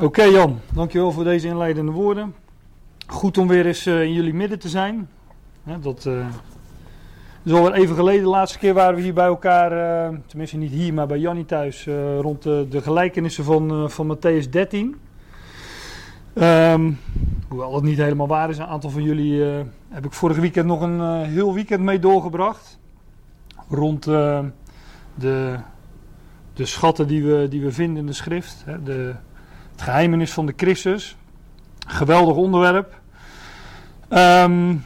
Oké 0.00 0.22
Jan, 0.22 0.60
dankjewel 0.74 1.12
voor 1.12 1.24
deze 1.24 1.46
inleidende 1.48 1.92
woorden. 1.92 2.34
Goed 3.06 3.38
om 3.38 3.48
weer 3.48 3.66
eens 3.66 3.86
uh, 3.86 4.02
in 4.02 4.12
jullie 4.12 4.34
midden 4.34 4.58
te 4.58 4.68
zijn. 4.68 5.08
dat 5.80 6.04
uh, 6.04 6.26
is 7.42 7.52
alweer 7.52 7.72
even 7.72 7.96
geleden. 7.96 8.22
De 8.22 8.28
laatste 8.28 8.58
keer 8.58 8.74
waren 8.74 8.94
we 8.94 9.02
hier 9.02 9.14
bij 9.14 9.26
elkaar, 9.26 9.72
uh, 9.72 10.18
tenminste 10.26 10.56
niet 10.56 10.70
hier, 10.70 10.94
maar 10.94 11.06
bij 11.06 11.18
Jannie 11.18 11.44
thuis, 11.44 11.88
rond 12.20 12.42
de, 12.42 12.66
gelijkenissen 12.70 13.44
van, 13.44 13.90
van 13.90 14.16
Matthäus 14.16 14.48
13. 14.50 14.96
Um, 16.34 16.98
hoewel 17.48 17.72
dat 17.72 17.82
niet 17.82 17.98
helemaal 17.98 18.28
waar 18.28 18.50
is, 18.50 18.58
een 18.58 18.66
aantal 18.66 18.90
van 18.90 19.02
jullie 19.02 19.42
heb 19.88 20.04
ik 20.04 20.12
vorig 20.12 20.36
weekend 20.36 20.66
nog 20.66 20.80
een 20.80 21.24
heel 21.24 21.54
weekend 21.54 21.82
mee 21.82 21.98
doorgebracht. 21.98 22.78
Rond 23.68 24.04
de, 24.04 25.56
de 26.52 26.66
schatten 26.66 27.06
die 27.06 27.24
we, 27.24 27.46
die 27.48 27.62
we 27.62 27.72
vinden 27.72 27.96
in 27.96 28.06
de 28.06 28.12
schrift. 28.12 28.62
Hè, 28.64 28.82
de, 28.82 29.14
geheimenis 29.80 30.32
van 30.32 30.46
de 30.46 30.52
Christus. 30.56 31.16
Geweldig 31.86 32.36
onderwerp. 32.36 33.00
Um, 34.08 34.84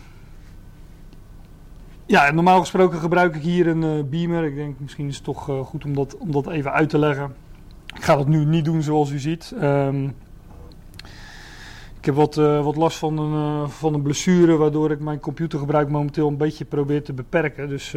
ja, 2.06 2.30
normaal 2.30 2.60
gesproken 2.60 2.98
gebruik 2.98 3.34
ik 3.34 3.42
hier 3.42 3.66
een 3.66 3.82
uh, 3.82 4.04
beamer. 4.04 4.44
Ik 4.44 4.54
denk 4.54 4.78
misschien 4.78 5.08
is 5.08 5.14
het 5.14 5.24
toch 5.24 5.48
uh, 5.48 5.60
goed 5.60 5.84
om 5.84 5.94
dat, 5.94 6.16
om 6.18 6.32
dat 6.32 6.48
even 6.48 6.72
uit 6.72 6.88
te 6.88 6.98
leggen. 6.98 7.34
Ik 7.94 8.02
ga 8.02 8.16
dat 8.16 8.28
nu 8.28 8.44
niet 8.44 8.64
doen 8.64 8.82
zoals 8.82 9.10
u 9.10 9.18
ziet. 9.18 9.54
Um, 9.62 10.14
ik 11.98 12.04
heb 12.04 12.14
wat, 12.14 12.36
uh, 12.36 12.64
wat 12.64 12.76
last 12.76 12.98
van 12.98 13.18
een, 13.18 13.70
van 13.70 13.94
een 13.94 14.02
blessure, 14.02 14.56
waardoor 14.56 14.90
ik 14.90 15.00
mijn 15.00 15.20
computergebruik 15.20 15.88
momenteel 15.88 16.28
een 16.28 16.36
beetje 16.36 16.64
probeer 16.64 17.02
te 17.02 17.12
beperken. 17.12 17.68
Dus 17.68 17.92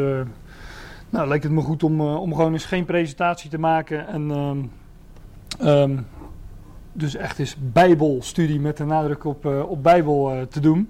nou, 1.10 1.28
lijkt 1.28 1.44
het 1.44 1.54
me 1.54 1.62
goed 1.62 1.84
om, 1.84 2.02
om 2.02 2.36
gewoon 2.36 2.54
eens 2.54 2.66
geen 2.66 2.86
presentatie 2.86 3.50
te 3.50 3.60
maken 3.60 4.08
en 4.08 4.30
um, 4.30 6.06
dus 6.98 7.16
echt 7.16 7.40
is 7.40 7.56
Bijbelstudie 7.60 8.60
met 8.60 8.78
de 8.78 8.86
nadruk 8.86 9.26
op, 9.26 9.46
uh, 9.46 9.70
op 9.70 9.84
Bijbel 9.84 10.36
uh, 10.36 10.42
te 10.42 10.60
doen. 10.60 10.90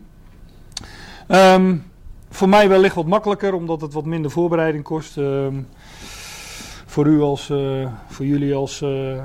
Um, 1.27 1.83
voor 2.30 2.50
mij 2.50 2.69
wellicht 2.69 2.95
wat 2.95 3.05
makkelijker, 3.05 3.53
omdat 3.53 3.81
het 3.81 3.94
wat 3.94 4.05
minder 4.05 4.31
voorbereiding 4.31 4.83
kost. 4.83 5.17
Um, 5.17 5.67
voor 6.85 7.08
u 7.08 7.22
als, 7.22 7.50
uh, 7.50 7.88
voor 8.08 8.25
jullie 8.25 8.55
als 8.55 8.81
um, 8.81 9.19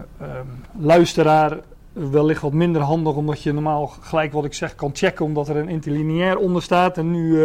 luisteraar 0.79 1.61
wellicht 1.93 2.43
wat 2.43 2.53
minder 2.53 2.83
handig, 2.83 3.15
omdat 3.15 3.43
je 3.43 3.53
normaal 3.53 3.87
gelijk 3.87 4.33
wat 4.33 4.45
ik 4.45 4.55
zeg 4.55 4.75
kan 4.75 4.91
checken, 4.93 5.25
omdat 5.25 5.49
er 5.49 5.57
een 5.57 5.69
interlineair 5.69 6.37
onder 6.37 6.63
staat. 6.63 6.99
En 6.99 7.11
nu, 7.11 7.39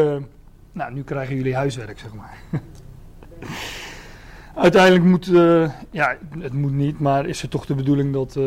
nou, 0.71 0.93
nu 0.93 1.03
krijgen 1.03 1.35
jullie 1.35 1.55
huiswerk, 1.55 1.99
zeg 1.99 2.13
maar. 2.13 2.37
Uiteindelijk 4.55 5.03
moet, 5.03 5.25
ja, 5.91 6.17
het 6.39 6.53
moet 6.53 6.73
niet, 6.73 6.99
maar 6.99 7.25
is 7.25 7.41
het 7.41 7.51
toch 7.51 7.65
de 7.65 7.75
bedoeling 7.75 8.13
dat 8.13 8.37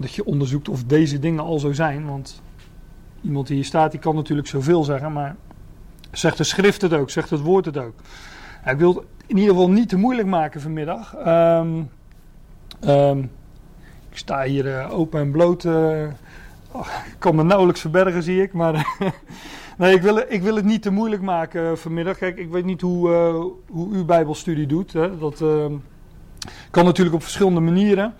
dat 0.00 0.14
je 0.14 0.24
onderzoekt 0.24 0.68
of 0.68 0.84
deze 0.84 1.18
dingen 1.18 1.44
al 1.44 1.58
zo 1.58 1.72
zijn. 1.72 2.06
Want 2.06 2.42
iemand 3.20 3.46
die 3.46 3.56
hier 3.56 3.64
staat, 3.64 3.90
die 3.90 4.00
kan 4.00 4.14
natuurlijk 4.14 4.48
zoveel 4.48 4.84
zeggen, 4.84 5.12
maar 5.12 5.36
zegt 6.10 6.36
de 6.36 6.44
schrift 6.44 6.82
het 6.82 6.92
ook, 6.92 7.10
zegt 7.10 7.30
het 7.30 7.40
woord 7.40 7.64
het 7.64 7.76
ook. 7.78 7.94
ik 8.66 8.76
wil 8.76 8.94
het 8.94 9.04
in 9.26 9.36
ieder 9.36 9.54
geval 9.54 9.70
niet 9.70 9.88
te 9.88 9.96
moeilijk 9.96 10.28
maken 10.28 10.60
vanmiddag. 10.60 11.16
Um, 11.26 11.90
um, 12.86 13.30
ik 14.10 14.18
sta 14.18 14.42
hier 14.44 14.66
uh, 14.66 14.98
open 14.98 15.20
en 15.20 15.30
bloot. 15.30 15.64
Uh, 15.64 16.06
oh, 16.70 16.86
ik 17.06 17.16
kan 17.18 17.34
me 17.34 17.42
nauwelijks 17.42 17.80
verbergen, 17.80 18.22
zie 18.22 18.42
ik. 18.42 18.52
Maar 18.52 18.86
nee, 19.78 19.94
ik 19.94 20.02
wil, 20.02 20.16
ik 20.28 20.42
wil 20.42 20.56
het 20.56 20.64
niet 20.64 20.82
te 20.82 20.90
moeilijk 20.90 21.22
maken 21.22 21.62
uh, 21.62 21.76
vanmiddag. 21.76 22.18
Kijk, 22.18 22.38
ik 22.38 22.50
weet 22.50 22.64
niet 22.64 22.80
hoe, 22.80 23.08
hoe 23.70 23.94
u 23.94 24.04
Bijbelstudie 24.04 24.66
doet. 24.66 24.92
Hè. 24.92 25.18
Dat 25.18 25.40
ehm, 25.40 25.72
kan 26.70 26.84
natuurlijk 26.84 27.16
op 27.16 27.22
verschillende 27.22 27.60
manieren. 27.60 28.14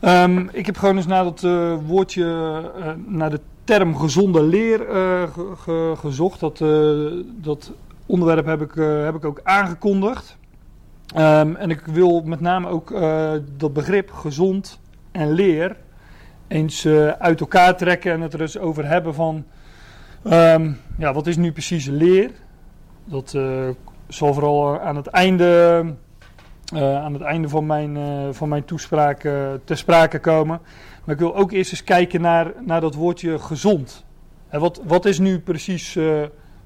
Um, 0.00 0.48
ik 0.52 0.66
heb 0.66 0.76
gewoon 0.76 0.96
eens 0.96 1.06
naar 1.06 1.24
dat 1.24 1.42
uh, 1.42 1.74
woordje, 1.86 2.24
uh, 2.78 2.92
naar 3.06 3.30
de 3.30 3.40
term 3.64 3.96
gezonde 3.96 4.42
leer 4.42 4.78
ge, 5.56 5.94
gezocht. 5.96 6.40
Dat, 6.40 6.58
dat 7.24 7.72
onderwerp 8.06 8.46
heb 8.46 8.62
ik, 8.62 8.74
heb 9.04 9.14
ik 9.14 9.24
ook 9.24 9.40
aangekondigd. 9.42 10.36
Um, 11.16 11.56
en 11.56 11.70
ik 11.70 11.80
wil 11.80 12.22
met 12.24 12.40
name 12.40 12.68
ook 12.68 12.94
dat 13.56 13.72
begrip 13.72 14.10
gezond 14.10 14.80
en 15.12 15.32
leer 15.32 15.76
eens 16.48 16.86
uit 17.18 17.40
elkaar 17.40 17.76
trekken 17.76 18.12
en 18.12 18.20
het 18.20 18.34
er 18.34 18.40
eens 18.40 18.58
over 18.58 18.86
hebben 18.86 19.14
van, 19.14 19.44
um, 20.24 20.78
ja, 20.98 21.12
wat 21.12 21.26
is 21.26 21.36
nu 21.36 21.52
precies 21.52 21.86
leer? 21.86 22.30
Dat 23.04 23.38
zal 24.08 24.34
vooral 24.34 24.80
aan 24.80 24.96
het 24.96 25.06
einde 25.06 25.84
aan 26.74 27.12
het 27.12 27.22
einde 27.22 27.48
van 27.48 27.66
mijn, 27.66 27.96
uh, 27.96 28.28
van 28.30 28.48
mijn 28.48 28.64
toespraak 28.64 29.24
uh, 29.24 29.52
ter 29.64 29.76
sprake 29.76 30.18
komen. 30.18 30.60
Maar 31.04 31.14
ik 31.14 31.20
wil 31.20 31.36
ook 31.36 31.52
eerst 31.52 31.70
eens 31.70 31.84
kijken 31.84 32.20
naar, 32.20 32.52
naar 32.64 32.80
dat 32.80 32.94
woordje 32.94 33.38
gezond. 33.38 34.04
En 34.48 34.60
wat, 34.60 34.80
wat 34.84 35.04
is 35.04 35.18
nu 35.18 35.40
precies 35.40 35.98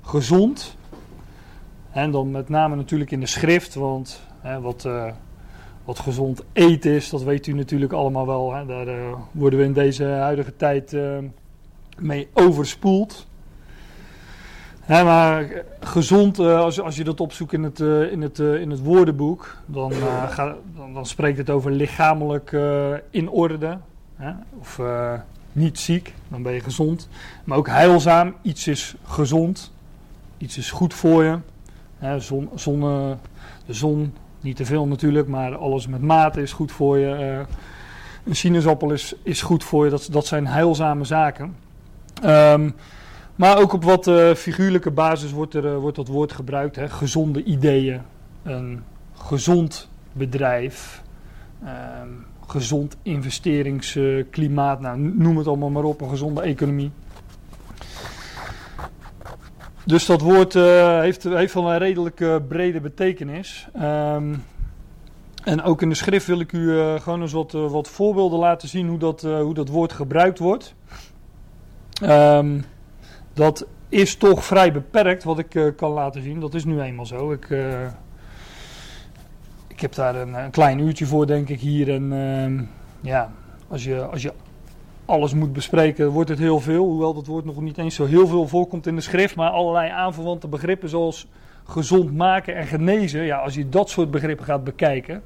gezond? 0.03 0.77
En 1.91 2.11
dan 2.11 2.31
met 2.31 2.49
name 2.49 2.77
natuurlijk 2.77 3.11
in 3.11 3.21
de 3.21 3.27
schrift, 3.27 3.75
want 3.75 4.23
hè, 4.41 4.61
wat, 4.61 4.89
wat 5.85 5.99
gezond 5.99 6.43
eten 6.53 6.91
is, 6.91 7.11
dat 7.11 7.23
weet 7.23 7.47
u 7.47 7.53
natuurlijk 7.53 7.93
allemaal 7.93 8.27
wel. 8.27 8.55
Hè. 8.55 8.67
Daar 8.67 9.15
worden 9.33 9.59
we 9.59 9.65
in 9.65 9.73
deze 9.73 10.05
huidige 10.05 10.57
tijd 10.57 10.97
mee 11.99 12.29
overspoeld. 12.35 13.27
Maar 14.87 15.49
gezond, 15.81 16.39
uh, 16.39 16.59
als, 16.59 16.81
als 16.81 16.97
je 16.97 17.05
dat 17.05 17.21
opzoekt 17.21 17.53
in 17.53 17.63
het, 17.63 17.81
uh, 17.81 18.13
in 18.13 18.23
het, 18.23 18.39
in 18.39 18.71
het 18.71 18.83
woordenboek, 18.83 19.57
dan, 19.67 19.93
dan, 20.77 20.95
dan, 20.95 21.07
spreekt 21.07 21.39
het 21.39 21.51
over 21.51 21.71
lichamelijk 21.71 22.57
in 23.11 23.31
orde. 23.31 23.79
Hè? 24.17 24.33
Of 24.59 24.81
niet 25.53 25.79
ziek, 25.79 26.15
dan 26.29 26.43
ben 26.43 26.53
je 26.53 26.61
gezond. 26.61 27.09
Maar 27.45 27.59
ook 27.59 27.69
heilzaam, 27.69 28.35
iets 28.43 28.67
is 28.67 28.95
gezond, 29.05 29.73
iets 30.39 30.59
is 30.59 30.71
goed 30.71 30.95
voor 30.95 31.25
je. 31.25 31.39
Hè, 31.99 32.21
zon, 32.21 32.51
zon, 32.55 32.81
de 33.67 33.75
zon, 33.75 34.15
niet 34.41 34.57
te 34.57 34.65
veel 34.65 34.87
natuurlijk, 34.87 35.29
maar 35.29 35.57
alles 35.57 35.87
met 35.87 36.03
mate 36.03 36.43
is 36.43 36.53
goed 36.53 36.73
voor 36.73 36.99
je. 36.99 37.45
een 38.25 38.37
sinaasappel 38.37 38.91
is, 38.91 39.15
is 39.23 39.43
goed 39.43 39.65
voor 39.65 39.85
je, 39.85 39.91
dat, 39.91 40.09
dat 40.11 40.27
zijn 40.27 40.47
heilzame 40.47 41.05
zaken. 41.05 41.57
Um, 42.25 42.75
maar 43.37 43.59
ook 43.59 43.73
op 43.73 43.85
wat 43.85 44.07
uh, 44.07 44.35
figuurlijke 44.35 44.91
basis 44.91 45.33
wordt, 45.33 45.55
er, 45.55 45.65
uh, 45.65 45.77
wordt 45.77 45.97
dat 45.97 46.09
woord 46.09 46.33
gebruikt. 46.33 46.77
Hè? 46.77 46.89
Gezonde 46.89 47.43
ideeën, 47.43 48.01
een 48.43 48.85
gezond 49.13 49.89
bedrijf, 50.13 51.03
um, 51.65 52.27
gezond 52.47 52.97
investeringsklimaat, 53.03 54.81
nou, 54.81 54.99
noem 54.99 55.37
het 55.37 55.47
allemaal 55.47 55.71
maar 55.71 55.85
op, 55.85 56.01
een 56.01 56.09
gezonde 56.09 56.43
economie. 56.43 56.91
Dus 59.85 60.07
dat 60.07 60.21
woord 60.21 60.55
uh, 60.55 61.01
heeft, 61.01 61.23
heeft 61.23 61.55
wel 61.55 61.73
een 61.73 61.79
redelijk 61.79 62.49
brede 62.49 62.81
betekenis. 62.81 63.69
Um, 63.77 64.45
en 65.45 65.63
ook 65.63 65.83
in 65.83 65.89
de 65.89 65.95
schrift 65.95 66.27
wil 66.27 66.41
ik 66.41 66.53
u 66.53 66.77
gewoon 66.99 67.21
eens 67.21 67.33
wat, 67.33 67.53
wat 67.53 67.89
voorbeelden 67.89 68.39
laten 68.39 68.69
zien 68.69 68.89
hoe 68.89 68.99
dat, 68.99 69.23
hoe 69.23 69.55
dat 69.55 69.69
woord 69.69 69.93
gebruikt 69.93 70.39
wordt. 70.39 70.75
Um, 72.03 72.65
dat 73.33 73.67
is 73.89 74.15
toch 74.17 74.45
vrij 74.45 74.73
beperkt 74.73 75.25
wat 75.25 75.39
ik 75.39 75.55
uh, 75.55 75.71
kan 75.77 75.91
laten 75.91 76.23
zien. 76.23 76.41
Dat 76.41 76.55
is 76.55 76.65
nu 76.65 76.81
eenmaal 76.81 77.07
zo. 77.07 77.33
Ik, 77.33 77.49
uh, 77.49 77.85
ik 79.67 79.81
heb 79.81 79.95
daar 79.95 80.15
een, 80.15 80.35
een, 80.35 80.51
klein 80.51 80.79
uurtje 80.79 81.07
voor, 81.07 81.27
denk 81.27 81.49
ik, 81.49 81.61
hier. 81.61 81.91
En 81.91 82.13
uh, 82.13 82.63
ja, 83.01 83.33
als 83.69 83.85
je, 83.85 84.05
als 84.05 84.23
je 84.23 84.33
alles 85.05 85.35
moet 85.35 85.53
bespreken, 85.53 86.09
wordt 86.09 86.29
het 86.29 86.39
heel 86.39 86.61
veel. 86.61 86.85
Hoewel 86.85 87.15
dat 87.15 87.27
woord 87.27 87.45
nog 87.45 87.61
niet 87.61 87.79
eens 87.79 87.95
zo 87.95 88.05
heel 88.05 88.27
veel 88.27 88.49
voorkomt 88.49 88.87
in 88.87 88.95
de 88.95 89.01
schrift. 89.01 89.37
Maar 89.37 89.51
allerlei 89.51 89.91
aanverwante 89.91 90.49
begrippen 90.49 90.89
zoals 90.89 91.29
gezond 91.65 92.17
maken 92.17 92.57
en 92.57 92.67
genezen. 92.67 93.25
Ja, 93.25 93.39
als 93.39 93.55
je 93.55 93.69
dat 93.69 93.91
soort 93.91 94.11
begrippen 94.11 94.45
gaat 94.45 94.65
bekijken, 94.65 95.23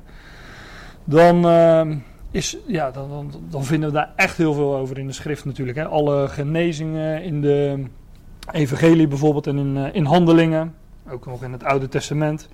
dan 1.04 1.46
ehm, 1.46 1.96
is, 2.30 2.56
ja, 2.66 2.90
dan, 2.90 3.08
dan, 3.08 3.32
dan, 3.48 3.64
vinden 3.64 3.88
we 3.88 3.94
daar 3.94 4.12
echt 4.16 4.36
heel 4.36 4.54
veel 4.54 4.76
over 4.76 4.98
in 4.98 5.06
de 5.06 5.12
schrift 5.12 5.44
natuurlijk. 5.44 5.78
Hè. 5.78 5.86
Alle 5.86 6.28
genezingen 6.28 7.22
in 7.22 7.40
de 7.40 7.84
evangelie 8.52 9.08
bijvoorbeeld 9.08 9.46
en 9.46 9.58
in, 9.58 9.76
uh, 9.76 9.94
in 9.94 10.04
handelingen, 10.04 10.74
ook 11.10 11.26
nog 11.26 11.42
in 11.42 11.52
het 11.52 11.64
Oude 11.64 11.88
Testament. 11.88 12.48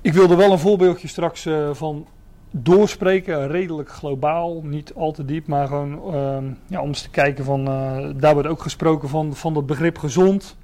Ik 0.00 0.12
wilde 0.12 0.36
wel 0.36 0.52
een 0.52 0.58
voorbeeldje 0.58 1.08
straks 1.08 1.46
uh, 1.46 1.70
van 1.72 2.06
doorspreken, 2.50 3.48
redelijk 3.48 3.90
globaal, 3.90 4.62
niet 4.62 4.94
al 4.94 5.12
te 5.12 5.24
diep, 5.24 5.46
maar 5.46 5.66
gewoon 5.66 6.14
uh, 6.14 6.50
ja, 6.66 6.80
om 6.80 6.88
eens 6.88 7.02
te 7.02 7.10
kijken 7.10 7.44
van, 7.44 7.60
uh, 7.68 8.08
daar 8.16 8.34
wordt 8.34 8.48
ook 8.48 8.62
gesproken 8.62 9.08
van, 9.08 9.34
van 9.34 9.56
het 9.56 9.66
begrip 9.66 9.98
gezond. 9.98 10.56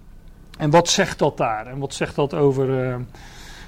En 0.59 0.71
wat 0.71 0.89
zegt 0.89 1.19
dat 1.19 1.37
daar? 1.37 1.67
En 1.67 1.79
wat 1.79 1.95
zegt 1.95 2.15
dat 2.15 2.35
over 2.35 2.99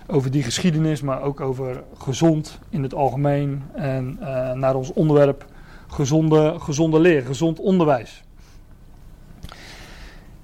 over 0.06 0.30
die 0.30 0.42
geschiedenis, 0.42 1.00
maar 1.00 1.22
ook 1.22 1.40
over 1.40 1.82
gezond 1.98 2.58
in 2.68 2.82
het 2.82 2.94
algemeen. 2.94 3.62
En 3.74 4.18
uh, 4.20 4.52
naar 4.52 4.74
ons 4.74 4.92
onderwerp 4.92 5.46
gezonde, 5.86 6.54
gezonde 6.58 7.00
leer, 7.00 7.22
gezond 7.22 7.60
onderwijs. 7.60 8.22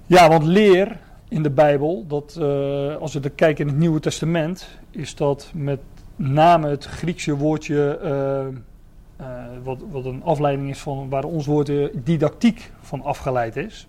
Ja, 0.05 0.29
want 0.29 0.43
leer 0.43 0.99
in 1.27 1.43
de 1.43 1.51
Bijbel, 1.51 2.05
dat, 2.07 2.37
uh, 2.39 2.95
als 2.95 3.13
we 3.13 3.19
er 3.19 3.29
kijken 3.29 3.65
in 3.65 3.69
het 3.71 3.79
Nieuwe 3.79 3.99
Testament, 3.99 4.67
is 4.91 5.15
dat 5.15 5.51
met 5.53 5.79
name 6.15 6.69
het 6.69 6.85
Griekse 6.85 7.35
woordje 7.35 7.99
uh, 8.03 9.25
wat, 9.63 9.79
wat 9.91 10.05
een 10.05 10.23
afleiding 10.23 10.69
is 10.69 10.79
van 10.79 11.09
waar 11.09 11.23
ons 11.23 11.45
woord 11.45 11.71
didactiek 11.93 12.71
van 12.81 13.01
afgeleid 13.01 13.55
is. 13.55 13.87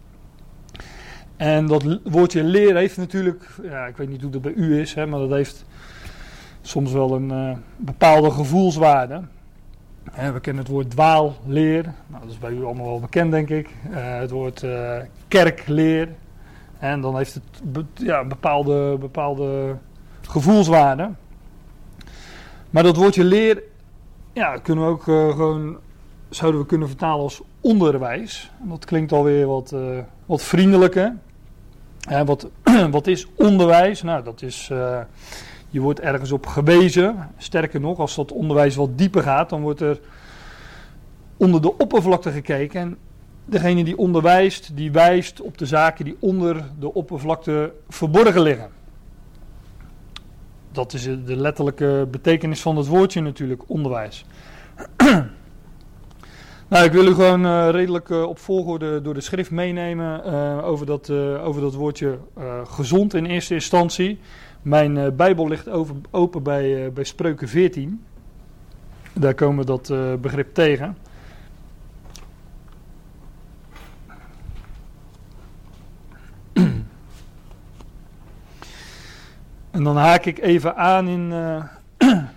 En 1.37 1.67
dat 1.67 1.99
woordje 2.03 2.45
leren 2.45 2.77
heeft 2.77 2.97
natuurlijk, 2.97 3.47
ja, 3.63 3.87
ik 3.87 3.97
weet 3.97 4.09
niet 4.09 4.23
hoe 4.23 4.31
dat 4.31 4.43
bij 4.43 4.53
u 4.53 4.81
is, 4.81 4.95
hè, 4.95 5.07
maar 5.07 5.21
dat 5.21 5.31
heeft 5.31 5.65
soms 6.63 6.93
wel 6.93 7.15
een 7.15 7.57
bepaalde 7.77 8.31
gevoelswaarde. 8.31 9.23
we 10.33 10.41
kennen 10.41 10.63
het 10.63 10.73
woord 10.73 10.91
dwaalleer, 10.91 11.83
nou, 12.07 12.23
dat 12.23 12.31
is 12.31 12.39
bij 12.39 12.53
u 12.53 12.65
allemaal 12.65 12.87
wel 12.87 13.01
bekend 13.01 13.31
denk 13.31 13.51
ik. 13.51 13.69
het 13.91 14.31
woord 14.31 14.67
kerkleer, 15.29 16.09
en 16.79 17.01
dan 17.01 17.17
heeft 17.17 17.35
het 17.35 17.45
ja, 17.95 18.21
een 18.21 18.29
bepaalde, 18.29 18.97
bepaalde 18.99 19.77
gevoelswaarde. 20.23 21.11
Maar 22.71 22.83
dat 22.83 22.97
woordje 22.97 23.25
leer, 23.25 23.63
ja, 24.33 24.59
kunnen 24.59 24.85
we 24.85 24.91
ook 24.91 25.07
uh, 25.07 25.31
gewoon, 25.31 25.77
zouden 26.29 26.61
we 26.61 26.67
kunnen 26.67 26.89
vertalen 26.89 27.23
als 27.23 27.43
onderwijs. 27.61 28.51
Dat 28.63 28.85
klinkt 28.85 29.13
alweer 29.13 29.47
wat, 29.47 29.73
uh, 29.75 29.99
wat 30.27 30.43
vriendelijker. 30.43 31.17
Wat, 32.09 32.49
wat 32.91 33.07
is 33.07 33.27
onderwijs? 33.37 34.03
Nou, 34.03 34.25
dat 34.25 34.43
is, 34.43 34.69
uh, 34.73 35.01
je 35.71 35.81
wordt 35.81 36.01
ergens 36.01 36.33
op 36.33 36.47
gewezen. 36.47 37.31
Sterker 37.37 37.81
nog, 37.81 37.99
als 37.99 38.15
dat 38.15 38.33
onderwijs 38.33 38.75
wat 38.77 38.99
dieper 38.99 39.23
gaat, 39.23 39.51
dan 39.51 39.61
wordt 39.61 39.81
er 39.81 40.01
onder 41.37 41.63
de 41.63 41.79
oppervlakte 41.79 42.31
gekeken. 42.31 42.81
En 42.81 42.99
degene 43.45 43.85
die 43.85 43.99
onderwijst, 43.99 44.77
die 44.77 44.93
wijst 44.93 45.41
op 45.41 45.59
de 45.59 45.67
zaken 45.67 46.05
die 46.05 46.17
onder 46.19 46.65
de 46.79 46.95
oppervlakte 46.95 47.73
verborgen 47.89 48.43
liggen. 48.43 48.71
Dat 50.73 50.93
is 50.93 51.03
de 51.03 51.37
letterlijke 51.37 52.09
betekenis 52.11 52.61
van 52.61 52.77
het 52.77 52.87
woordje 52.87 53.21
natuurlijk, 53.21 53.63
onderwijs. 53.67 54.25
nou, 56.75 56.87
ik 56.87 56.93
wil 56.93 57.07
u 57.07 57.15
gewoon 57.15 57.47
uh, 57.47 57.69
redelijk 57.71 58.09
uh, 58.09 58.23
op 58.23 58.39
volgorde 58.39 59.01
door 59.03 59.15
de 59.15 59.21
schrift 59.21 59.51
meenemen 59.51 60.23
uh, 60.27 60.67
over, 60.67 60.87
dat, 60.87 61.11
over 61.41 61.61
dat 61.61 61.75
woordje 61.75 62.19
gezond 62.65 63.15
in 63.15 63.25
eerste 63.27 63.55
instantie. 63.55 64.19
Mijn 64.63 65.17
Bijbel 65.17 65.49
ligt 65.49 65.69
open 66.11 66.43
bij, 66.43 66.93
bij 66.93 67.05
Spreuken 67.05 67.49
14. 67.49 68.05
Daar 69.13 69.35
komen 69.35 69.59
we 69.59 69.65
dat 69.65 70.21
begrip 70.21 70.55
tegen. 70.55 70.97
En 79.71 79.83
dan 79.83 79.97
haak 79.97 80.25
ik 80.25 80.39
even 80.39 80.77
aan 80.77 81.09
in, 81.09 81.33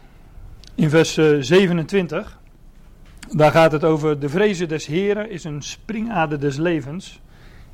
in 0.76 0.90
vers 0.90 1.14
27. 1.40 2.37
Eh, 3.30 3.38
Daar 3.38 3.52
gaat 3.52 3.72
het 3.72 3.84
over 3.84 4.20
de 4.20 4.30
vrezen 4.30 4.68
des 4.68 4.86
Heren 4.86 5.30
is 5.30 5.44
een 5.44 5.62
springader 5.62 6.40
des 6.40 6.58
levens. 6.58 7.22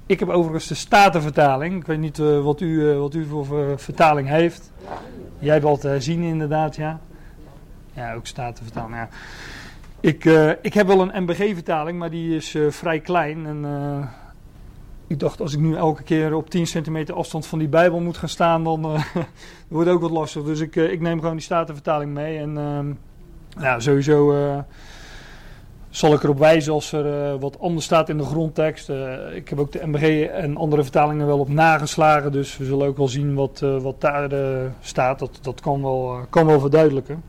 Ik 0.05 0.19
heb 0.19 0.29
overigens 0.29 0.67
de 0.67 0.75
Statenvertaling. 0.75 1.75
Ik 1.75 1.85
weet 1.85 1.99
niet 1.99 2.17
uh, 2.17 2.43
wat, 2.43 2.61
u, 2.61 2.93
wat 2.93 3.13
u 3.13 3.25
voor 3.25 3.79
vertaling 3.79 4.27
heeft. 4.27 4.71
Jij 5.39 5.53
hebt 5.53 5.65
altijd 5.65 5.93
herzien 5.93 6.21
inderdaad, 6.21 6.75
ja. 6.75 6.99
Ja, 7.93 8.13
ook 8.13 8.27
Statenvertaling, 8.27 8.95
ja. 8.95 9.09
Ik, 9.99 10.25
ik 10.61 10.73
heb 10.73 10.87
wel 10.87 11.01
een 11.01 11.23
MBG-vertaling, 11.23 11.99
maar 11.99 12.09
die 12.09 12.35
is 12.35 12.57
vrij 12.69 12.99
klein. 12.99 13.45
En 13.45 13.65
ik 15.07 15.19
dacht, 15.19 15.41
als 15.41 15.53
ik 15.53 15.59
nu 15.59 15.75
elke 15.75 16.03
keer 16.03 16.33
op 16.33 16.49
10 16.49 16.67
centimeter 16.67 17.15
afstand 17.15 17.45
van 17.45 17.59
die 17.59 17.67
Bijbel 17.67 17.99
moet 17.99 18.17
gaan 18.17 18.29
staan, 18.29 18.63
dan 18.63 18.81
wordt 19.67 19.87
het 19.87 19.95
ook 19.95 20.01
wat 20.01 20.11
lastig. 20.11 20.43
Dus 20.43 20.59
ik, 20.59 20.75
ik 20.75 21.01
neem 21.01 21.19
gewoon 21.19 21.35
die 21.35 21.45
Statenvertaling 21.45 22.13
mee. 22.13 22.37
En 22.37 22.57
uh, 22.57 23.63
ja, 23.63 23.79
sowieso 23.79 24.33
zal 25.95 26.13
ik 26.13 26.23
erop 26.23 26.39
wijzen 26.39 26.73
als 26.73 26.91
er 26.91 27.39
wat 27.39 27.59
anders 27.59 27.85
staat 27.85 28.09
in 28.09 28.17
de 28.17 28.23
grondtekst. 28.23 28.89
ik 29.33 29.49
heb 29.49 29.59
ook 29.59 29.71
de 29.71 29.81
MBG 29.85 30.27
en 30.27 30.57
andere 30.57 30.81
vertalingen 30.81 31.27
wel 31.27 31.39
op 31.39 31.49
nageslagen. 31.49 32.31
Dus 32.31 32.57
we 32.57 32.65
zullen 32.65 32.87
ook 32.87 32.97
wel 32.97 33.07
zien 33.07 33.33
wat, 33.33 33.59
wat 33.59 34.01
daar 34.01 34.29
staat. 34.79 35.19
Dat, 35.19 35.39
dat 35.41 35.61
kan, 35.61 35.81
wel, 35.81 36.19
kan 36.29 36.45
wel 36.45 36.59
verduidelijken. 36.59 37.23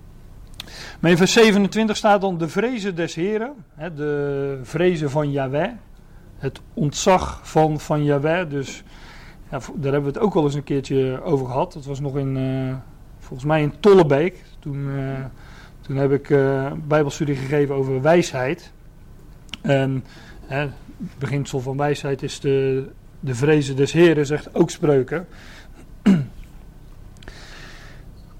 Maar 1.01 1.11
in 1.11 1.17
vers 1.17 1.33
27 1.33 1.97
staat 1.97 2.21
dan 2.21 2.39
de 2.39 2.49
vrezen 2.49 2.95
des 2.95 3.15
Heren. 3.15 3.53
Hè, 3.75 3.95
de 3.95 4.59
vrezen 4.63 5.11
van 5.11 5.31
Yahweh 5.31 5.71
het 6.45 6.61
ontzag 6.75 7.41
van, 7.43 7.81
van 7.81 8.05
Yahweh. 8.05 8.51
Dus 8.51 8.83
ja, 9.51 9.59
daar 9.59 9.93
hebben 9.93 10.13
we 10.13 10.19
het 10.19 10.19
ook 10.19 10.35
wel 10.35 10.45
eens 10.45 10.55
een 10.55 10.65
keertje 10.65 11.23
over 11.23 11.47
gehad. 11.47 11.73
Dat 11.73 11.85
was 11.85 12.01
nog 12.01 12.17
in, 12.17 12.39
volgens 13.19 13.45
mij 13.45 13.63
in 13.63 13.73
Tollebeek. 13.81 14.45
Toen, 14.59 14.89
toen 15.87 15.97
heb 15.97 16.13
ik 16.13 16.29
uh, 16.29 16.73
bijbelstudie 16.85 17.37
gegeven 17.37 17.75
over 17.75 18.03
wijsheid. 18.03 18.73
En 19.63 20.05
het 20.47 20.71
beginsel 21.19 21.61
van 21.61 21.77
wijsheid 21.77 22.23
is 22.23 22.41
de, 22.41 22.89
de 23.21 23.35
vrezen 23.35 23.77
des 23.77 23.93
Heren, 23.93 24.27
zegt 24.27 24.55
ook 24.55 24.71
spreuken. 24.71 25.27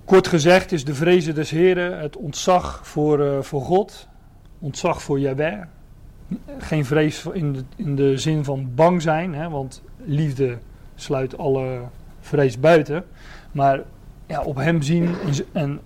Kort 0.05 0.29
gezegd 0.29 0.73
is 0.73 0.85
de 0.85 0.95
vrezen 0.95 1.35
des 1.35 1.51
Heren 1.51 2.01
het 2.01 2.17
ontzag 2.17 2.81
voor, 2.89 3.45
voor 3.45 3.63
God, 3.63 4.09
ontzag 4.59 5.03
voor 5.03 5.21
Yahweh, 5.21 5.63
geen 6.59 6.85
vrees 6.85 7.25
in 7.33 7.53
de, 7.53 7.65
in 7.77 7.97
de 7.97 8.19
zin 8.19 8.45
van 8.45 8.75
bang 8.75 9.03
zijn, 9.03 9.35
hè, 9.35 9.49
want 9.49 9.83
liefde 10.05 10.59
sluit 10.95 11.39
alle 11.39 11.81
vrees 12.21 12.61
buiten. 12.61 13.05
Maar 13.53 13.81
ja, 14.27 14.43
op 14.43 14.57
hem 14.57 14.83
zien 14.83 15.15
en 15.53 15.81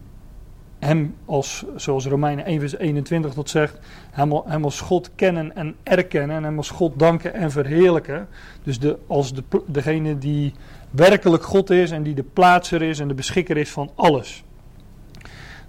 hem 0.78 1.14
als, 1.24 1.64
zoals 1.76 2.06
Romeinen 2.06 2.44
1 2.44 2.60
vers 2.60 2.76
21 2.76 3.34
dat 3.34 3.50
zegt, 3.50 3.78
hem, 4.10 4.42
hem 4.44 4.64
als 4.64 4.80
God 4.80 5.10
kennen 5.14 5.56
en 5.56 5.76
erkennen 5.82 6.36
en 6.36 6.44
hem 6.44 6.56
als 6.56 6.70
God 6.70 6.98
danken 6.98 7.34
en 7.34 7.50
verheerlijken. 7.50 8.28
Dus 8.62 8.78
de, 8.78 8.98
als 9.06 9.32
de, 9.32 9.42
degene 9.66 10.18
die 10.18 10.54
werkelijk 10.90 11.42
God 11.42 11.70
is 11.70 11.90
en 11.90 12.02
die 12.02 12.14
de 12.14 12.22
plaatser 12.22 12.82
is 12.82 12.98
en 12.98 13.08
de 13.08 13.14
beschikker 13.14 13.56
is 13.56 13.70
van 13.70 13.90
alles. 13.94 14.44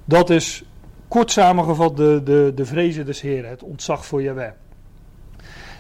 Dat 0.06 0.30
is 0.30 0.64
kort 1.08 1.32
samengevat 1.32 1.98
de, 1.98 2.22
de, 2.24 2.52
de 2.56 2.66
vrezen 2.66 3.06
des 3.06 3.22
Heren, 3.22 3.50
het 3.50 3.64
ontzag 3.64 4.06
voor 4.06 4.22
Jaweh. 4.22 4.52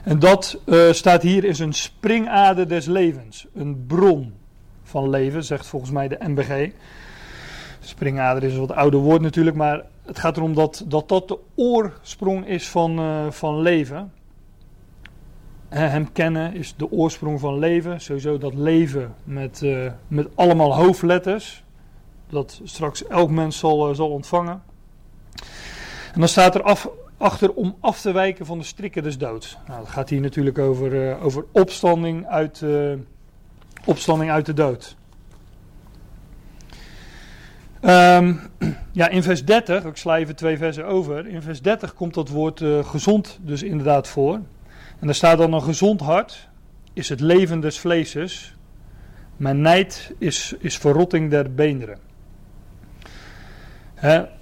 En 0.03 0.19
dat 0.19 0.59
uh, 0.65 0.91
staat 0.91 1.21
hier 1.21 1.43
is 1.43 1.59
een 1.59 1.73
springader 1.73 2.67
des 2.67 2.85
levens, 2.85 3.47
een 3.53 3.85
bron 3.87 4.33
van 4.83 5.09
leven, 5.09 5.43
zegt 5.43 5.65
volgens 5.65 5.91
mij 5.91 6.07
de 6.07 6.17
MBG. 6.19 6.71
Springader 7.89 8.43
is 8.43 8.57
wat 8.57 8.71
ouder 8.71 8.99
woord 8.99 9.21
natuurlijk, 9.21 9.55
maar 9.55 9.85
het 10.05 10.19
gaat 10.19 10.37
erom 10.37 10.53
dat 10.53 10.83
dat, 10.87 11.09
dat 11.09 11.27
de 11.27 11.39
oorsprong 11.55 12.47
is 12.47 12.69
van, 12.69 12.99
uh, 12.99 13.31
van 13.31 13.61
leven. 13.61 14.11
Hem 15.69 16.11
kennen 16.11 16.53
is 16.53 16.73
de 16.75 16.91
oorsprong 16.91 17.39
van 17.39 17.59
leven. 17.59 18.01
Sowieso 18.01 18.37
dat 18.37 18.53
leven 18.53 19.15
met, 19.23 19.61
uh, 19.61 19.91
met 20.07 20.27
allemaal 20.35 20.75
hoofdletters. 20.75 21.63
Dat 22.29 22.61
straks 22.63 23.07
elk 23.07 23.29
mens 23.29 23.57
zal, 23.57 23.95
zal 23.95 24.09
ontvangen. 24.09 24.61
En 26.13 26.19
dan 26.19 26.27
staat 26.27 26.55
er 26.55 26.63
af, 26.63 26.89
achter 27.17 27.53
om 27.53 27.75
af 27.79 28.01
te 28.01 28.11
wijken 28.11 28.45
van 28.45 28.57
de 28.57 28.63
strikken 28.63 29.03
des 29.03 29.17
doods. 29.17 29.57
Nou, 29.67 29.79
het 29.79 29.89
gaat 29.89 30.09
hier 30.09 30.21
natuurlijk 30.21 30.57
over, 30.57 31.19
over 31.21 31.45
opstanding, 31.51 32.27
uit, 32.27 32.63
opstanding 33.85 34.31
uit 34.31 34.45
de 34.45 34.53
dood. 34.53 34.97
Um, 37.81 38.39
ja, 38.91 39.07
in 39.07 39.23
vers 39.23 39.45
30, 39.45 39.83
ik 39.83 39.97
sla 39.97 40.17
even 40.17 40.35
twee 40.35 40.57
versen 40.57 40.85
over. 40.85 41.27
In 41.27 41.41
vers 41.41 41.61
30 41.61 41.93
komt 41.93 42.13
dat 42.13 42.29
woord 42.29 42.59
uh, 42.59 42.83
gezond 42.83 43.39
dus 43.41 43.63
inderdaad 43.63 44.07
voor. 44.07 44.33
En 44.99 45.05
daar 45.05 45.15
staat 45.15 45.37
dan 45.37 45.53
een 45.53 45.61
gezond 45.61 46.01
hart 46.01 46.49
is 46.93 47.09
het 47.09 47.19
leven 47.19 47.59
des 47.59 47.79
vleeses. 47.79 48.55
Mijn 49.37 49.61
nijd 49.61 50.13
is, 50.17 50.55
is 50.59 50.77
verrotting 50.77 51.29
der 51.29 51.53
beenderen 51.53 51.97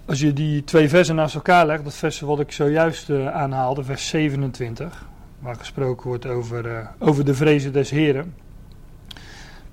als 0.05 0.19
je 0.19 0.33
die 0.33 0.63
twee 0.63 0.89
versen 0.89 1.15
naast 1.15 1.35
elkaar 1.35 1.65
legt, 1.65 1.83
dat 1.83 1.93
vers 1.93 2.19
wat 2.19 2.39
ik 2.39 2.51
zojuist 2.51 3.09
uh, 3.09 3.27
aanhaalde, 3.27 3.83
vers 3.83 4.07
27, 4.07 5.07
waar 5.39 5.55
gesproken 5.55 6.07
wordt 6.07 6.25
over, 6.25 6.65
uh, 6.65 6.87
over 6.99 7.25
de 7.25 7.33
vrezen 7.33 7.73
des 7.73 7.89
Heren. 7.89 8.33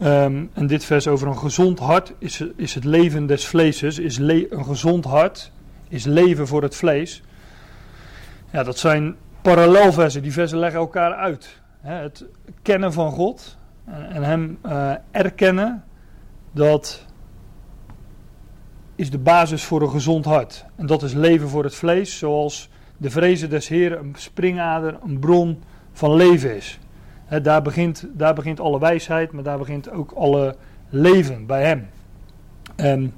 Um, 0.03 0.51
en 0.53 0.67
dit 0.67 0.85
vers 0.85 1.07
over 1.07 1.29
een 1.29 1.39
gezond 1.39 1.79
hart 1.79 2.13
is, 2.19 2.45
is 2.57 2.75
het 2.75 2.85
leven 2.85 3.27
des 3.27 3.47
vleeses, 3.47 3.99
is 3.99 4.19
een 4.19 4.65
gezond 4.65 5.05
hart 5.05 5.53
is 5.89 6.05
leven 6.05 6.47
voor 6.47 6.63
het 6.63 6.77
vlees. 6.77 7.23
Ja, 8.53 8.63
dat 8.63 8.79
zijn 8.79 9.17
parallelversen, 9.43 10.23
die 10.23 10.33
versen 10.33 10.59
leggen 10.59 10.81
elkaar 10.81 11.15
uit. 11.15 11.61
het 11.81 12.25
kennen 12.63 12.93
van 12.93 13.13
God 13.13 13.57
en, 13.85 14.23
Hem 14.23 14.59
uh, 14.67 14.93
erkennen 15.11 15.85
dat 16.53 17.05
is 18.95 19.11
de 19.11 19.19
basis 19.19 19.65
voor 19.65 19.83
een 19.83 19.91
gezond 19.91 20.25
hart. 20.25 20.65
En 20.77 20.87
dat 20.87 21.03
is 21.03 21.13
leven 21.13 21.49
voor 21.49 21.65
het 21.65 21.75
vlees, 21.75 22.19
zoals 22.19 22.69
de 22.97 23.11
vrezen 23.11 23.51
des 23.51 23.69
Heren 23.69 23.99
een 23.99 24.15
springader, 24.17 24.99
een 25.05 25.19
bron 25.19 25.63
van 25.93 26.15
leven 26.15 26.57
is. 26.57 26.79
Daar, 27.43 27.63
begint, 27.63 28.07
daar 28.13 28.35
begint 28.35 28.61
alle 28.61 28.79
wijsheid, 28.79 29.33
maar 29.33 29.43
daar 29.43 29.59
begint 29.59 29.91
ook 29.91 30.13
alle 30.13 30.57
leven 30.89 31.47
bij 31.47 31.65
hem. 31.65 31.89
En 32.77 33.15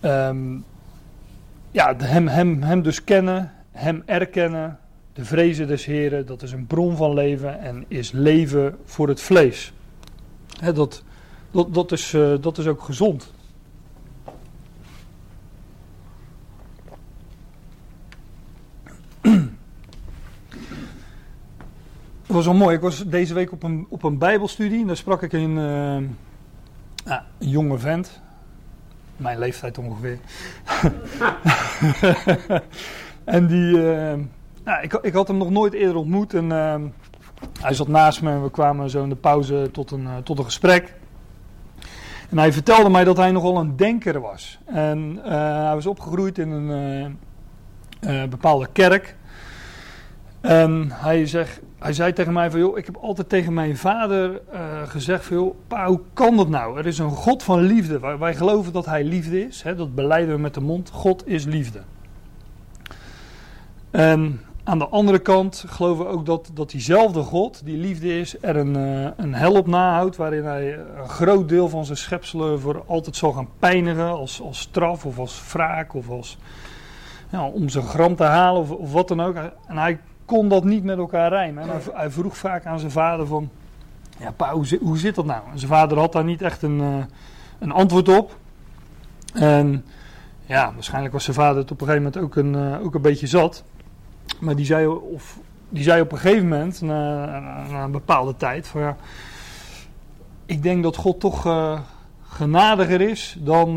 um, 0.00 0.64
ja, 1.70 1.94
hem, 1.96 2.28
hem, 2.28 2.62
hem 2.62 2.82
dus 2.82 3.04
kennen, 3.04 3.52
hem 3.70 4.02
erkennen, 4.06 4.78
de 5.12 5.24
vrezen 5.24 5.66
des 5.66 5.84
Heren, 5.84 6.26
dat 6.26 6.42
is 6.42 6.52
een 6.52 6.66
bron 6.66 6.96
van 6.96 7.14
leven 7.14 7.60
en 7.60 7.84
is 7.88 8.12
leven 8.12 8.76
voor 8.84 9.08
het 9.08 9.20
vlees. 9.20 9.72
Dat, 10.74 11.02
dat, 11.50 11.74
dat, 11.74 11.92
is, 11.92 12.12
uh, 12.12 12.34
dat 12.40 12.58
is 12.58 12.66
ook 12.66 12.82
gezond. 12.82 13.32
Was 22.34 22.44
wel 22.44 22.54
mooi. 22.54 22.74
Ik 22.76 22.82
was 22.82 23.04
deze 23.06 23.34
week 23.34 23.52
op 23.52 23.62
een, 23.62 23.86
op 23.88 24.02
een 24.02 24.18
Bijbelstudie. 24.18 24.80
En 24.80 24.86
daar 24.86 24.96
sprak 24.96 25.22
ik 25.22 25.32
een, 25.32 25.56
uh, 25.56 27.16
een 27.38 27.48
jonge 27.48 27.78
vent. 27.78 28.20
Mijn 29.16 29.38
leeftijd 29.38 29.78
ongeveer. 29.78 30.18
en 33.24 33.46
die. 33.46 33.76
Uh, 33.76 34.12
nou, 34.64 34.82
ik, 34.82 34.92
ik 34.92 35.12
had 35.12 35.28
hem 35.28 35.36
nog 35.36 35.50
nooit 35.50 35.72
eerder 35.72 35.96
ontmoet. 35.96 36.34
En 36.34 36.44
uh, 36.44 36.74
hij 37.60 37.74
zat 37.74 37.88
naast 37.88 38.22
me 38.22 38.30
en 38.30 38.42
we 38.42 38.50
kwamen 38.50 38.90
zo 38.90 39.02
in 39.02 39.08
de 39.08 39.16
pauze 39.16 39.68
tot 39.72 39.90
een, 39.90 40.08
tot 40.22 40.38
een 40.38 40.44
gesprek. 40.44 40.94
En 42.30 42.38
hij 42.38 42.52
vertelde 42.52 42.90
mij 42.90 43.04
dat 43.04 43.16
hij 43.16 43.30
nogal 43.30 43.56
een 43.56 43.76
denker 43.76 44.20
was. 44.20 44.58
En 44.64 45.18
hij 45.22 45.74
was 45.74 45.86
opgegroeid 45.86 46.38
in 46.38 46.50
een 46.50 47.18
bepaalde 48.30 48.68
kerk. 48.72 49.16
En 50.44 50.88
hij, 50.90 51.26
zegt, 51.26 51.60
hij 51.78 51.92
zei 51.92 52.12
tegen 52.12 52.32
mij 52.32 52.50
van, 52.50 52.60
joh, 52.60 52.78
ik 52.78 52.86
heb 52.86 52.96
altijd 52.96 53.28
tegen 53.28 53.54
mijn 53.54 53.76
vader 53.76 54.30
uh, 54.52 54.60
gezegd 54.86 55.24
van, 55.24 55.36
joh, 55.36 55.86
hoe 55.86 56.00
kan 56.12 56.36
dat 56.36 56.48
nou? 56.48 56.78
Er 56.78 56.86
is 56.86 56.98
een 56.98 57.10
God 57.10 57.42
van 57.42 57.60
liefde. 57.60 58.00
Wij, 58.00 58.18
wij 58.18 58.34
geloven 58.34 58.72
dat 58.72 58.86
hij 58.86 59.04
liefde 59.04 59.46
is. 59.46 59.62
Hè, 59.62 59.74
dat 59.74 59.94
beleiden 59.94 60.34
we 60.34 60.40
met 60.40 60.54
de 60.54 60.60
mond. 60.60 60.90
God 60.90 61.26
is 61.26 61.44
liefde. 61.44 61.80
En 63.90 64.40
aan 64.64 64.78
de 64.78 64.88
andere 64.88 65.18
kant 65.18 65.64
geloven 65.66 66.04
we 66.04 66.10
ook 66.10 66.26
dat, 66.26 66.50
dat 66.54 66.70
diezelfde 66.70 67.22
God, 67.22 67.64
die 67.64 67.76
liefde 67.76 68.18
is, 68.18 68.36
er 68.40 68.56
een, 68.56 68.76
uh, 68.76 69.08
een 69.16 69.34
hel 69.34 69.52
op 69.52 69.66
nahoudt. 69.66 70.16
Waarin 70.16 70.44
hij 70.44 70.78
een 70.78 71.08
groot 71.08 71.48
deel 71.48 71.68
van 71.68 71.84
zijn 71.84 71.98
schepselen 71.98 72.60
voor 72.60 72.84
altijd 72.86 73.16
zal 73.16 73.32
gaan 73.32 73.48
pijnigen. 73.58 74.08
Als, 74.08 74.40
als 74.40 74.58
straf 74.58 75.06
of 75.06 75.18
als 75.18 75.52
wraak 75.52 75.94
of 75.94 76.10
als, 76.10 76.38
ja, 77.30 77.46
om 77.46 77.68
zijn 77.68 77.84
gram 77.84 78.16
te 78.16 78.24
halen 78.24 78.78
of 78.78 78.92
wat 78.92 79.08
dan 79.08 79.22
ook. 79.22 79.34
En 79.66 79.76
hij 79.76 79.98
kon 80.24 80.48
dat 80.48 80.64
niet 80.64 80.84
met 80.84 80.98
elkaar 80.98 81.30
rijmen. 81.30 81.62
En 81.62 81.80
hij, 81.92 82.10
vroeg 82.10 82.36
vaak 82.36 82.66
aan 82.66 82.78
zijn 82.78 82.90
vader 82.90 83.26
van, 83.26 83.50
ja 84.18 84.52
hoe, 84.80 84.98
zit 84.98 85.14
dat 85.14 85.24
nou? 85.24 85.42
En 85.52 85.58
zijn 85.58 85.70
vader 85.70 85.98
had 85.98 86.12
daar 86.12 86.24
niet 86.24 86.42
echt 86.42 86.62
een, 86.62 86.78
uh, 86.78 87.04
een 87.58 87.72
antwoord 87.72 88.08
op. 88.08 88.36
En 89.34 89.84
ja, 90.46 90.72
waarschijnlijk 90.74 91.12
was 91.12 91.24
zijn 91.24 91.36
vader 91.36 91.56
het 91.56 91.70
op 91.70 91.80
een 91.80 91.86
gegeven 91.86 92.10
moment 92.12 92.24
ook 92.24 92.36
een, 92.36 92.54
uh, 92.54 92.84
ook 92.84 92.94
een 92.94 93.02
beetje 93.02 93.26
zat. 93.26 93.64
Maar 94.40 94.56
die 94.56 94.66
zei, 94.66 94.86
of, 94.86 95.38
die 95.68 95.82
zei 95.82 96.00
op 96.00 96.12
een 96.12 96.18
gegeven 96.18 96.48
moment, 96.48 96.80
na, 96.80 97.26
na 97.70 97.84
een 97.84 97.90
bepaalde 97.90 98.36
tijd, 98.36 98.66
van 98.66 98.80
ja, 98.80 98.96
ik 100.46 100.62
denk 100.62 100.82
dat 100.82 100.96
God 100.96 101.20
toch 101.20 101.46
uh, 101.46 101.80
genadiger 102.22 103.00
is 103.00 103.36
dan, 103.40 103.76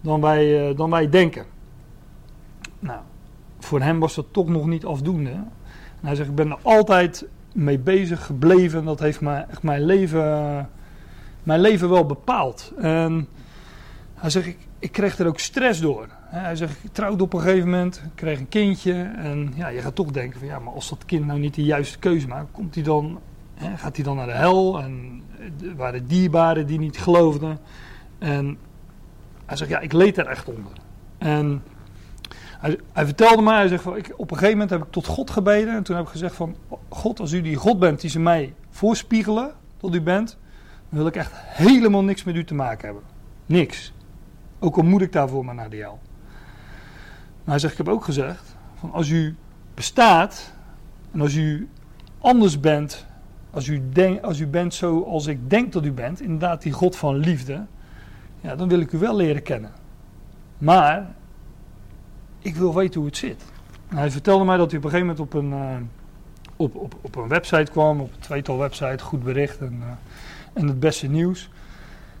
dan, 0.00 0.20
wij, 0.20 0.74
dan 0.74 0.90
wij 0.90 1.08
denken. 1.08 1.44
Nou, 2.78 3.00
voor 3.58 3.80
hem 3.80 4.00
was 4.00 4.14
dat 4.14 4.26
toch 4.30 4.48
nog 4.48 4.66
niet 4.66 4.84
afdoende 4.84 5.30
hij 6.00 6.14
zegt, 6.14 6.28
ik 6.28 6.34
ben 6.34 6.50
er 6.50 6.58
altijd 6.62 7.24
mee 7.52 7.78
bezig 7.78 8.26
gebleven. 8.26 8.78
En 8.78 8.84
dat 8.84 9.00
heeft 9.00 9.20
mijn, 9.20 9.48
echt 9.50 9.62
mijn, 9.62 9.84
leven, 9.84 10.68
mijn 11.42 11.60
leven 11.60 11.88
wel 11.88 12.06
bepaald. 12.06 12.72
En 12.78 13.28
hij 14.14 14.30
zegt, 14.30 14.46
ik, 14.46 14.58
ik 14.78 14.92
kreeg 14.92 15.18
er 15.18 15.26
ook 15.26 15.38
stress 15.38 15.80
door. 15.80 16.06
Hij 16.20 16.56
zegt, 16.56 16.84
ik 16.84 16.92
trouwde 16.92 17.22
op 17.22 17.32
een 17.32 17.40
gegeven 17.40 17.70
moment, 17.70 18.02
kreeg 18.14 18.38
een 18.38 18.48
kindje. 18.48 19.10
En 19.16 19.52
ja, 19.54 19.68
je 19.68 19.80
gaat 19.80 19.94
toch 19.94 20.10
denken 20.10 20.38
van, 20.38 20.48
ja, 20.48 20.58
maar 20.58 20.74
als 20.74 20.88
dat 20.88 21.04
kind 21.04 21.26
nou 21.26 21.38
niet 21.38 21.54
de 21.54 21.64
juiste 21.64 21.98
keuze 21.98 22.28
maakt, 22.28 22.50
komt 22.52 22.74
hij 22.74 22.84
dan, 22.84 23.20
hè, 23.54 23.76
gaat 23.76 23.96
hij 23.96 24.04
dan 24.04 24.16
naar 24.16 24.26
de 24.26 24.32
hel? 24.32 24.80
En 24.80 25.22
er 25.62 25.76
waren 25.76 26.06
dierbaren 26.06 26.66
die 26.66 26.78
niet 26.78 26.98
geloofden. 26.98 27.58
En 28.18 28.58
hij 29.46 29.56
zegt, 29.56 29.70
ja, 29.70 29.78
ik 29.80 29.92
leed 29.92 30.18
er 30.18 30.26
echt 30.26 30.48
onder. 30.48 30.72
En 31.18 31.62
hij, 32.60 32.78
vertelde 33.06 33.42
mij, 33.42 33.56
hij 33.56 33.68
zegt 33.68 33.82
van, 33.82 33.96
ik, 33.96 34.12
op 34.16 34.30
een 34.30 34.36
gegeven 34.36 34.58
moment 34.58 34.70
heb 34.70 34.82
ik 34.82 34.92
tot 34.92 35.06
God 35.06 35.30
gebeden. 35.30 35.74
En 35.74 35.82
toen 35.82 35.96
heb 35.96 36.04
ik 36.04 36.10
gezegd 36.10 36.34
van, 36.34 36.56
God, 36.88 37.20
als 37.20 37.32
u 37.32 37.40
die 37.40 37.56
God 37.56 37.78
bent 37.78 38.00
die 38.00 38.10
ze 38.10 38.20
mij 38.20 38.54
voorspiegelen, 38.70 39.52
dat 39.78 39.94
u 39.94 40.00
bent, 40.00 40.38
dan 40.88 40.98
wil 40.98 41.06
ik 41.06 41.16
echt 41.16 41.32
helemaal 41.34 42.04
niks 42.04 42.24
met 42.24 42.34
u 42.34 42.44
te 42.44 42.54
maken 42.54 42.84
hebben. 42.84 43.04
Niks. 43.46 43.92
Ook 44.58 44.76
al 44.76 44.82
moet 44.82 45.02
ik 45.02 45.12
daarvoor 45.12 45.44
maar 45.44 45.54
naar 45.54 45.70
de 45.70 45.76
hel. 45.76 45.98
Maar 47.44 47.54
hij 47.54 47.58
zegt, 47.58 47.72
ik 47.72 47.78
heb 47.78 47.88
ook 47.88 48.04
gezegd, 48.04 48.56
van 48.74 48.92
als 48.92 49.08
u 49.08 49.36
bestaat, 49.74 50.52
en 51.12 51.20
als 51.20 51.34
u 51.34 51.68
anders 52.18 52.60
bent, 52.60 53.06
als 53.50 53.66
u, 53.66 53.82
denk, 53.92 54.22
als 54.22 54.38
u 54.38 54.46
bent 54.46 54.74
zoals 54.74 55.26
ik 55.26 55.50
denk 55.50 55.72
dat 55.72 55.84
u 55.84 55.92
bent, 55.92 56.20
inderdaad 56.20 56.62
die 56.62 56.72
God 56.72 56.96
van 56.96 57.16
liefde, 57.16 57.66
ja, 58.40 58.56
dan 58.56 58.68
wil 58.68 58.80
ik 58.80 58.92
u 58.92 58.98
wel 58.98 59.16
leren 59.16 59.42
kennen. 59.42 59.70
Maar 60.58 61.14
ik 62.42 62.56
wil 62.56 62.74
weten 62.74 63.00
hoe 63.00 63.08
het 63.08 63.18
zit. 63.18 63.42
hij 63.88 64.10
vertelde 64.10 64.44
mij 64.44 64.56
dat 64.56 64.70
hij 64.70 64.78
op 64.78 64.84
een 64.84 64.90
gegeven 64.90 65.14
moment 65.14 65.34
op 65.34 65.40
een, 65.40 65.50
uh, 65.52 65.76
op, 66.56 66.74
op, 66.74 66.94
op 67.00 67.16
een 67.16 67.28
website 67.28 67.70
kwam, 67.70 68.00
op 68.00 68.12
een 68.12 68.20
tweetal 68.20 68.58
website, 68.58 69.04
goed 69.04 69.22
bericht 69.22 69.58
en, 69.58 69.76
uh, 69.80 69.86
en 70.52 70.66
het 70.66 70.80
beste 70.80 71.06
nieuws. 71.06 71.50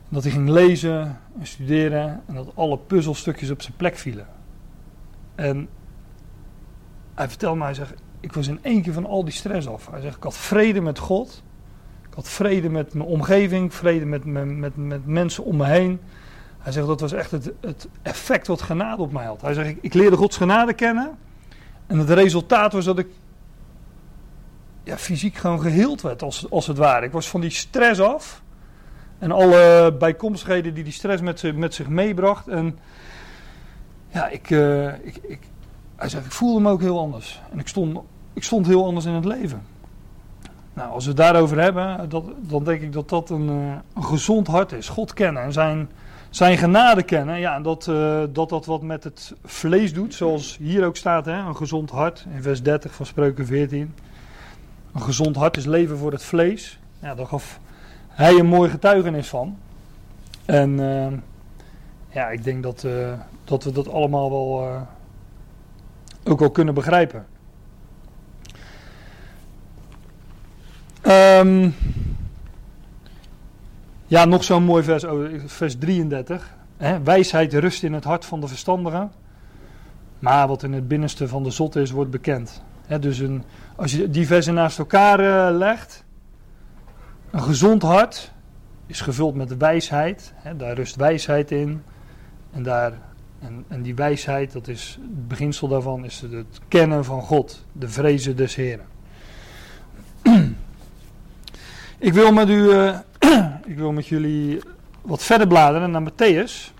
Dat 0.08 0.22
hij 0.22 0.32
ging 0.32 0.48
lezen 0.48 1.18
en 1.38 1.46
studeren 1.46 2.22
en 2.26 2.34
dat 2.34 2.52
alle 2.54 2.78
puzzelstukjes 2.78 3.50
op 3.50 3.62
zijn 3.62 3.76
plek 3.76 3.96
vielen. 3.96 4.26
En 5.34 5.68
hij 7.14 7.28
vertelde 7.28 7.56
mij, 7.58 7.66
hij 7.66 7.74
zegt, 7.74 7.94
ik 8.20 8.32
was 8.32 8.48
in 8.48 8.58
één 8.62 8.82
keer 8.82 8.92
van 8.92 9.06
al 9.06 9.24
die 9.24 9.32
stress 9.32 9.66
af. 9.68 9.90
Hij 9.90 10.00
zegt, 10.00 10.16
ik 10.16 10.22
had 10.22 10.36
vrede 10.36 10.80
met 10.80 10.98
God. 10.98 11.42
Ik 12.08 12.14
had 12.14 12.28
vrede 12.28 12.68
met 12.68 12.94
mijn 12.94 13.08
omgeving, 13.08 13.74
vrede 13.74 14.04
met, 14.04 14.24
met, 14.24 14.76
met 14.76 15.06
mensen 15.06 15.44
om 15.44 15.56
me 15.56 15.66
heen. 15.66 16.00
Hij 16.60 16.72
zegt 16.72 16.86
dat 16.86 17.00
was 17.00 17.12
echt 17.12 17.30
het, 17.30 17.52
het 17.60 17.88
effect 18.02 18.46
wat 18.46 18.62
genade 18.62 19.02
op 19.02 19.12
mij 19.12 19.24
had. 19.24 19.40
Hij 19.40 19.54
zegt 19.54 19.68
ik, 19.68 19.78
ik 19.80 19.94
leerde 19.94 20.16
Gods 20.16 20.36
genade 20.36 20.72
kennen. 20.72 21.18
En 21.86 21.98
het 21.98 22.10
resultaat 22.10 22.72
was 22.72 22.84
dat 22.84 22.98
ik 22.98 23.08
ja, 24.82 24.98
fysiek 24.98 25.36
gewoon 25.36 25.60
geheeld 25.60 26.02
werd 26.02 26.22
als, 26.22 26.50
als 26.50 26.66
het 26.66 26.76
ware. 26.76 27.06
Ik 27.06 27.12
was 27.12 27.28
van 27.28 27.40
die 27.40 27.50
stress 27.50 28.00
af. 28.00 28.42
En 29.18 29.30
alle 29.30 29.94
bijkomstigheden 29.98 30.74
die 30.74 30.84
die 30.84 30.92
stress 30.92 31.22
met, 31.22 31.56
met 31.56 31.74
zich 31.74 31.88
meebracht. 31.88 32.48
En 32.48 32.78
ja, 34.08 34.28
ik, 34.28 34.50
uh, 34.50 34.86
ik, 34.86 35.16
ik, 35.22 35.40
hij 35.96 36.08
zegt, 36.08 36.24
ik 36.24 36.32
voelde 36.32 36.60
me 36.60 36.70
ook 36.70 36.80
heel 36.80 36.98
anders. 36.98 37.40
En 37.52 37.58
ik 37.58 37.68
stond, 37.68 37.98
ik 38.32 38.42
stond 38.42 38.66
heel 38.66 38.84
anders 38.84 39.04
in 39.06 39.12
het 39.12 39.24
leven. 39.24 39.62
Nou, 40.72 40.90
als 40.90 41.04
we 41.04 41.10
het 41.10 41.18
daarover 41.18 41.60
hebben, 41.60 42.08
dat, 42.08 42.24
dan 42.38 42.64
denk 42.64 42.80
ik 42.80 42.92
dat 42.92 43.08
dat 43.08 43.30
een, 43.30 43.48
uh, 43.48 43.74
een 43.94 44.04
gezond 44.04 44.46
hart 44.46 44.72
is. 44.72 44.88
God 44.88 45.12
kennen 45.12 45.42
en 45.42 45.52
zijn 45.52 45.90
zijn 46.30 46.58
genade 46.58 47.02
kennen. 47.02 47.38
Ja, 47.38 47.60
dat, 47.60 47.86
uh, 47.86 48.22
dat 48.32 48.48
dat 48.48 48.66
wat 48.66 48.82
met 48.82 49.04
het 49.04 49.34
vlees 49.44 49.92
doet, 49.92 50.14
zoals 50.14 50.56
hier 50.60 50.84
ook 50.84 50.96
staat, 50.96 51.24
hè, 51.24 51.38
een 51.38 51.56
gezond 51.56 51.90
hart, 51.90 52.26
in 52.34 52.42
vers 52.42 52.62
30 52.62 52.94
van 52.94 53.06
Spreuken 53.06 53.46
14. 53.46 53.94
Een 54.92 55.00
gezond 55.00 55.36
hart 55.36 55.56
is 55.56 55.64
leven 55.64 55.98
voor 55.98 56.12
het 56.12 56.22
vlees. 56.22 56.78
Ja, 56.98 57.14
daar 57.14 57.26
gaf 57.26 57.60
hij 58.08 58.38
een 58.38 58.46
mooi 58.46 58.70
getuigenis 58.70 59.28
van. 59.28 59.58
En 60.44 60.78
uh, 60.78 61.06
ja, 62.08 62.28
ik 62.28 62.44
denk 62.44 62.62
dat, 62.62 62.82
uh, 62.82 63.12
dat 63.44 63.64
we 63.64 63.72
dat 63.72 63.88
allemaal 63.88 64.30
wel 64.30 64.86
ook 66.24 66.38
wel 66.38 66.50
kunnen 66.50 66.74
begrijpen. 66.74 67.26
Um, 71.02 71.74
ja, 74.10 74.24
nog 74.24 74.44
zo'n 74.44 74.62
mooi 74.62 74.82
vers, 74.82 75.04
oh, 75.04 75.24
vers 75.46 75.76
33. 75.78 76.56
Hè? 76.76 77.02
Wijsheid 77.02 77.54
rust 77.54 77.82
in 77.82 77.92
het 77.92 78.04
hart 78.04 78.24
van 78.24 78.40
de 78.40 78.48
verstandigen. 78.48 79.12
Maar 80.18 80.48
wat 80.48 80.62
in 80.62 80.72
het 80.72 80.88
binnenste 80.88 81.28
van 81.28 81.42
de 81.42 81.50
zot 81.50 81.76
is, 81.76 81.90
wordt 81.90 82.10
bekend. 82.10 82.62
Hè, 82.86 82.98
dus 82.98 83.18
een, 83.18 83.44
als 83.76 83.92
je 83.92 84.10
die 84.10 84.26
versen 84.26 84.54
naast 84.54 84.78
elkaar 84.78 85.20
uh, 85.20 85.58
legt. 85.58 86.04
Een 87.30 87.42
gezond 87.42 87.82
hart 87.82 88.32
is 88.86 89.00
gevuld 89.00 89.34
met 89.34 89.56
wijsheid. 89.56 90.32
Hè, 90.36 90.56
daar 90.56 90.74
rust 90.74 90.96
wijsheid 90.96 91.50
in. 91.50 91.82
En, 92.52 92.62
daar, 92.62 92.92
en, 93.38 93.64
en 93.68 93.82
die 93.82 93.94
wijsheid, 93.94 94.52
dat 94.52 94.68
is, 94.68 94.98
het 95.00 95.28
beginsel 95.28 95.68
daarvan 95.68 96.04
is 96.04 96.20
het 96.20 96.60
kennen 96.68 97.04
van 97.04 97.22
God. 97.22 97.64
De 97.72 97.88
vrezen 97.88 98.36
des 98.36 98.54
Heren. 98.54 98.86
Ik 101.98 102.12
wil 102.12 102.32
met 102.32 102.48
u... 102.48 102.62
Uh, 102.62 102.98
ik 103.64 103.76
wil 103.76 103.92
met 103.92 104.06
jullie 104.06 104.58
wat 105.02 105.22
verder 105.22 105.46
bladeren 105.46 105.90
naar 105.90 106.10
Matthäus. 106.10 106.72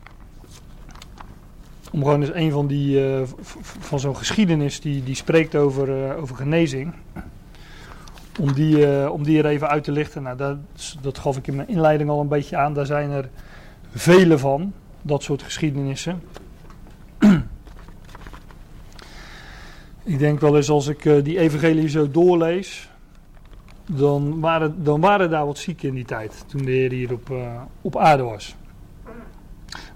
Om 1.93 2.03
gewoon 2.03 2.21
eens 2.21 2.35
een 2.35 2.51
van 2.51 2.67
die, 2.67 3.11
uh, 3.11 3.23
van 3.81 4.01
zo'n 4.01 4.17
geschiedenis 4.17 4.81
die, 4.81 5.05
die 5.05 5.15
spreekt 5.15 5.57
over, 5.57 5.89
uh, 5.89 6.23
over 6.23 6.37
genezing. 6.37 6.95
Om 8.39 8.53
die, 8.53 8.77
uh, 8.77 9.13
om 9.13 9.23
die 9.23 9.39
er 9.39 9.47
even 9.47 9.69
uit 9.69 9.85
te 9.85 9.93
lichten. 9.93 10.23
Nou, 10.23 10.37
dat, 10.37 10.57
dat 11.01 11.19
gaf 11.19 11.37
ik 11.37 11.47
in 11.47 11.57
mijn 11.57 11.69
inleiding 11.69 12.11
al 12.11 12.21
een 12.21 12.29
beetje 12.29 12.57
aan. 12.57 12.75
Daar 12.75 12.87
zijn 12.87 13.11
er 13.11 13.29
vele 13.91 14.39
van, 14.39 14.73
dat 15.03 15.23
soort 15.23 15.43
geschiedenissen. 15.43 16.23
Ik 20.03 20.19
denk 20.19 20.41
wel 20.41 20.57
eens 20.57 20.71
als 20.71 20.87
ik 20.87 21.25
die 21.25 21.39
evangelie 21.39 21.89
zo 21.89 22.11
doorlees, 22.11 22.90
dan 23.97 24.41
waren, 24.41 24.85
dan 24.85 25.01
waren 25.01 25.31
daar 25.31 25.47
wat 25.47 25.59
zieken 25.59 25.89
in 25.89 25.95
die 25.95 26.05
tijd, 26.05 26.45
toen 26.47 26.65
de 26.65 26.71
Heer 26.71 26.91
hier 26.91 27.13
op, 27.13 27.31
uh, 27.31 27.61
op 27.81 27.97
aarde 27.97 28.23
was. 28.23 28.57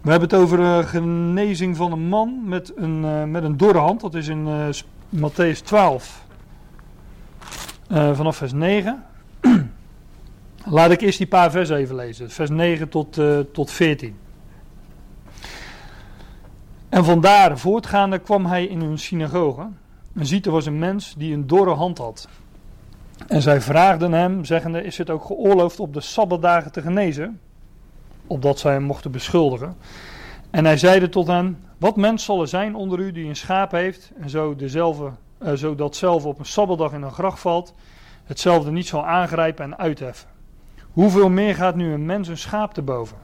We 0.01 0.11
hebben 0.11 0.29
het 0.29 0.39
over 0.39 0.61
een 0.61 0.87
genezing 0.87 1.77
van 1.77 1.93
een 1.93 2.09
man 2.09 2.41
met 2.45 2.73
een, 2.77 3.05
uh, 3.05 3.25
met 3.25 3.43
een 3.43 3.57
dorre 3.57 3.79
hand. 3.79 4.01
Dat 4.01 4.15
is 4.15 4.29
in 4.29 4.47
uh, 4.47 4.69
Matthäus 5.31 5.63
12, 5.65 6.25
vanaf 7.89 8.37
vers 8.37 8.53
9. 8.53 9.05
Laat 10.65 10.91
ik 10.91 11.01
eerst 11.01 11.19
die 11.19 11.27
paar 11.27 11.51
versen 11.51 11.77
even 11.77 11.95
lezen. 11.95 12.31
Vers 12.31 12.51
9 12.51 12.89
tot, 12.89 13.21
tot 13.53 13.71
14. 13.71 14.17
En 16.89 17.05
vandaar 17.05 17.59
voortgaande 17.59 18.19
kwam 18.19 18.47
hij 18.47 18.65
in 18.65 18.81
hun 18.81 18.99
synagoge. 18.99 19.67
En 20.15 20.27
ziet, 20.27 20.47
er 20.47 20.53
was 20.53 20.67
een 20.67 20.79
mens 20.79 21.15
die 21.19 21.35
een 21.35 21.47
dorre 21.47 21.75
hand 21.75 21.99
had. 21.99 22.29
En 23.27 23.43
zij 23.43 23.61
vraagden 23.61 24.13
hem, 24.13 24.45
zeggende, 24.45 24.83
is 24.83 24.99
het 24.99 25.11
ook 25.11 25.25
geoorloofd 25.25 25.81
op 25.81 25.95
de 25.95 26.01
Sabbatdagen 26.01 26.73
te 26.73 26.83
genezen? 26.83 27.41
Opdat 28.27 28.59
zij 28.59 28.73
hem 28.73 28.83
mochten 28.83 29.11
beschuldigen. 29.11 29.77
En 30.51 30.65
hij 30.65 30.77
zeide 30.77 31.09
tot 31.09 31.27
hen, 31.27 31.59
wat 31.79 31.97
mens 31.97 32.25
zal 32.25 32.41
er 32.41 32.49
zijn 32.49 32.75
onder 32.75 32.99
u 32.99 33.13
die 33.13 33.29
een 33.29 33.37
schaap 33.37 33.71
heeft, 33.71 34.13
en 34.21 34.31
zo, 34.31 34.57
dezelfde, 34.57 35.11
uh, 35.43 35.53
zo 35.53 35.75
dat 35.75 35.97
zelf 35.97 36.25
op 36.25 36.39
een 36.39 36.47
Sabbatdag 36.47 36.93
in 36.93 37.03
een 37.03 37.13
gracht 37.13 37.41
valt, 37.41 37.75
hetzelfde 38.25 38.71
niet 38.71 38.87
zal 38.87 39.07
aangrijpen 39.07 39.65
en 39.65 39.79
uitheffen. 39.79 40.29
Hoeveel 40.93 41.29
meer 41.29 41.55
gaat 41.55 41.75
nu 41.75 41.93
een 41.93 42.07
mens 42.07 42.29
een 42.29 42.39
schaap 42.39 42.75
te 42.75 42.83
boven? 42.83 43.17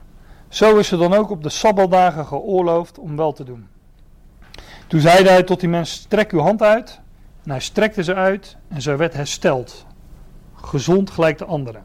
Zo 0.49 0.77
is 0.77 0.91
er 0.91 0.97
dan 0.97 1.13
ook 1.13 1.29
op 1.29 1.43
de 1.43 1.49
Sabbatdagen 1.49 2.25
geoorloofd 2.25 2.99
om 2.99 3.15
wel 3.15 3.33
te 3.33 3.43
doen. 3.43 3.67
Toen 4.87 4.99
zeide 4.99 5.29
hij 5.29 5.43
tot 5.43 5.59
die 5.59 5.69
mens, 5.69 5.91
strek 5.91 6.31
uw 6.31 6.39
hand 6.39 6.61
uit. 6.61 7.01
En 7.43 7.51
hij 7.51 7.59
strekte 7.59 8.03
ze 8.03 8.13
uit 8.15 8.57
en 8.67 8.81
zij 8.81 8.97
werd 8.97 9.13
hersteld. 9.13 9.85
Gezond 10.61 11.09
gelijk 11.09 11.37
de 11.37 11.45
anderen. 11.45 11.83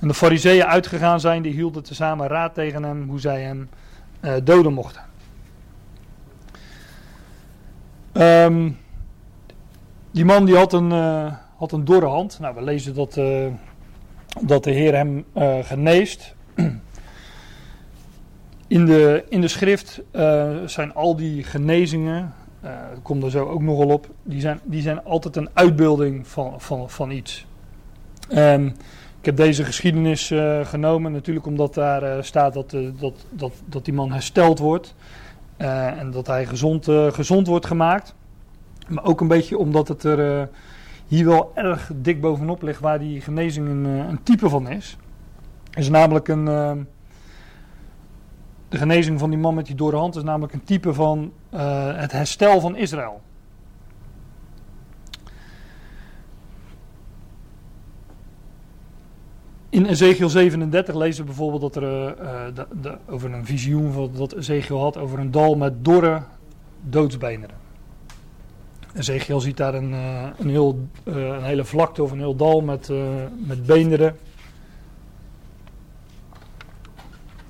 En 0.00 0.08
de 0.08 0.14
fariseeën 0.14 0.64
uitgegaan 0.64 1.20
zijn, 1.20 1.42
die 1.42 1.52
hielden 1.52 1.82
tezamen 1.82 2.26
raad 2.26 2.54
tegen 2.54 2.82
hem 2.82 3.08
hoe 3.08 3.20
zij 3.20 3.42
hem 3.42 3.68
uh, 4.20 4.32
doden 4.44 4.72
mochten. 4.72 5.02
Um, 8.12 8.78
die 10.10 10.24
man 10.24 10.44
die 10.44 10.56
had 10.56 10.72
een, 10.72 10.90
uh, 10.90 11.32
had 11.56 11.72
een 11.72 11.84
dorre 11.84 12.06
hand. 12.06 12.38
Nou, 12.40 12.54
we 12.54 12.62
lezen 12.62 12.94
dat, 12.94 13.16
uh, 13.16 13.46
dat 14.40 14.64
de 14.64 14.70
Heer 14.70 14.94
hem 14.94 15.24
geneest. 15.64 16.34
In 18.68 18.86
de, 18.86 19.24
in 19.28 19.40
de 19.40 19.48
schrift 19.48 20.00
zijn 20.66 20.94
al 20.94 21.16
die 21.16 21.42
genezingen, 21.42 22.34
uh, 22.66 22.72
komt 23.02 23.22
er 23.22 23.30
zo 23.30 23.46
ook 23.46 23.62
nogal 23.62 23.88
op, 23.88 24.06
die 24.22 24.40
zijn, 24.40 24.60
die 24.64 24.82
zijn 24.82 25.04
altijd 25.04 25.36
een 25.36 25.48
uitbeelding 25.52 26.26
van, 26.26 26.60
van, 26.60 26.90
van 26.90 27.10
iets. 27.10 27.46
Um, 28.34 28.66
ik 29.20 29.24
heb 29.24 29.36
deze 29.36 29.64
geschiedenis 29.64 30.30
uh, 30.30 30.64
genomen, 30.64 31.12
natuurlijk 31.12 31.46
omdat 31.46 31.74
daar 31.74 32.24
staat 32.24 32.54
dat, 32.54 32.70
dat, 32.70 33.26
dat, 33.30 33.52
dat 33.64 33.84
die 33.84 33.94
man 33.94 34.12
hersteld 34.12 34.58
wordt 34.58 34.94
en 35.56 36.10
dat 36.10 36.26
hij 36.26 36.46
gezond, 36.46 36.84
gezond 37.08 37.46
wordt 37.46 37.66
gemaakt. 37.66 38.14
Maar 38.88 39.04
ook 39.04 39.20
een 39.20 39.28
beetje 39.28 39.58
omdat 39.58 39.88
het 39.88 40.04
er 40.04 40.48
hier 41.06 41.24
wel 41.24 41.52
erg 41.54 41.90
dik 41.94 42.20
bovenop 42.20 42.62
ligt 42.62 42.80
waar 42.80 42.98
die 42.98 43.20
genezing 43.20 43.68
een, 43.68 43.84
een 43.84 44.22
type 44.22 44.48
van 44.48 44.68
is. 44.68 44.96
Is 45.74 45.88
namelijk 45.88 46.28
een 46.28 46.86
de 48.68 48.76
genezing 48.76 49.18
van 49.18 49.30
die 49.30 49.38
man 49.38 49.54
met 49.54 49.66
die 49.66 49.74
dode 49.74 49.96
hand 49.96 50.16
is 50.16 50.22
namelijk 50.22 50.52
een 50.52 50.64
type 50.64 50.94
van 50.94 51.32
uh, 51.54 51.96
het 51.96 52.12
herstel 52.12 52.60
van 52.60 52.76
Israël. 52.76 53.20
In 59.68 59.86
Ezekiel 59.86 60.28
37 60.28 60.94
lezen 60.94 61.20
we 61.20 61.26
bijvoorbeeld 61.26 61.60
dat 61.60 61.76
er 61.76 61.82
uh, 61.82 62.44
de, 62.54 62.66
de, 62.80 62.98
over 63.08 63.32
een 63.32 63.46
visioen 63.46 64.10
dat 64.16 64.34
Ezekiel 64.34 64.80
had 64.80 64.96
over 64.96 65.18
een 65.18 65.30
dal 65.30 65.54
met 65.54 65.84
dorre 65.84 66.22
doodsbeenderen. 66.80 67.56
Ezekiel 68.94 69.40
ziet 69.40 69.56
daar 69.56 69.74
een, 69.74 69.92
een, 70.38 70.48
heel, 70.48 70.88
een 71.04 71.44
hele 71.44 71.64
vlakte 71.64 72.02
of 72.02 72.10
een 72.10 72.18
heel 72.18 72.36
dal 72.36 72.60
met, 72.60 72.90
met 73.46 73.66
beenderen. 73.66 74.16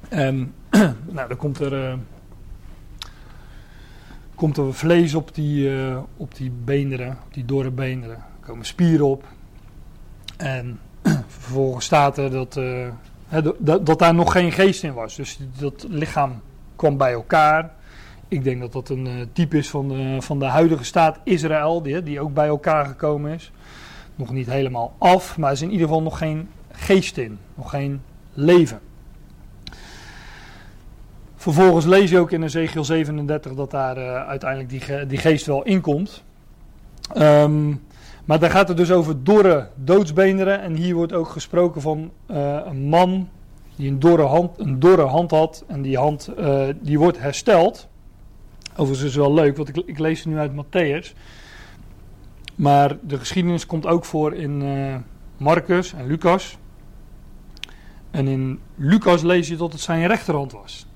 En 0.09 0.55
nou, 1.16 1.29
dan 1.29 1.37
komt 1.37 1.61
er, 1.61 1.73
uh, 1.73 1.95
komt 4.35 4.57
er 4.57 4.75
vlees 4.75 5.14
op 5.14 5.35
die, 5.35 5.71
uh, 5.71 5.99
op 6.16 6.35
die 6.35 6.51
beenderen, 6.64 7.19
op 7.27 7.35
die 7.35 7.45
dorre 7.45 7.71
beenderen. 7.71 8.16
Er 8.16 8.47
komen 8.47 8.66
spieren 8.66 9.07
op. 9.07 9.25
En 10.37 10.81
vervolgens 11.38 11.85
staat 11.85 12.19
er 12.19 12.31
dat, 12.31 12.57
uh, 12.57 12.88
dat, 13.59 13.87
dat 13.87 13.99
daar 13.99 14.14
nog 14.14 14.33
geen 14.33 14.53
geest 14.53 14.83
in 14.83 14.95
was. 14.95 15.16
Dus 15.16 15.38
dat 15.59 15.87
lichaam 15.88 16.40
kwam 16.77 16.97
bij 16.97 17.12
elkaar. 17.12 17.75
Ik 18.29 18.45
denk 18.45 18.61
dat 18.61 18.73
dat 18.73 18.88
een 18.88 19.29
type 19.33 19.57
is 19.57 19.71
van 19.71 19.88
de, 19.88 20.16
van 20.21 20.38
de 20.38 20.45
huidige 20.45 20.85
staat 20.85 21.19
Israël, 21.25 21.83
die, 21.83 22.03
die 22.03 22.21
ook 22.21 22.35
bij 22.35 22.47
elkaar 22.47 22.87
gekomen 22.87 23.33
is. 23.33 23.53
Nog 24.14 24.31
niet 24.31 24.47
helemaal 24.47 24.95
af, 24.99 25.38
maar 25.38 25.49
er 25.49 25.55
is 25.55 25.62
in 25.62 25.71
ieder 25.71 25.87
geval 25.87 26.03
nog 26.03 26.19
geen 26.19 26.49
geest 26.71 27.19
in, 27.19 27.38
nog 27.55 27.71
geen 27.71 28.03
leven. 28.33 28.81
Vervolgens 31.47 31.85
lees 31.85 32.11
je 32.11 32.19
ook 32.19 32.31
in 32.31 32.43
Ezekiel 32.43 32.85
37 32.85 33.55
dat 33.55 33.71
daar 33.71 33.99
uh, 33.99 34.29
uiteindelijk 34.29 34.71
die, 34.71 35.07
die 35.07 35.19
geest 35.19 35.47
wel 35.47 35.63
inkomt. 35.63 36.23
Um, 37.17 37.83
maar 38.25 38.39
daar 38.39 38.51
gaat 38.51 38.69
het 38.69 38.77
dus 38.77 38.91
over 38.91 39.25
dorre 39.25 39.69
doodsbeenderen. 39.75 40.61
En 40.61 40.75
hier 40.75 40.95
wordt 40.95 41.13
ook 41.13 41.29
gesproken 41.29 41.81
van 41.81 42.11
uh, 42.31 42.59
een 42.65 42.89
man 42.89 43.29
die 43.77 43.91
een 43.91 43.99
dorre 43.99 44.23
hand, 44.23 44.59
een 44.59 44.79
dorre 44.79 45.03
hand 45.03 45.31
had. 45.31 45.65
En 45.67 45.83
die 45.83 45.97
hand 45.97 46.31
uh, 46.39 46.67
die 46.81 46.99
wordt 46.99 47.19
hersteld. 47.19 47.89
Overigens 48.77 49.09
is 49.09 49.17
wel 49.17 49.35
leuk, 49.35 49.57
want 49.57 49.69
ik, 49.69 49.77
ik 49.77 49.99
lees 49.99 50.19
het 50.19 50.29
nu 50.29 50.39
uit 50.39 50.53
Matthäus. 50.53 51.17
Maar 52.55 52.97
de 53.03 53.19
geschiedenis 53.19 53.67
komt 53.67 53.87
ook 53.87 54.05
voor 54.05 54.35
in 54.35 54.65
Marcus 55.37 55.93
en 55.93 56.07
Lucas. 56.07 56.59
En 58.11 58.29
in 58.29 58.61
Lucas 58.75 59.23
lees 59.23 59.49
je 59.49 59.57
dat 59.57 59.73
het 59.73 59.81
zijn 59.81 60.07
rechterhand 60.07 60.53
was. 60.53 60.87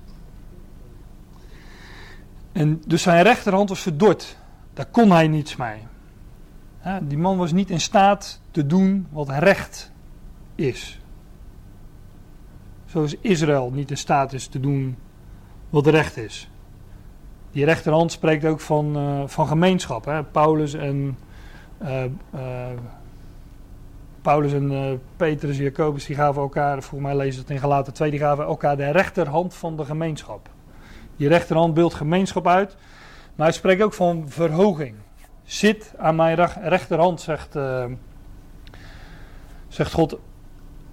En 2.51 2.81
dus 2.87 3.01
zijn 3.01 3.23
rechterhand 3.23 3.69
was 3.69 3.79
verdord. 3.79 4.37
Daar 4.73 4.85
kon 4.85 5.11
hij 5.11 5.27
niets 5.27 5.55
mee. 5.55 5.79
die 7.01 7.17
man 7.17 7.37
was 7.37 7.51
niet 7.51 7.69
in 7.69 7.81
staat 7.81 8.41
te 8.51 8.65
doen 8.65 9.07
wat 9.09 9.29
recht 9.29 9.91
is. 10.55 10.99
Zoals 12.85 13.15
Israël 13.21 13.71
niet 13.71 13.89
in 13.89 13.97
staat 13.97 14.33
is 14.33 14.47
te 14.47 14.59
doen 14.59 14.97
wat 15.69 15.87
recht 15.87 16.17
is. 16.17 16.49
Die 17.51 17.65
rechterhand 17.65 18.11
spreekt 18.11 18.45
ook 18.45 18.59
van, 18.59 18.97
uh, 18.97 19.21
van 19.25 19.47
gemeenschap. 19.47 20.05
Hè? 20.05 20.23
Paulus 20.23 20.73
en, 20.73 21.17
uh, 21.81 22.03
uh, 22.35 22.67
Paulus 24.21 24.53
en 24.53 25.01
Petrus 25.17 25.57
en 25.57 25.63
Jacobus 25.63 26.05
die 26.05 26.15
gaven 26.15 26.41
elkaar, 26.41 26.81
volgens 26.81 27.11
mij 27.11 27.15
lezen 27.17 27.41
het 27.41 27.49
in 27.49 27.59
Galaten 27.59 27.93
2, 27.93 28.11
die 28.11 28.19
gaven 28.19 28.45
elkaar 28.45 28.77
de 28.77 28.91
rechterhand 28.91 29.53
van 29.53 29.77
de 29.77 29.85
gemeenschap. 29.85 30.49
Die 31.21 31.29
rechterhand 31.29 31.73
beeldt 31.73 31.93
gemeenschap 31.93 32.47
uit. 32.47 32.75
Maar 33.35 33.47
hij 33.47 33.55
spreekt 33.55 33.81
ook 33.81 33.93
van 33.93 34.23
verhoging. 34.27 34.95
Zit 35.43 35.93
aan 35.97 36.15
mijn 36.15 36.35
rechterhand, 36.61 37.21
zegt, 37.21 37.55
uh, 37.55 37.85
zegt 39.67 39.93
God 39.93 40.17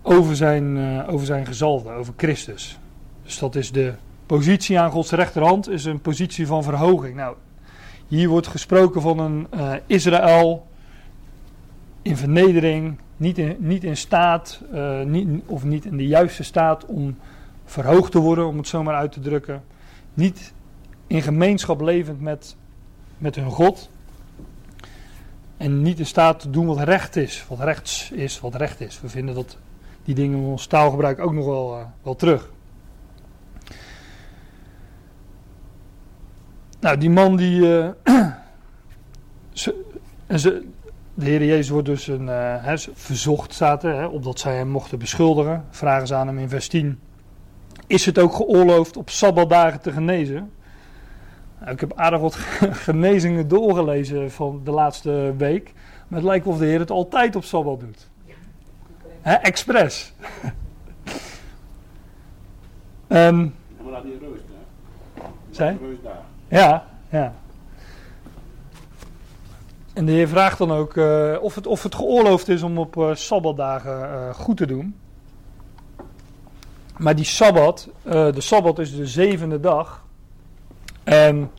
over 0.02 0.36
zijn, 0.36 0.76
uh, 0.76 1.08
over 1.08 1.26
zijn 1.26 1.46
gezalde, 1.46 1.90
over 1.90 2.14
Christus. 2.16 2.78
Dus 3.22 3.38
dat 3.38 3.54
is 3.54 3.72
de 3.72 3.94
positie 4.26 4.78
aan 4.78 4.90
Gods 4.90 5.10
rechterhand, 5.10 5.68
is 5.68 5.84
een 5.84 6.00
positie 6.00 6.46
van 6.46 6.62
verhoging. 6.62 7.16
Nou, 7.16 7.36
hier 8.06 8.28
wordt 8.28 8.46
gesproken 8.46 9.00
van 9.00 9.18
een 9.18 9.46
uh, 9.54 9.72
Israël 9.86 10.66
in 12.02 12.16
vernedering, 12.16 12.98
niet 13.16 13.38
in, 13.38 13.56
niet 13.58 13.84
in 13.84 13.96
staat, 13.96 14.60
niet, 15.04 15.42
of 15.46 15.64
niet 15.64 15.84
in 15.84 15.96
de 15.96 16.06
juiste 16.06 16.42
staat 16.42 16.84
om 16.86 17.18
verhoogd 17.64 18.12
te 18.12 18.18
worden, 18.18 18.46
om 18.46 18.56
het 18.56 18.68
zo 18.68 18.82
maar 18.82 18.94
uit 18.94 19.12
te 19.12 19.20
drukken 19.20 19.62
niet 20.18 20.52
in 21.06 21.22
gemeenschap 21.22 21.80
levend 21.80 22.20
met, 22.20 22.56
met 23.18 23.34
hun 23.34 23.50
God. 23.50 23.90
En 25.56 25.82
niet 25.82 25.98
in 25.98 26.06
staat 26.06 26.40
te 26.40 26.50
doen 26.50 26.66
wat 26.66 26.78
recht 26.80 27.16
is, 27.16 27.44
wat 27.48 27.60
rechts 27.60 28.10
is, 28.10 28.40
wat 28.40 28.54
recht 28.54 28.80
is. 28.80 29.00
We 29.00 29.08
vinden 29.08 29.34
dat 29.34 29.56
die 30.04 30.14
dingen 30.14 30.38
in 30.38 30.44
ons 30.44 30.66
taalgebruik 30.66 31.18
ook 31.18 31.32
nog 31.32 31.44
wel, 31.44 31.78
uh, 31.78 31.84
wel 32.02 32.16
terug. 32.16 32.50
Nou, 36.80 36.98
die 36.98 37.10
man 37.10 37.36
die. 37.36 37.60
Uh, 37.60 37.88
ze, 39.52 39.84
ze, 40.36 40.66
de 41.14 41.24
Heer 41.24 41.44
Jezus 41.44 41.68
wordt 41.68 41.86
dus 41.86 42.06
een, 42.06 42.26
uh, 42.26 42.76
verzocht, 42.94 43.52
staat 43.52 43.84
er, 43.84 44.10
opdat 44.10 44.38
zij 44.38 44.56
hem 44.56 44.68
mochten 44.68 44.98
beschuldigen. 44.98 45.64
Vragen 45.70 46.06
ze 46.06 46.14
aan 46.14 46.26
hem 46.26 46.38
in 46.38 46.48
vers 46.48 46.68
10. 46.68 46.98
Is 47.88 48.06
het 48.06 48.18
ook 48.18 48.34
geoorloofd 48.34 48.96
op 48.96 49.10
sabbatdagen 49.10 49.80
te 49.80 49.92
genezen? 49.92 50.52
Nou, 51.60 51.72
ik 51.72 51.80
heb 51.80 51.92
aardig 51.94 52.20
wat 52.20 52.34
genezingen 52.86 53.48
doorgelezen 53.48 54.30
van 54.30 54.60
de 54.64 54.70
laatste 54.70 55.34
week. 55.36 55.72
Maar 56.08 56.18
het 56.18 56.28
lijkt 56.28 56.46
of 56.46 56.58
de 56.58 56.64
Heer 56.64 56.78
het 56.78 56.90
altijd 56.90 57.36
op 57.36 57.44
Sabbat 57.44 57.80
doet. 57.80 58.08
Hè, 59.20 59.34
expres. 59.34 60.12
um, 63.08 63.54
maar 63.84 64.02
die? 64.02 64.18
Zij? 65.50 65.78
Ja, 66.48 66.86
ja. 67.08 67.34
En 69.92 70.04
de 70.04 70.12
Heer 70.12 70.28
vraagt 70.28 70.58
dan 70.58 70.72
ook 70.72 70.94
uh, 70.94 71.36
of, 71.40 71.54
het, 71.54 71.66
of 71.66 71.82
het 71.82 71.94
geoorloofd 71.94 72.48
is 72.48 72.62
om 72.62 72.78
op 72.78 72.96
uh, 72.96 73.14
Sabbatdagen 73.14 74.00
uh, 74.00 74.34
goed 74.34 74.56
te 74.56 74.66
doen. 74.66 74.96
Maar 76.98 77.14
die 77.14 77.24
Sabbat, 77.24 77.88
de 78.02 78.40
Sabbat 78.40 78.78
is 78.78 78.96
de 78.96 79.06
zevende 79.06 79.60
dag. 79.60 80.04
En 81.04 81.50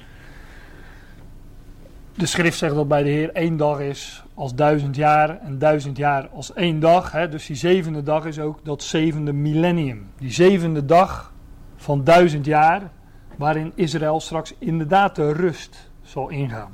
de 2.15 2.25
schrift 2.25 2.58
zegt 2.58 2.75
dat 2.75 2.88
bij 2.88 3.04
de 3.04 3.10
Heer 3.10 3.32
één 3.32 3.58
dag 3.58 3.80
is 3.80 4.23
als 4.34 4.56
duizend 4.56 4.95
jaar 4.95 5.39
en 5.41 5.60
duizend 5.60 5.97
jaar 5.97 6.30
als 6.34 6.54
één 6.54 6.80
dag. 6.80 7.12
Hè. 7.12 7.30
Dus 7.30 7.45
die 7.45 7.56
zevende 7.56 8.04
dag 8.04 8.25
is 8.25 8.39
ook 8.39 8.60
dat 8.63 8.84
zevende 8.84 9.34
millennium. 9.34 10.08
Die 10.17 10.32
zevende 10.32 10.86
dag 10.86 11.34
van 11.75 12.04
duizend 12.04 12.45
jaar 12.45 12.91
waarin 13.36 13.71
Israël 13.75 14.19
straks 14.19 14.54
inderdaad 14.58 15.15
de 15.15 15.32
rust 15.32 15.89
zal 16.02 16.30
ingaan. 16.30 16.71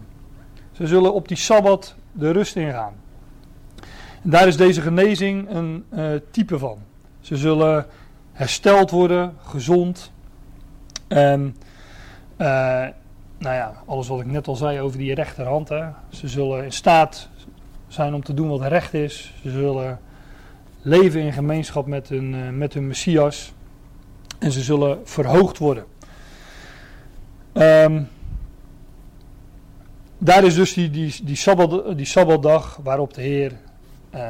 Ze 0.71 0.88
zullen 0.88 1.13
op 1.13 1.28
die 1.28 1.38
Sabbat 1.38 1.95
de 2.12 2.32
rust 2.32 2.56
ingaan. 2.56 2.93
En 4.23 4.30
daar 4.30 4.47
is 4.47 4.58
deze 4.58 4.82
genezing 4.82 5.49
een 5.49 5.86
uh, 5.93 6.06
type 6.32 6.60
van. 6.60 6.78
Ze 7.19 7.38
zullen 7.38 7.86
hersteld 8.36 8.91
worden, 8.91 9.34
gezond. 9.43 10.12
En 11.08 11.56
uh, 12.38 12.48
nou 13.38 13.56
ja, 13.56 13.74
alles 13.86 14.08
wat 14.08 14.19
ik 14.19 14.26
net 14.26 14.48
al 14.48 14.56
zei 14.56 14.80
over 14.80 14.98
die 14.98 15.13
rechterhand. 15.13 15.67
Ze 16.10 16.28
zullen 16.28 16.63
in 16.63 16.71
staat 16.71 17.30
zijn 17.88 18.13
om 18.13 18.24
te 18.24 18.34
doen 18.34 18.50
wat 18.50 18.62
recht 18.62 18.93
is. 18.93 19.34
Ze 19.41 19.50
zullen 19.50 20.00
leven 20.82 21.21
in 21.21 21.34
gemeenschap 21.34 21.86
met 21.86 22.10
hun, 22.10 22.34
uh, 22.34 22.50
met 22.50 22.74
hun 22.74 22.88
Messias. 22.88 23.54
En 24.39 24.52
ze 24.52 24.62
zullen 24.62 25.00
verhoogd 25.04 25.58
worden. 25.58 25.86
Um, 27.54 28.08
daar 30.17 30.43
is 30.43 30.56
dus 30.56 30.74
die, 30.74 30.89
die, 30.89 31.24
die, 31.24 31.36
sabbat, 31.36 31.98
die 31.98 32.06
sabbatdag 32.06 32.80
waarop 32.84 33.13
de 33.13 33.21
Heer, 33.21 33.52
uh, 34.15 34.21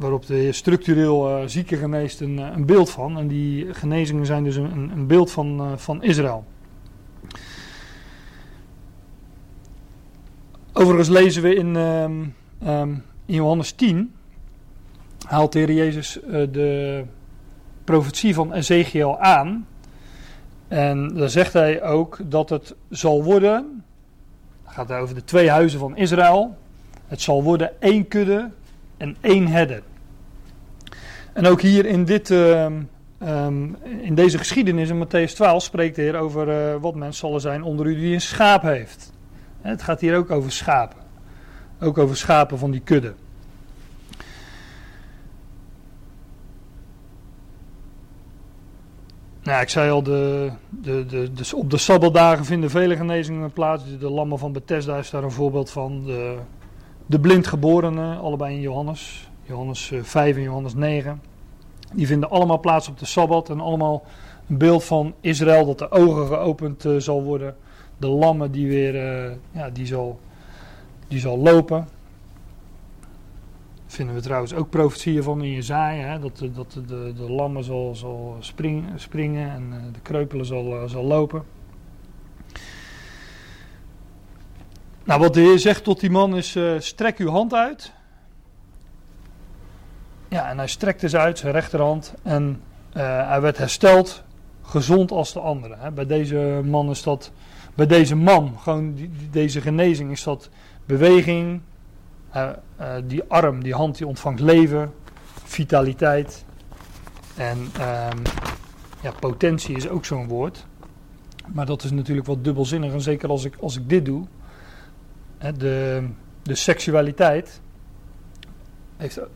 waarop 0.00 0.26
de 0.26 0.52
structureel 0.52 1.30
uh, 1.30 1.46
zieken 1.46 1.78
geneest 1.78 2.20
een, 2.20 2.38
een, 2.38 2.66
beeld 2.66 2.90
van. 2.90 3.18
En 3.18 3.28
die 3.28 3.74
genezingen 3.74 4.26
zijn 4.26 4.44
dus 4.44 4.56
een, 4.56 4.90
een 4.94 5.06
beeld 5.06 5.30
van, 5.30 5.60
uh, 5.60 5.76
van 5.76 6.02
Israël. 6.02 6.44
Overigens 10.72 11.08
lezen 11.08 11.42
we 11.42 11.54
in, 11.54 11.76
um, 11.76 12.34
um, 12.66 13.04
in 13.26 13.34
Johannes 13.34 13.72
10, 13.72 14.14
haalt 15.26 15.52
de 15.52 15.58
Heer 15.58 15.72
Jezus 15.72 16.18
de 16.52 17.04
profetie 17.84 18.34
van 18.34 18.52
Ezekiel 18.52 19.18
aan. 19.18 19.66
En 20.68 21.14
dan 21.14 21.28
zegt 21.28 21.52
hij 21.52 21.82
ook 21.82 22.18
dat 22.24 22.50
het 22.50 22.74
zal 22.90 23.24
worden, 23.24 23.84
het 24.64 24.74
gaat 24.74 24.92
over 24.92 25.14
de 25.14 25.24
twee 25.24 25.50
huizen 25.50 25.78
van 25.78 25.96
Israël, 25.96 26.56
het 27.06 27.20
zal 27.20 27.42
worden 27.42 27.80
één 27.80 28.08
kudde 28.08 28.50
en 28.96 29.16
één 29.20 29.46
herder. 29.46 29.82
En 31.32 31.46
ook 31.46 31.60
hier 31.60 31.86
in, 31.86 32.04
dit, 32.04 32.30
uh, 32.30 32.64
um, 33.22 33.76
in 34.00 34.14
deze 34.14 34.38
geschiedenis 34.38 34.88
in 34.88 35.06
Matthäus 35.06 35.34
12 35.34 35.62
spreekt 35.62 35.96
de 35.96 36.02
Heer 36.02 36.16
over 36.16 36.48
uh, 36.48 36.80
wat 36.80 36.94
mensen 36.94 37.26
zullen 37.26 37.40
zijn 37.40 37.62
onder 37.62 37.86
u 37.86 37.94
die 37.94 38.14
een 38.14 38.20
schaap 38.20 38.62
heeft. 38.62 39.12
Het 39.60 39.82
gaat 39.82 40.00
hier 40.00 40.16
ook 40.16 40.30
over 40.30 40.52
schapen. 40.52 40.98
Ook 41.80 41.98
over 41.98 42.16
schapen 42.16 42.58
van 42.58 42.70
die 42.70 42.80
kudde. 42.80 43.14
Nou, 49.42 49.62
ik 49.62 49.68
zei 49.68 49.90
al, 49.90 50.02
de, 50.02 50.50
de, 50.68 51.06
de, 51.06 51.32
de, 51.32 51.56
op 51.56 51.70
de 51.70 51.76
Sabbatdagen 51.76 52.44
vinden 52.44 52.70
vele 52.70 52.96
genezingen 52.96 53.52
plaats. 53.52 53.98
De 53.98 54.10
lammen 54.10 54.38
van 54.38 54.52
Bethesda 54.52 54.96
is 54.96 55.10
daar 55.10 55.22
een 55.22 55.30
voorbeeld 55.30 55.70
van. 55.70 56.04
De, 56.04 56.38
de 57.06 57.20
blindgeborenen, 57.20 58.20
allebei 58.20 58.54
in 58.54 58.60
Johannes. 58.60 59.29
Johannes 59.50 59.92
5 60.02 60.36
en 60.36 60.42
Johannes 60.42 60.74
9. 60.74 61.22
Die 61.92 62.06
vinden 62.06 62.30
allemaal 62.30 62.60
plaats 62.60 62.88
op 62.88 62.98
de 62.98 63.06
Sabbat. 63.06 63.50
En 63.50 63.60
allemaal 63.60 64.04
een 64.48 64.58
beeld 64.58 64.84
van 64.84 65.14
Israël 65.20 65.66
dat 65.66 65.78
de 65.78 65.90
ogen 65.90 66.26
geopend 66.26 66.84
uh, 66.84 67.00
zal 67.00 67.22
worden. 67.22 67.56
De 67.96 68.08
lammen 68.08 68.52
die 68.52 68.68
weer, 68.68 68.94
uh, 68.94 69.32
ja, 69.50 69.70
die 69.70 69.86
zal, 69.86 70.20
die 71.08 71.18
zal 71.18 71.38
lopen 71.38 71.88
vinden 73.86 74.14
we 74.14 74.20
trouwens 74.20 74.54
ook 74.54 74.70
profetieën 74.70 75.22
van 75.22 75.42
in 75.42 75.52
Jezaja. 75.52 76.18
Dat, 76.18 76.42
dat 76.54 76.72
de, 76.72 76.84
de, 76.84 77.12
de 77.16 77.30
lammen 77.30 77.64
zal, 77.64 77.94
zal 77.94 78.36
spring, 78.40 78.84
springen 78.96 79.50
en 79.50 79.90
de 79.92 80.00
kreupelen 80.00 80.46
zal, 80.46 80.88
zal 80.88 81.04
lopen. 81.04 81.44
Nou, 85.04 85.20
wat 85.20 85.34
de 85.34 85.40
Heer 85.40 85.58
zegt 85.58 85.84
tot 85.84 86.00
die 86.00 86.10
man 86.10 86.36
is: 86.36 86.58
strek 86.78 87.18
uw 87.18 87.28
hand 87.28 87.54
uit. 87.54 87.92
Ja, 90.30 90.48
en 90.48 90.58
hij 90.58 90.66
strekte 90.66 91.08
ze 91.08 91.18
uit, 91.18 91.38
zijn 91.38 91.52
rechterhand. 91.52 92.14
En 92.22 92.60
hij 92.92 93.40
werd 93.40 93.58
hersteld, 93.58 94.22
gezond 94.62 95.10
als 95.10 95.32
de 95.32 95.40
andere. 95.40 95.90
Bij 95.90 96.06
deze 96.06 96.60
man 96.64 96.90
is 96.90 97.02
dat, 97.02 97.32
bij 97.74 97.86
deze 97.86 98.16
man, 98.16 98.58
gewoon 98.58 98.94
die, 98.94 99.10
deze 99.30 99.60
genezing, 99.60 100.10
is 100.10 100.22
dat 100.22 100.48
beweging, 100.86 101.60
uh, 102.36 102.48
uh, 102.80 102.86
die 103.04 103.22
arm, 103.28 103.62
die 103.62 103.74
hand, 103.74 103.96
die 103.96 104.06
ontvangt 104.06 104.40
leven, 104.40 104.92
vitaliteit. 105.44 106.44
En 107.36 107.58
um, 107.58 108.22
ja, 109.02 109.10
potentie 109.20 109.76
is 109.76 109.88
ook 109.88 110.04
zo'n 110.04 110.28
woord. 110.28 110.66
Maar 111.46 111.66
dat 111.66 111.82
is 111.82 111.90
natuurlijk 111.90 112.26
wat 112.26 112.44
dubbelzinnig. 112.44 112.92
En 112.92 113.00
zeker 113.00 113.28
als 113.28 113.44
ik, 113.44 113.56
als 113.60 113.76
ik 113.76 113.88
dit 113.88 114.04
doe. 114.04 114.26
Hè, 115.38 115.52
de, 115.52 116.04
de 116.42 116.54
seksualiteit 116.54 117.60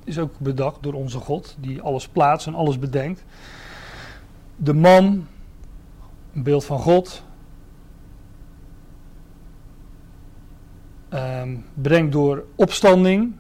is 0.05 0.19
ook 0.19 0.39
bedacht 0.39 0.83
door 0.83 0.93
onze 0.93 1.19
God. 1.19 1.57
Die 1.61 1.83
alles 1.83 2.09
plaatst 2.09 2.47
en 2.47 2.55
alles 2.55 2.79
bedenkt. 2.79 3.25
De 4.57 4.75
man, 4.75 5.27
een 6.35 6.43
beeld 6.43 6.65
van 6.65 6.79
God. 6.79 7.25
Um, 11.15 11.65
brengt 11.75 12.13
door 12.13 12.45
opstanding 12.55 13.35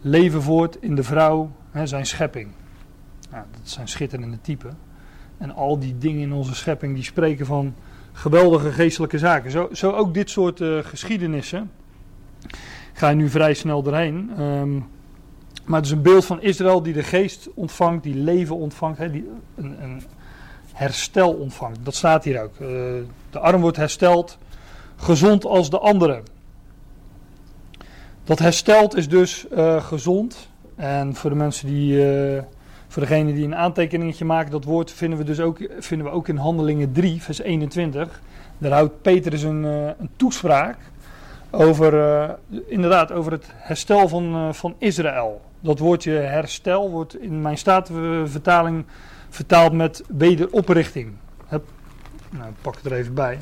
leven 0.00 0.42
voort 0.42 0.76
in 0.80 0.94
de 0.94 1.02
vrouw, 1.02 1.50
hè, 1.70 1.86
zijn 1.86 2.06
schepping. 2.06 2.50
Nou, 3.30 3.44
dat 3.50 3.68
zijn 3.68 3.88
schitterende 3.88 4.40
typen. 4.40 4.78
En 5.38 5.50
al 5.54 5.78
die 5.78 5.98
dingen 5.98 6.20
in 6.20 6.32
onze 6.32 6.54
schepping 6.54 6.94
die 6.94 7.04
spreken 7.04 7.46
van 7.46 7.74
geweldige 8.12 8.72
geestelijke 8.72 9.18
zaken. 9.18 9.50
Zo, 9.50 9.68
zo 9.72 9.90
ook 9.90 10.14
dit 10.14 10.30
soort 10.30 10.60
uh, 10.60 10.78
geschiedenissen. 10.82 11.70
Ga 12.92 13.08
je 13.08 13.16
nu 13.16 13.28
vrij 13.28 13.54
snel 13.54 13.82
doorheen. 13.82 14.40
Um, 14.40 14.88
maar 15.64 15.76
het 15.76 15.86
is 15.86 15.92
een 15.92 16.02
beeld 16.02 16.24
van 16.24 16.42
Israël 16.42 16.82
die 16.82 16.92
de 16.92 17.02
geest 17.02 17.48
ontvangt, 17.54 18.02
die 18.02 18.14
leven 18.14 18.56
ontvangt, 18.56 18.98
hè, 18.98 19.10
die 19.10 19.28
een, 19.54 19.82
een, 19.82 20.02
herstel 20.72 21.32
ontvangt. 21.32 21.78
Dat 21.82 21.94
staat 21.94 22.24
hier 22.24 22.42
ook. 22.42 22.52
Uh, 22.60 22.68
de 23.30 23.38
arm 23.38 23.60
wordt 23.60 23.76
hersteld, 23.76 24.38
gezond 24.96 25.44
als 25.44 25.70
de 25.70 25.78
andere. 25.78 26.22
Dat 28.24 28.38
herstelt 28.38 28.96
is 28.96 29.08
dus 29.08 29.46
uh, 29.52 29.84
gezond. 29.84 30.48
En 30.74 31.14
voor 31.14 31.30
de 31.30 31.36
mensen 31.36 31.66
die, 31.66 31.94
uh, 31.94 32.42
voor 32.88 33.02
degene 33.02 33.32
die 33.32 33.44
een 33.44 33.56
aantekeningetje 33.56 34.24
maken, 34.24 34.50
dat 34.50 34.64
woord 34.64 34.92
vinden 34.92 35.18
we 35.18 35.24
dus 35.24 35.40
ook, 35.40 35.58
vinden 35.78 36.06
we 36.06 36.12
ook 36.12 36.28
in 36.28 36.36
Handelingen 36.36 36.92
3, 36.92 37.22
vers 37.22 37.40
21. 37.40 38.20
Daar 38.58 38.72
houdt 38.72 39.02
Petrus 39.02 39.42
een, 39.42 39.62
een 39.62 40.10
toespraak 40.16 40.76
over, 41.50 42.38
inderdaad, 42.66 43.12
over 43.12 43.32
het 43.32 43.46
herstel 43.50 44.08
van, 44.08 44.54
van 44.54 44.74
Israël. 44.78 45.40
Dat 45.62 45.78
woordje 45.78 46.12
herstel 46.12 46.90
wordt 46.90 47.20
in 47.20 47.42
mijn 47.42 47.58
statenvertaling 47.58 48.84
vertaald 49.28 49.72
met 49.72 50.04
wederoprichting. 50.08 51.12
Hup. 51.46 51.68
Nou, 52.30 52.48
ik 52.48 52.56
pak 52.60 52.76
het 52.76 52.84
er 52.84 52.92
even 52.92 53.14
bij. 53.14 53.38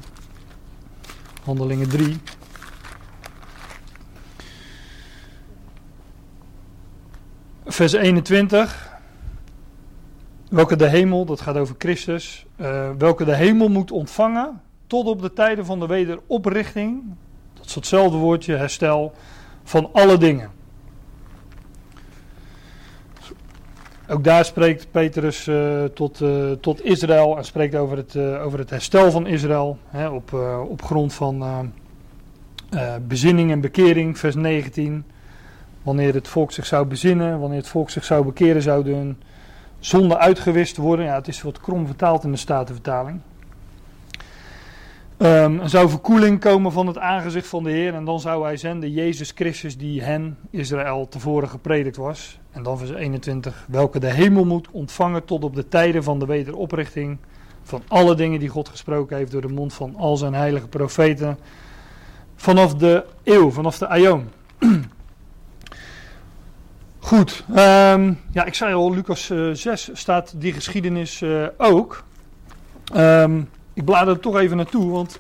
Handelingen 1.45 1.89
3. 1.89 2.21
vers 7.73 7.93
21. 7.93 8.99
Welke 10.49 10.77
de 10.77 10.87
hemel, 10.89 11.25
dat 11.25 11.41
gaat 11.41 11.57
over 11.57 11.75
Christus, 11.79 12.47
uh, 12.57 12.91
welke 12.99 13.25
de 13.25 13.35
hemel 13.35 13.69
moet 13.69 13.91
ontvangen 13.91 14.63
tot 14.87 15.07
op 15.07 15.23
de 15.23 15.33
tijden 15.33 15.65
van 15.65 15.81
de 15.81 15.87
wederoprichting. 15.87 17.03
Dat 17.55 17.67
is 17.67 17.75
hetzelfde 17.75 18.17
woordje, 18.17 18.55
herstel, 18.55 19.13
van 19.65 19.91
alle 19.93 20.19
dingen. 20.19 20.51
Ook 24.11 24.25
daar 24.25 24.45
spreekt 24.45 24.91
Petrus 24.91 25.47
uh, 25.47 25.85
tot, 25.85 26.21
uh, 26.21 26.51
tot 26.51 26.85
Israël 26.85 27.37
en 27.37 27.45
spreekt 27.45 27.75
over 27.75 27.97
het, 27.97 28.15
uh, 28.15 28.45
over 28.45 28.59
het 28.59 28.71
herstel 28.71 29.11
van 29.11 29.27
Israël. 29.27 29.79
Hè, 29.89 30.09
op, 30.09 30.33
op 30.69 30.83
grond 30.83 31.15
van 31.15 31.73
bezinning 33.09 33.51
en 33.51 33.61
bekering, 33.61 34.19
vers 34.19 34.35
19. 34.35 35.05
Wanneer 35.83 36.15
het 36.15 36.29
volk 36.29 36.53
zich 36.53 36.67
zou 36.67 36.87
bezinnen, 36.87 37.41
wanneer 37.41 37.59
het 37.59 37.69
volk 37.69 37.91
zich 37.91 38.05
zou 38.05 38.25
bekeren, 38.25 38.63
zouden 38.63 38.95
hun 38.97 39.23
zonden 39.79 40.19
uitgewist 40.19 40.77
worden. 40.77 41.05
Ja, 41.05 41.15
het 41.15 41.29
is 41.29 41.43
wat 41.43 41.61
krom 41.61 41.87
vertaald 41.87 42.25
in 42.25 42.31
de 42.31 42.37
Statenvertaling. 42.37 43.21
Um, 45.19 45.61
er 45.61 45.69
zou 45.69 45.89
verkoeling 45.89 46.41
komen 46.41 46.73
van 46.73 46.87
het 46.87 46.99
aangezicht 46.99 47.47
van 47.47 47.65
de 47.65 47.71
Heer. 47.71 47.95
En 47.95 48.05
dan 48.05 48.21
zou 48.21 48.45
hij 48.45 48.57
zenden 48.57 48.91
Jezus 48.91 49.33
Christus, 49.35 49.79
die 49.79 50.03
hen, 50.03 50.37
Israël, 50.51 51.09
tevoren 51.09 51.49
gepredikt 51.49 51.97
was. 51.97 52.40
En 52.51 52.63
dan 52.63 52.79
vers 52.79 52.91
21. 52.91 53.67
Welke 53.69 53.99
de 53.99 54.11
hemel 54.13 54.45
moet 54.45 54.69
ontvangen 54.71 55.25
tot 55.25 55.45
op 55.45 55.55
de 55.55 55.69
tijden 55.69 56.03
van 56.03 56.19
de 56.19 56.27
wederoprichting. 56.27 57.19
Van 57.63 57.83
alle 57.89 58.15
dingen 58.15 58.41
die 58.41 58.49
God 58.49 58.69
gesproken 58.69 59.17
heeft 59.17 59.33
door 59.33 59.41
de 59.41 59.49
mond 59.49 59.73
van 59.73 59.97
al 59.97 60.17
zijn 60.17 60.35
heilige 60.35 60.69
profeten. 60.69 61.39
Vanaf 62.37 62.75
de 62.75 63.05
eeuw, 63.25 63.51
vanaf 63.51 63.79
de 63.79 63.89
aion. 63.89 64.29
Goed, 66.99 67.45
um, 67.49 68.21
ja, 68.33 68.45
ik 68.45 68.55
zei 68.55 68.75
al, 68.75 68.95
Lucas 68.95 69.31
uh, 69.31 69.55
6 69.55 69.91
staat 69.93 70.35
die 70.37 70.53
geschiedenis 70.53 71.21
uh, 71.21 71.47
ook. 71.57 72.05
Um, 72.97 73.49
ik 73.73 73.85
blader 73.85 74.15
er 74.15 74.21
toch 74.21 74.37
even 74.37 74.57
naartoe, 74.57 74.91
want 74.91 75.19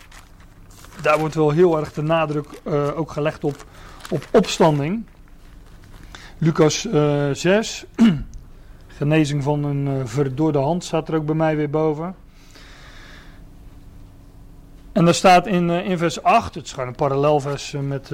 daar 1.02 1.18
wordt 1.18 1.34
wel 1.34 1.50
heel 1.50 1.78
erg 1.78 1.92
de 1.92 2.02
nadruk 2.02 2.46
uh, 2.64 2.98
ook 2.98 3.10
gelegd 3.10 3.44
op, 3.44 3.64
op 4.10 4.28
opstanding. 4.30 5.04
Lucas 6.42 6.86
uh, 6.86 7.30
6, 7.32 7.84
genezing 8.98 9.42
van 9.42 9.64
een 9.64 9.86
uh, 9.86 10.04
verdorde 10.04 10.58
hand 10.58 10.84
staat 10.84 11.08
er 11.08 11.14
ook 11.14 11.26
bij 11.26 11.34
mij 11.34 11.56
weer 11.56 11.70
boven. 11.70 12.14
En 14.92 15.04
daar 15.04 15.14
staat 15.14 15.46
in, 15.46 15.70
in 15.70 15.98
vers 15.98 16.22
8, 16.22 16.54
het 16.54 16.64
is 16.64 16.72
gewoon 16.72 16.88
een 16.88 16.94
parallelvers 16.94 17.72
met, 17.80 18.10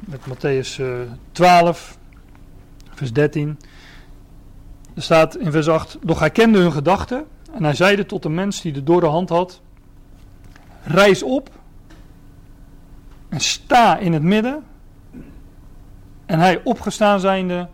met 0.00 0.20
Matthäus 0.28 0.80
12, 1.32 1.98
vers 2.94 3.12
13. 3.12 3.58
Er 4.94 5.02
staat 5.02 5.36
in 5.36 5.52
vers 5.52 5.68
8, 5.68 5.98
doch 6.02 6.18
hij 6.18 6.30
kende 6.30 6.58
hun 6.58 6.72
gedachten 6.72 7.26
en 7.52 7.64
hij 7.64 7.74
zeide 7.74 8.06
tot 8.06 8.22
de 8.22 8.28
mens 8.28 8.60
die 8.60 8.72
de 8.72 8.82
dode 8.82 9.06
hand 9.06 9.28
had, 9.28 9.60
Reis 10.82 11.22
op 11.22 11.50
en 13.28 13.40
sta 13.40 13.96
in 13.96 14.12
het 14.12 14.22
midden. 14.22 14.64
En 16.26 16.38
hij 16.38 16.60
opgestaan 16.64 17.20
zijnde 17.20 17.68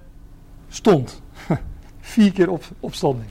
stond. 0.68 1.22
Vier 2.00 2.32
keer 2.32 2.50
op, 2.50 2.64
opstanding. 2.80 3.30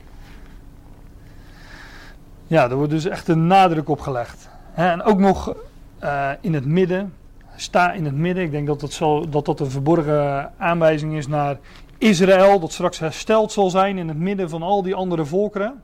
Ja, 2.46 2.70
er 2.70 2.76
wordt 2.76 2.90
dus 2.90 3.04
echt 3.04 3.28
een 3.28 3.46
nadruk 3.46 3.88
op 3.88 4.00
gelegd. 4.00 4.48
En 4.74 5.02
ook 5.02 5.18
nog 5.18 5.54
uh, 6.02 6.30
in 6.40 6.54
het 6.54 6.64
midden. 6.64 7.14
Sta 7.56 7.92
in 7.92 8.04
het 8.04 8.14
midden. 8.14 8.44
Ik 8.44 8.50
denk 8.50 8.66
dat 8.66 8.80
dat, 8.80 8.92
zal, 8.92 9.28
dat 9.28 9.44
dat 9.44 9.60
een 9.60 9.70
verborgen 9.70 10.52
aanwijzing 10.58 11.16
is 11.16 11.26
naar 11.26 11.58
Israël. 11.98 12.60
Dat 12.60 12.72
straks 12.72 12.98
hersteld 12.98 13.52
zal 13.52 13.70
zijn 13.70 13.98
in 13.98 14.08
het 14.08 14.18
midden 14.18 14.50
van 14.50 14.62
al 14.62 14.82
die 14.82 14.94
andere 14.94 15.24
volkeren. 15.24 15.82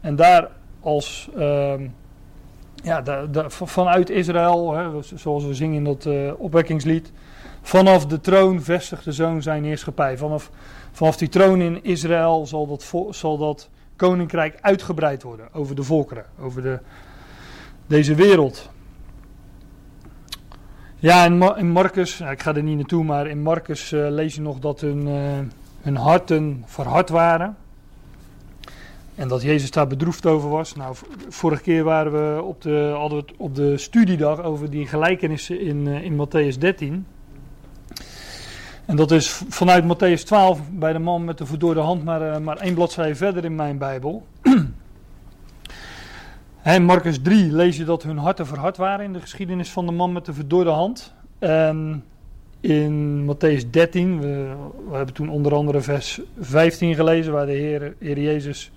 En 0.00 0.16
daar 0.16 0.48
als... 0.80 1.28
Uh, 1.36 1.74
ja, 2.82 3.02
vanuit 3.48 4.10
Israël, 4.10 4.72
hè, 4.74 5.02
zoals 5.14 5.44
we 5.44 5.54
zingen 5.54 5.76
in 5.76 5.84
dat 5.84 6.04
uh, 6.04 6.32
opwekkingslied. 6.36 7.12
Vanaf 7.66 8.06
de 8.06 8.20
troon 8.20 8.62
vestigt 8.62 9.04
de 9.04 9.12
zoon 9.12 9.42
zijn 9.42 9.64
heerschappij. 9.64 10.18
Vanaf, 10.18 10.50
vanaf 10.92 11.16
die 11.16 11.28
troon 11.28 11.60
in 11.60 11.84
Israël 11.84 12.46
zal 12.46 12.66
dat, 12.66 12.92
zal 13.10 13.38
dat 13.38 13.68
koninkrijk 13.96 14.58
uitgebreid 14.60 15.22
worden 15.22 15.48
over 15.52 15.74
de 15.74 15.82
volkeren, 15.82 16.24
over 16.40 16.62
de, 16.62 16.78
deze 17.86 18.14
wereld. 18.14 18.70
Ja, 20.96 21.24
in, 21.56 21.70
Marcus, 21.70 22.20
ik 22.20 22.42
ga 22.42 22.54
er 22.54 22.62
niet 22.62 22.76
naartoe, 22.76 23.04
maar 23.04 23.26
in 23.26 23.42
Marcus 23.42 23.92
uh, 23.92 24.06
lees 24.08 24.34
je 24.34 24.40
nog 24.40 24.58
dat 24.58 24.80
hun, 24.80 25.06
uh, 25.06 25.38
hun 25.80 25.96
harten 25.96 26.62
verhard 26.66 27.08
waren. 27.08 27.56
En 29.14 29.28
dat 29.28 29.42
Jezus 29.42 29.70
daar 29.70 29.86
bedroefd 29.86 30.26
over 30.26 30.48
was. 30.48 30.74
Nou, 30.74 30.96
vorige 31.28 31.62
keer 31.62 31.84
waren 31.84 32.12
we 32.12 32.42
op 32.42 32.62
de, 32.62 32.92
hadden 32.96 33.18
we 33.18 33.24
het 33.26 33.34
op 33.36 33.54
de 33.54 33.78
studiedag 33.78 34.42
over 34.42 34.70
die 34.70 34.86
gelijkenissen 34.86 35.60
in, 35.60 35.86
uh, 35.86 36.02
in 36.02 36.26
Matthäus 36.26 36.58
13. 36.58 37.06
En 38.86 38.96
dat 38.96 39.10
is 39.10 39.42
vanuit 39.48 39.84
Matthäus 39.84 40.22
12 40.24 40.60
bij 40.70 40.92
de 40.92 40.98
man 40.98 41.24
met 41.24 41.38
de 41.38 41.46
verdorde 41.46 41.80
hand 41.80 42.04
maar, 42.04 42.22
uh, 42.22 42.38
maar 42.38 42.56
één 42.56 42.74
bladzijde 42.74 43.14
verder 43.14 43.44
in 43.44 43.54
mijn 43.54 43.78
Bijbel. 43.78 44.26
in 46.64 46.84
Marcus 46.84 47.22
3 47.22 47.52
lees 47.52 47.76
je 47.76 47.84
dat 47.84 48.02
hun 48.02 48.18
harten 48.18 48.46
verhard 48.46 48.76
waren 48.76 49.04
in 49.04 49.12
de 49.12 49.20
geschiedenis 49.20 49.70
van 49.70 49.86
de 49.86 49.92
man 49.92 50.12
met 50.12 50.24
de 50.24 50.32
verdorde 50.32 50.70
hand. 50.70 51.14
En 51.38 52.04
in 52.60 53.24
Matthäus 53.24 53.70
13, 53.70 54.20
we, 54.20 54.54
we 54.88 54.96
hebben 54.96 55.14
toen 55.14 55.28
onder 55.28 55.54
andere 55.54 55.80
vers 55.80 56.20
15 56.40 56.94
gelezen, 56.94 57.32
waar 57.32 57.46
de 57.46 57.52
Heer, 57.52 57.94
Heer 57.98 58.20
Jezus 58.20 58.72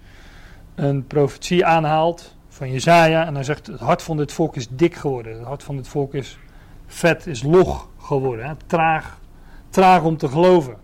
een 0.76 1.08
profetie 1.08 1.66
aanhaalt 1.66 2.36
van 2.48 2.72
Jezaja. 2.72 3.26
En 3.26 3.34
hij 3.34 3.44
zegt, 3.44 3.68
het 3.68 3.80
hart 3.80 4.02
van 4.02 4.18
dit 4.18 4.32
volk 4.32 4.56
is 4.56 4.68
dik 4.70 4.96
geworden. 4.96 5.38
Het 5.38 5.48
hart 5.48 5.64
van 5.64 5.76
dit 5.76 5.88
volk 5.88 6.14
is 6.14 6.38
vet, 6.88 7.28
is 7.28 7.44
log 7.44 7.90
geworden. 7.98 8.46
Hè? 8.46 8.54
Traag, 8.66 9.20
traag 9.70 10.04
om 10.04 10.18
te 10.18 10.28
geloven. 10.28 10.76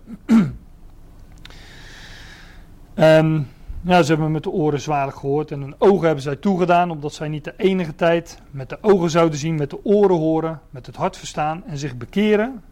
en 2.94 3.48
ja, 3.80 4.02
ze 4.02 4.12
hebben 4.12 4.32
met 4.32 4.42
de 4.42 4.50
oren 4.50 4.80
zwaarlijk 4.80 5.18
gehoord 5.18 5.50
en 5.50 5.60
hun 5.60 5.74
ogen 5.78 6.06
hebben 6.06 6.22
zij 6.22 6.36
toegedaan, 6.36 6.90
omdat 6.90 7.14
zij 7.14 7.28
niet 7.28 7.44
de 7.44 7.54
enige 7.56 7.94
tijd 7.94 8.38
met 8.50 8.68
de 8.68 8.78
ogen 8.80 9.10
zouden 9.10 9.38
zien, 9.38 9.54
met 9.54 9.70
de 9.70 9.84
oren 9.84 10.16
horen, 10.16 10.60
met 10.70 10.86
het 10.86 10.96
hart 10.96 11.16
verstaan 11.16 11.64
en 11.66 11.78
zich 11.78 11.96
bekeren 11.96 12.62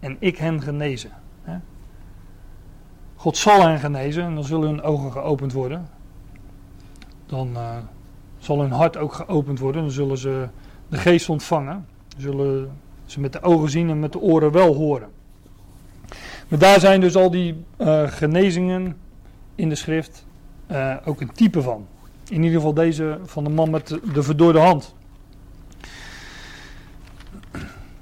en 0.00 0.16
ik 0.18 0.36
hen 0.36 0.62
genezen. 0.62 1.10
God 3.14 3.36
zal 3.36 3.62
hen 3.62 3.78
genezen 3.78 4.24
en 4.24 4.34
dan 4.34 4.44
zullen 4.44 4.68
hun 4.68 4.82
ogen 4.82 5.12
geopend 5.12 5.52
worden 5.52 5.88
dan 7.32 7.50
uh, 7.56 7.76
zal 8.38 8.60
hun 8.60 8.70
hart 8.70 8.96
ook 8.96 9.12
geopend 9.12 9.58
worden. 9.58 9.82
Dan 9.82 9.90
zullen 9.90 10.18
ze 10.18 10.48
de 10.88 10.96
geest 10.96 11.28
ontvangen. 11.28 11.86
Zullen 12.16 12.70
ze 13.04 13.20
met 13.20 13.32
de 13.32 13.42
ogen 13.42 13.70
zien 13.70 13.90
en 13.90 14.00
met 14.00 14.12
de 14.12 14.20
oren 14.20 14.52
wel 14.52 14.74
horen. 14.74 15.11
Maar 16.52 16.60
daar 16.60 16.80
zijn 16.80 17.00
dus 17.00 17.16
al 17.16 17.30
die 17.30 17.64
uh, 17.78 18.02
genezingen 18.06 18.96
in 19.54 19.68
de 19.68 19.74
schrift 19.74 20.26
uh, 20.70 20.96
ook 21.04 21.20
een 21.20 21.32
type 21.32 21.62
van. 21.62 21.86
In 22.28 22.42
ieder 22.42 22.56
geval 22.56 22.74
deze 22.74 23.18
van 23.24 23.44
de 23.44 23.50
man 23.50 23.70
met 23.70 23.86
de, 23.86 24.00
de 24.12 24.22
verdorde 24.22 24.58
hand. 24.58 24.94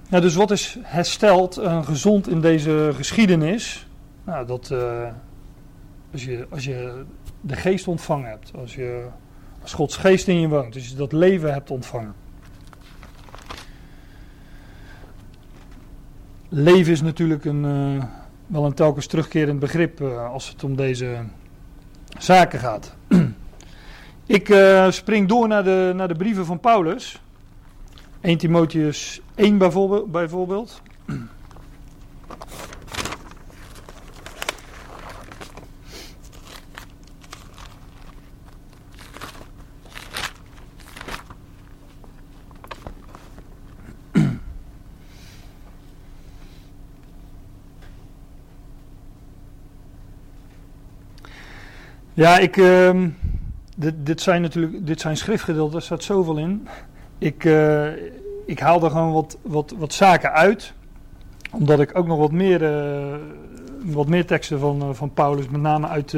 Dus 0.08 0.34
wat 0.34 0.50
is 0.50 0.78
hersteld 0.82 1.56
en 1.56 1.84
gezond 1.84 2.28
in 2.28 2.40
deze 2.40 2.90
geschiedenis? 2.94 3.88
Nou, 4.24 4.46
dat 4.46 4.72
als, 6.12 6.24
je, 6.24 6.46
als 6.50 6.64
je 6.64 7.04
de 7.40 7.56
geest 7.56 7.88
ontvangen 7.88 8.28
hebt, 8.28 8.52
als, 8.56 8.74
je, 8.74 9.06
als 9.62 9.72
Gods 9.72 9.96
geest 9.96 10.28
in 10.28 10.40
je 10.40 10.48
woont, 10.48 10.74
als 10.74 10.88
je 10.88 10.96
dat 10.96 11.12
leven 11.12 11.52
hebt 11.52 11.70
ontvangen. 11.70 12.14
Leven 16.48 16.92
is 16.92 17.02
natuurlijk 17.02 17.44
een, 17.44 17.64
wel 18.50 18.64
een 18.64 18.74
telkens 18.74 19.06
terugkerend 19.06 19.58
begrip 19.58 20.00
uh, 20.00 20.30
als 20.32 20.48
het 20.48 20.64
om 20.64 20.76
deze 20.76 21.18
zaken 22.18 22.58
gaat. 22.58 22.94
Ik 24.26 24.48
uh, 24.48 24.90
spring 24.90 25.28
door 25.28 25.48
naar 25.48 25.64
de, 25.64 25.92
naar 25.94 26.08
de 26.08 26.14
brieven 26.14 26.46
van 26.46 26.60
Paulus. 26.60 27.22
1 28.20 28.38
Timotheus 28.38 29.20
1 29.34 29.58
bijvoorbeeld. 29.58 30.10
bijvoorbeeld. 30.12 30.82
Ja, 52.14 52.38
ik, 52.38 52.56
uh, 52.56 53.06
dit, 53.76 53.94
dit, 53.98 54.20
zijn 54.20 54.42
natuurlijk 54.42 54.86
dit 54.86 55.00
zijn 55.00 55.16
schriftgedeelten, 55.16 55.72
daar 55.72 55.82
staat 55.82 56.02
zoveel 56.02 56.36
in. 56.36 56.68
Ik, 57.18 57.44
uh, 57.44 57.86
ik 58.46 58.58
haal 58.58 58.84
er 58.84 58.90
gewoon 58.90 59.12
wat, 59.12 59.38
wat, 59.42 59.74
wat 59.78 59.92
zaken 59.92 60.32
uit, 60.32 60.72
omdat 61.50 61.80
ik 61.80 61.98
ook 61.98 62.06
nog 62.06 62.18
wat 62.18 62.32
meer, 62.32 62.62
uh, 62.62 63.14
wat 63.84 64.08
meer 64.08 64.26
teksten 64.26 64.58
van, 64.58 64.82
uh, 64.82 64.88
van 64.92 65.12
Paulus, 65.12 65.48
met 65.48 65.60
name 65.60 65.88
uit 65.88 66.16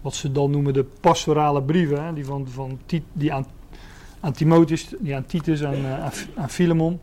wat 0.00 0.14
ze 0.14 0.32
dan 0.32 0.50
noemen 0.50 0.72
de 0.72 0.84
pastorale 1.00 1.62
brieven, 1.62 2.04
hè, 2.04 2.12
die, 2.12 2.24
van, 2.24 2.48
van, 2.48 2.78
die 3.12 3.32
aan, 3.32 3.46
aan 4.20 4.32
Timotheus, 4.32 4.88
die 4.98 5.16
aan 5.16 5.26
Titus 5.26 5.64
aan, 5.64 5.76
aan 6.36 6.50
Filemon. 6.50 7.00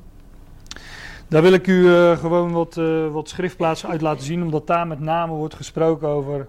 Daar 1.28 1.42
wil 1.42 1.54
ik 1.54 1.68
u 1.68 1.90
gewoon 2.16 2.52
wat, 2.52 2.80
wat 3.12 3.30
schriftplaatsen 3.30 3.90
uit 3.90 4.02
laten 4.02 4.26
zien, 4.26 4.44
omdat 4.44 4.68
daar 4.68 4.88
met 4.88 5.00
name 5.00 5.34
wordt 5.34 5.56
gesproken 5.56 6.08
over 6.08 6.48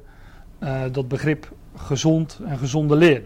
eh, 0.64 0.82
dat 0.92 1.08
begrip 1.08 1.52
gezond 1.76 2.40
en 2.44 2.58
gezonde 2.58 2.96
leer. 2.96 3.22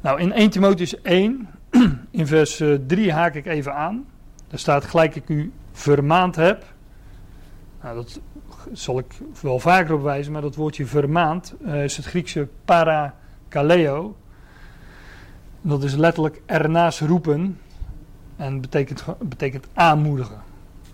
Nou, 0.00 0.20
in 0.20 0.32
1 0.32 0.50
Timotheus 0.50 1.02
1, 1.02 1.48
in 2.10 2.26
vers 2.26 2.62
3 2.86 3.12
haak 3.12 3.34
ik 3.34 3.46
even 3.46 3.74
aan. 3.74 4.06
Daar 4.48 4.58
staat 4.58 4.84
gelijk 4.84 5.14
ik 5.14 5.28
u 5.28 5.52
vermaand 5.72 6.36
heb. 6.36 6.64
Nou, 7.82 7.94
dat 7.94 8.20
zal 8.72 8.98
ik 8.98 9.14
wel 9.40 9.58
vaker 9.58 9.94
op 9.94 10.02
wijzen, 10.02 10.32
maar 10.32 10.42
dat 10.42 10.54
woordje 10.54 10.86
vermaand 10.86 11.54
uh, 11.64 11.84
is 11.84 11.96
het 11.96 12.06
Griekse 12.06 12.48
parakaleo. 12.64 14.16
Dat 15.60 15.82
is 15.82 15.94
letterlijk 15.94 16.42
ernaast 16.46 17.00
roepen 17.00 17.58
en 18.36 18.60
betekent, 18.60 19.04
betekent 19.18 19.66
aanmoedigen. 19.72 20.42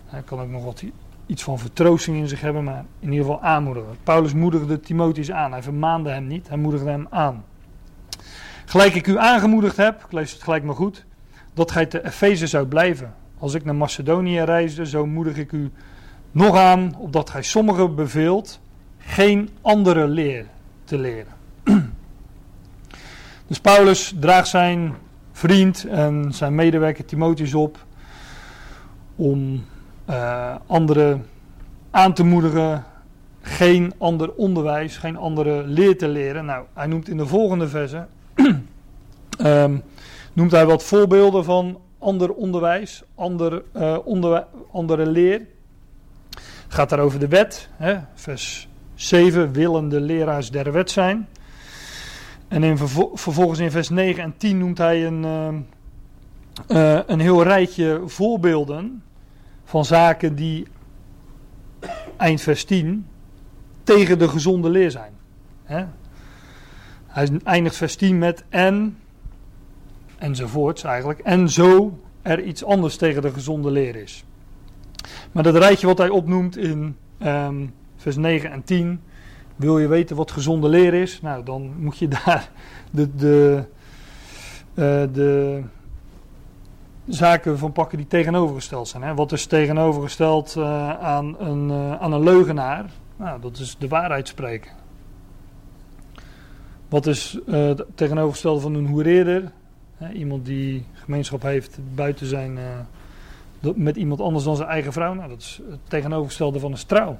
Hij 0.06 0.22
kan 0.22 0.40
ook 0.40 0.48
nog 0.48 0.64
wat 0.64 0.82
iets 1.28 1.42
van 1.42 1.58
vertroosting 1.58 2.16
in 2.16 2.28
zich 2.28 2.40
hebben, 2.40 2.64
maar 2.64 2.84
in 3.00 3.10
ieder 3.12 3.26
geval 3.26 3.42
aanmoedigen. 3.42 3.96
Paulus 4.02 4.32
moedigde 4.32 4.80
Timotheus 4.80 5.30
aan. 5.30 5.52
Hij 5.52 5.62
vermaande 5.62 6.10
hem 6.10 6.26
niet, 6.26 6.48
hij 6.48 6.56
moedigde 6.56 6.90
hem 6.90 7.06
aan. 7.10 7.44
Gelijk 8.64 8.94
ik 8.94 9.06
u 9.06 9.18
aangemoedigd 9.18 9.76
heb, 9.76 10.04
ik 10.04 10.12
lees 10.12 10.32
het 10.32 10.42
gelijk 10.42 10.64
maar 10.64 10.74
goed, 10.74 11.04
dat 11.54 11.70
gij 11.70 11.86
te 11.86 12.04
Efeze 12.04 12.46
zou 12.46 12.66
blijven. 12.66 13.14
Als 13.38 13.54
ik 13.54 13.64
naar 13.64 13.74
Macedonië 13.74 14.40
reisde, 14.40 14.86
zo 14.86 15.06
moedig 15.06 15.36
ik 15.36 15.52
u 15.52 15.70
nog 16.30 16.56
aan, 16.56 16.96
opdat 16.98 17.30
gij 17.30 17.42
sommigen 17.42 17.94
beveelt 17.94 18.60
geen 18.98 19.50
andere 19.60 20.08
leer 20.08 20.46
te 20.84 20.98
leren. 20.98 21.32
Dus 23.46 23.60
Paulus 23.60 24.14
draagt 24.20 24.48
zijn 24.48 24.94
vriend 25.32 25.84
en 25.84 26.32
zijn 26.32 26.54
medewerker 26.54 27.04
Timotheus 27.04 27.54
op 27.54 27.86
om 29.16 29.64
uh, 30.10 30.54
anderen 30.66 31.26
aan 31.90 32.12
te 32.14 32.24
moedigen 32.24 32.84
geen 33.40 33.92
ander 33.98 34.32
onderwijs, 34.32 34.96
geen 34.96 35.16
andere 35.16 35.62
leer 35.66 35.98
te 35.98 36.08
leren. 36.08 36.44
Nou, 36.44 36.64
hij 36.74 36.86
noemt 36.86 37.08
in 37.08 37.16
de 37.16 37.26
volgende 37.26 37.68
verse 37.68 38.06
um, 39.44 39.82
noemt 40.32 40.50
hij 40.50 40.66
wat 40.66 40.84
voorbeelden 40.84 41.44
van 41.44 41.80
ander 41.98 42.32
onderwijs, 42.32 43.02
ander, 43.14 43.62
uh, 43.76 43.98
andere 44.72 45.06
leer. 45.06 45.46
Gaat 46.68 46.88
daar 46.88 46.98
over 46.98 47.18
de 47.18 47.28
wet, 47.28 47.68
hè, 47.76 47.98
vers 48.14 48.68
7, 48.94 49.52
willende 49.52 50.00
leraars 50.00 50.50
der 50.50 50.72
wet 50.72 50.90
zijn. 50.90 51.28
En 52.48 52.62
in 52.62 52.78
vervolgens 53.14 53.58
in 53.58 53.70
vers 53.70 53.88
9 53.88 54.22
en 54.22 54.34
10 54.36 54.58
noemt 54.58 54.78
hij 54.78 55.06
een, 55.06 55.22
uh, 56.68 57.00
een 57.06 57.20
heel 57.20 57.42
rijtje 57.42 58.00
voorbeelden 58.06 59.02
van 59.68 59.84
zaken 59.84 60.34
die 60.34 60.66
eind 62.16 62.40
vers 62.40 62.64
10 62.64 63.06
tegen 63.82 64.18
de 64.18 64.28
gezonde 64.28 64.68
leer 64.68 64.90
zijn. 64.90 65.12
Hij 67.06 67.28
eindigt 67.44 67.76
vers 67.76 67.96
10 67.96 68.18
met 68.18 68.44
en 68.48 68.98
enzovoorts 70.18 70.84
eigenlijk. 70.84 71.18
En 71.18 71.48
zo 71.48 71.98
er 72.22 72.42
iets 72.42 72.64
anders 72.64 72.96
tegen 72.96 73.22
de 73.22 73.32
gezonde 73.32 73.70
leer 73.70 73.96
is. 73.96 74.24
Maar 75.32 75.42
dat 75.42 75.56
rijtje 75.56 75.86
wat 75.86 75.98
hij 75.98 76.08
opnoemt 76.08 76.56
in 76.56 76.96
um, 77.22 77.74
vers 77.96 78.16
9 78.16 78.50
en 78.50 78.64
10. 78.64 79.00
Wil 79.56 79.78
je 79.78 79.88
weten 79.88 80.16
wat 80.16 80.30
gezonde 80.30 80.68
leer 80.68 80.94
is? 80.94 81.20
Nou, 81.20 81.44
dan 81.44 81.72
moet 81.78 81.98
je 81.98 82.08
daar 82.24 82.50
de, 82.90 83.14
de, 83.14 83.64
uh, 84.74 84.84
de 85.12 85.62
zaken 87.08 87.58
van 87.58 87.72
pakken 87.72 87.98
die 87.98 88.06
tegenovergesteld 88.06 88.88
zijn. 88.88 89.02
Hè? 89.02 89.14
Wat 89.14 89.32
is 89.32 89.46
tegenovergesteld 89.46 90.54
uh, 90.58 90.90
aan, 90.90 91.40
een, 91.40 91.68
uh, 91.68 92.00
aan 92.00 92.12
een 92.12 92.22
leugenaar? 92.22 92.84
Nou, 93.16 93.40
dat 93.40 93.58
is 93.58 93.76
de 93.78 93.88
waarheid 93.88 94.28
spreken. 94.28 94.70
Wat 96.88 97.06
is 97.06 97.38
uh, 97.46 97.70
tegenovergestelde 97.94 98.60
van 98.60 98.74
een 98.74 98.86
hoereerder? 98.86 99.52
iemand 100.12 100.44
die 100.44 100.86
gemeenschap 100.92 101.42
heeft 101.42 101.78
buiten 101.94 102.26
zijn. 102.26 102.58
met 103.60 103.96
iemand 103.96 104.20
anders 104.20 104.44
dan 104.44 104.56
zijn 104.56 104.68
eigen 104.68 104.92
vrouw. 104.92 105.14
Nou, 105.14 105.28
dat 105.28 105.40
is 105.40 105.60
het 105.70 105.78
tegenovergestelde 105.88 106.58
van 106.58 106.72
een 106.72 106.86
trouw. 106.86 107.18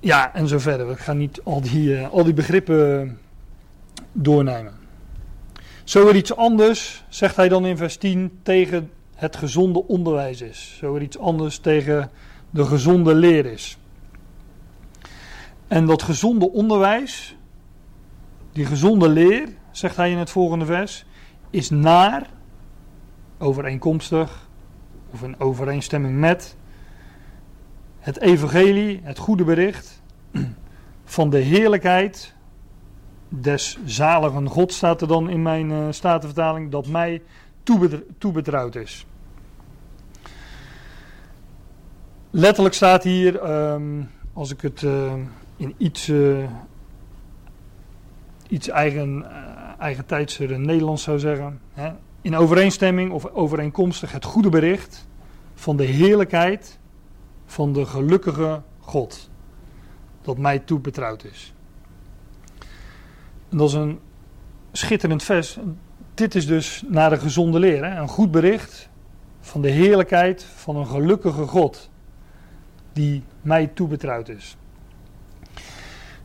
Ja, 0.00 0.34
en 0.34 0.48
zo 0.48 0.58
verder. 0.58 0.90
Ik 0.90 0.98
ga 0.98 1.12
niet 1.12 1.40
al 1.42 1.60
die, 1.60 2.06
al 2.06 2.24
die 2.24 2.34
begrippen 2.34 3.18
doornemen. 4.12 4.77
Zo 5.88 6.08
er 6.08 6.16
iets 6.16 6.36
anders, 6.36 7.04
zegt 7.08 7.36
hij 7.36 7.48
dan 7.48 7.66
in 7.66 7.76
vers 7.76 7.96
10, 7.96 8.38
tegen 8.42 8.90
het 9.14 9.36
gezonde 9.36 9.86
onderwijs 9.86 10.40
is. 10.40 10.76
Zo 10.78 10.94
er 10.94 11.02
iets 11.02 11.18
anders 11.18 11.58
tegen 11.58 12.10
de 12.50 12.64
gezonde 12.64 13.14
leer 13.14 13.46
is. 13.46 13.78
En 15.68 15.86
dat 15.86 16.02
gezonde 16.02 16.50
onderwijs, 16.50 17.36
die 18.52 18.64
gezonde 18.64 19.08
leer, 19.08 19.48
zegt 19.70 19.96
hij 19.96 20.10
in 20.10 20.18
het 20.18 20.30
volgende 20.30 20.64
vers, 20.64 21.04
is 21.50 21.70
naar, 21.70 22.30
overeenkomstig, 23.38 24.48
of 25.10 25.22
in 25.22 25.40
overeenstemming 25.40 26.18
met, 26.18 26.56
het 27.98 28.20
evangelie, 28.20 29.00
het 29.02 29.18
goede 29.18 29.44
bericht, 29.44 30.02
van 31.04 31.30
de 31.30 31.38
heerlijkheid 31.38 32.36
des 33.28 33.78
zaligen 33.84 34.48
God 34.48 34.72
staat 34.72 35.00
er 35.00 35.08
dan 35.08 35.30
in 35.30 35.42
mijn 35.42 35.70
uh, 35.70 35.86
statenvertaling, 35.90 36.70
dat 36.70 36.86
mij 36.86 37.22
toebetrouwd 38.18 38.74
is. 38.74 39.06
Letterlijk 42.30 42.74
staat 42.74 43.02
hier, 43.02 43.50
um, 43.50 44.10
als 44.32 44.50
ik 44.50 44.60
het 44.60 44.82
uh, 44.82 45.12
in 45.56 45.74
iets, 45.76 46.08
uh, 46.08 46.44
iets 48.48 48.68
eigen, 48.68 49.26
eigen 49.78 50.06
tijdser 50.06 50.58
Nederlands 50.58 51.02
zou 51.02 51.18
zeggen, 51.18 51.60
hè, 51.72 51.92
in 52.20 52.36
overeenstemming 52.36 53.12
of 53.12 53.26
overeenkomstig 53.26 54.12
het 54.12 54.24
goede 54.24 54.48
bericht 54.48 55.06
van 55.54 55.76
de 55.76 55.84
heerlijkheid 55.84 56.78
van 57.46 57.72
de 57.72 57.86
gelukkige 57.86 58.62
God, 58.80 59.30
dat 60.22 60.38
mij 60.38 60.58
toebetrouwd 60.58 61.24
is. 61.24 61.52
En 63.48 63.56
dat 63.56 63.68
is 63.68 63.74
een 63.74 63.98
schitterend 64.72 65.22
vers. 65.22 65.58
Dit 66.14 66.34
is 66.34 66.46
dus 66.46 66.84
naar 66.86 67.10
de 67.10 67.18
gezonde 67.18 67.58
leer. 67.58 67.84
Hè? 67.84 68.00
Een 68.00 68.08
goed 68.08 68.30
bericht 68.30 68.88
van 69.40 69.62
de 69.62 69.70
heerlijkheid 69.70 70.42
van 70.42 70.76
een 70.76 70.86
gelukkige 70.86 71.46
God. 71.46 71.90
Die 72.92 73.22
mij 73.40 73.66
toebetrouwd 73.66 74.28
is. 74.28 74.56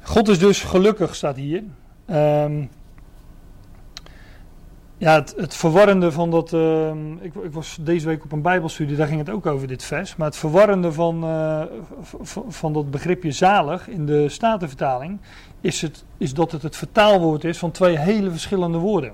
God 0.02 0.28
is 0.28 0.40
dus 0.40 0.62
gelukkig, 0.62 1.16
staat 1.16 1.36
hier. 1.36 1.64
Um, 2.10 2.70
ja, 4.98 5.24
het, 5.36 5.56
verwarrende 5.56 6.12
van 6.12 6.32
dat. 6.32 6.54
Uh, 6.54 6.92
ik, 7.20 7.36
ik, 7.36 7.52
was 7.52 7.78
deze 7.82 8.08
week 8.08 8.24
op 8.24 8.32
een 8.32 8.42
Bijbelstudie, 8.42 8.96
daar 8.96 9.08
ging 9.08 9.20
het 9.20 9.30
ook 9.30 9.46
over 9.46 9.68
dit 9.68 9.84
vers. 9.84 10.16
Maar 10.16 10.28
het 10.28 10.38
verwarrende 10.38 10.92
van, 10.92 11.24
uh, 11.24 11.62
van 12.48 12.74
dat 12.74 12.92
begripje 12.92 13.32
zalig 13.32 13.88
in 13.88 14.06
de 14.06 14.30
Statenvertaling. 14.30 15.20
Is, 15.64 15.82
het, 15.82 16.04
is 16.18 16.34
dat 16.34 16.52
het 16.52 16.62
het 16.62 16.76
vertaalwoord 16.76 17.44
is 17.44 17.58
van 17.58 17.72
twee 17.72 17.98
hele 17.98 18.32
verschillende 18.32 18.78
woorden. 18.78 19.14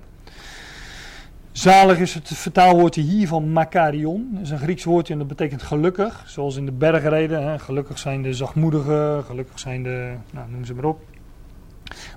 Zalig 1.52 2.00
is 2.00 2.14
het 2.14 2.28
vertaalwoordje 2.28 3.02
hier 3.02 3.28
van 3.28 3.52
makarion. 3.52 4.30
Dat 4.32 4.42
is 4.42 4.50
een 4.50 4.60
Grieks 4.60 4.84
woordje 4.84 5.14
en 5.14 5.20
dat 5.20 5.28
betekent 5.28 5.62
gelukkig. 5.62 6.24
Zoals 6.26 6.56
in 6.56 6.66
de 6.66 6.72
bergreden. 6.72 7.44
Hè. 7.44 7.60
Gelukkig 7.60 8.00
zijn 8.00 8.22
de 8.22 8.34
zachtmoedigen, 8.34 9.24
gelukkig 9.24 9.60
zijn 9.60 9.84
de. 9.84 10.14
Nou, 10.32 10.50
noem 10.52 10.66
ze 10.66 10.74
maar 10.74 10.86
op. 10.86 11.02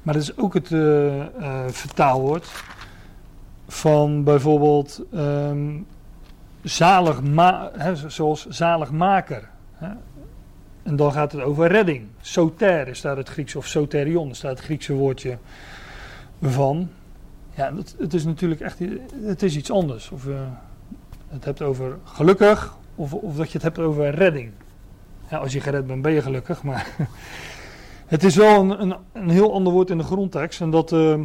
Maar 0.03 0.15
dat 0.15 0.23
is 0.23 0.37
ook 0.37 0.55
het 0.55 0.71
uh, 0.71 1.25
vertaalwoord 1.67 2.51
van 3.69 4.25
bijvoorbeeld 4.25 5.03
um, 5.15 5.87
zalig 6.63 7.21
hè, 7.73 7.97
zoals 8.11 8.47
zaligmaker. 8.47 9.49
Hè. 9.73 9.89
En 10.83 10.97
dan 10.97 11.13
gaat 11.13 11.33
het 11.33 11.43
over 11.43 11.69
redding. 11.69 12.07
Soter 12.21 12.89
is 12.89 13.01
daar 13.01 13.17
het 13.17 13.29
Griekse, 13.29 13.59
of 13.59 13.67
soterion 13.67 14.31
is 14.31 14.41
daar 14.41 14.51
het 14.51 14.61
Griekse 14.61 14.93
woordje 14.93 15.39
van. 16.43 16.91
Ja, 17.55 17.73
het 17.99 18.15
is 18.15 18.25
natuurlijk 18.25 18.61
echt 18.61 18.79
het 19.25 19.43
is 19.43 19.57
iets 19.57 19.71
anders. 19.71 20.11
Of 20.11 20.25
je 20.25 20.45
het 21.29 21.45
hebt 21.45 21.63
over 21.63 21.99
gelukkig, 22.05 22.77
of, 22.95 23.15
of 23.15 23.37
dat 23.37 23.47
je 23.47 23.53
het 23.53 23.63
hebt 23.63 23.79
over 23.79 24.11
redding. 24.11 24.51
Ja, 25.31 25.39
als 25.39 25.53
je 25.53 25.61
gered 25.61 25.87
bent, 25.87 26.03
ben 26.03 26.13
je 26.13 26.23
gelukkig, 26.23 26.63
maar 26.63 26.87
het 28.07 28.25
is 28.25 28.37
wel 28.37 28.61
een, 28.61 28.83
een, 28.83 28.97
een 29.13 29.31
heel 29.31 29.55
ander 29.55 29.73
woord 29.73 29.91
in 29.91 29.99
de 29.99 30.05
grondtekst. 30.05 30.61
En 30.61 30.71
dat... 30.71 30.93
Uh, 30.93 31.21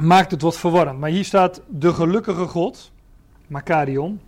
maakt 0.00 0.30
het 0.30 0.42
wat 0.42 0.56
verwarrend. 0.56 0.98
Maar 0.98 1.10
hier 1.10 1.24
staat 1.24 1.62
de 1.68 1.92
gelukkige 1.92 2.46
God, 2.46 2.92
Makarion. 3.46 4.20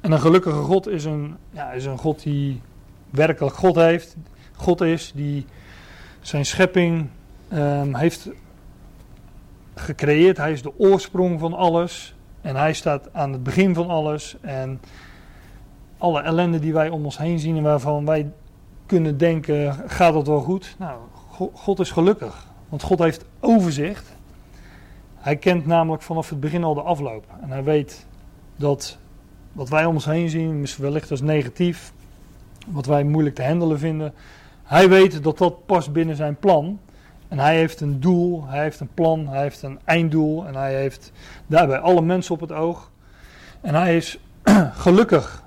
En 0.00 0.12
een 0.12 0.20
gelukkige 0.20 0.60
God 0.60 0.88
is 0.88 1.04
een, 1.04 1.36
ja, 1.50 1.72
is 1.72 1.84
een 1.84 1.98
God 1.98 2.22
die 2.22 2.60
werkelijk 3.14 3.56
God 3.56 3.74
heeft. 3.74 4.16
God 4.56 4.80
is 4.80 5.12
die 5.14 5.46
zijn 6.20 6.46
schepping 6.46 7.08
um, 7.52 7.94
heeft 7.94 8.28
gecreëerd. 9.74 10.36
Hij 10.36 10.52
is 10.52 10.62
de 10.62 10.78
oorsprong 10.78 11.40
van 11.40 11.52
alles. 11.52 12.14
En 12.40 12.56
hij 12.56 12.72
staat 12.72 13.08
aan 13.12 13.32
het 13.32 13.42
begin 13.42 13.74
van 13.74 13.88
alles. 13.88 14.36
En 14.40 14.80
alle 15.98 16.20
ellende 16.20 16.58
die 16.58 16.72
wij 16.72 16.88
om 16.88 17.04
ons 17.04 17.18
heen 17.18 17.38
zien 17.38 17.56
en 17.56 17.62
waarvan 17.62 18.04
wij 18.04 18.30
kunnen 18.86 19.18
denken, 19.18 19.74
gaat 19.86 20.14
het 20.14 20.26
wel 20.26 20.40
goed? 20.40 20.76
Nou, 20.78 20.98
God 21.52 21.80
is 21.80 21.90
gelukkig, 21.90 22.46
want 22.68 22.82
God 22.82 22.98
heeft 22.98 23.24
overzicht. 23.40 24.16
Hij 25.14 25.36
kent 25.36 25.66
namelijk 25.66 26.02
vanaf 26.02 26.28
het 26.30 26.40
begin 26.40 26.64
al 26.64 26.74
de 26.74 26.82
afloop. 26.82 27.24
En 27.42 27.50
hij 27.50 27.64
weet 27.64 28.06
dat 28.56 28.98
wat 29.52 29.68
wij 29.68 29.84
om 29.84 29.94
ons 29.94 30.04
heen 30.04 30.28
zien, 30.28 30.66
wellicht 30.78 31.10
als 31.10 31.20
negatief, 31.20 31.92
wat 32.66 32.86
wij 32.86 33.04
moeilijk 33.04 33.34
te 33.34 33.44
handelen 33.44 33.78
vinden. 33.78 34.14
Hij 34.62 34.88
weet 34.88 35.22
dat 35.22 35.38
dat 35.38 35.66
past 35.66 35.92
binnen 35.92 36.16
zijn 36.16 36.36
plan. 36.36 36.78
En 37.28 37.38
hij 37.38 37.56
heeft 37.56 37.80
een 37.80 38.00
doel, 38.00 38.46
hij 38.46 38.62
heeft 38.62 38.80
een 38.80 38.94
plan, 38.94 39.28
hij 39.28 39.42
heeft 39.42 39.62
een 39.62 39.78
einddoel. 39.84 40.46
En 40.46 40.54
hij 40.54 40.74
heeft 40.74 41.12
daarbij 41.46 41.78
alle 41.78 42.02
mensen 42.02 42.34
op 42.34 42.40
het 42.40 42.52
oog. 42.52 42.90
En 43.60 43.74
hij 43.74 43.96
is 43.96 44.18
gelukkig. 44.86 45.42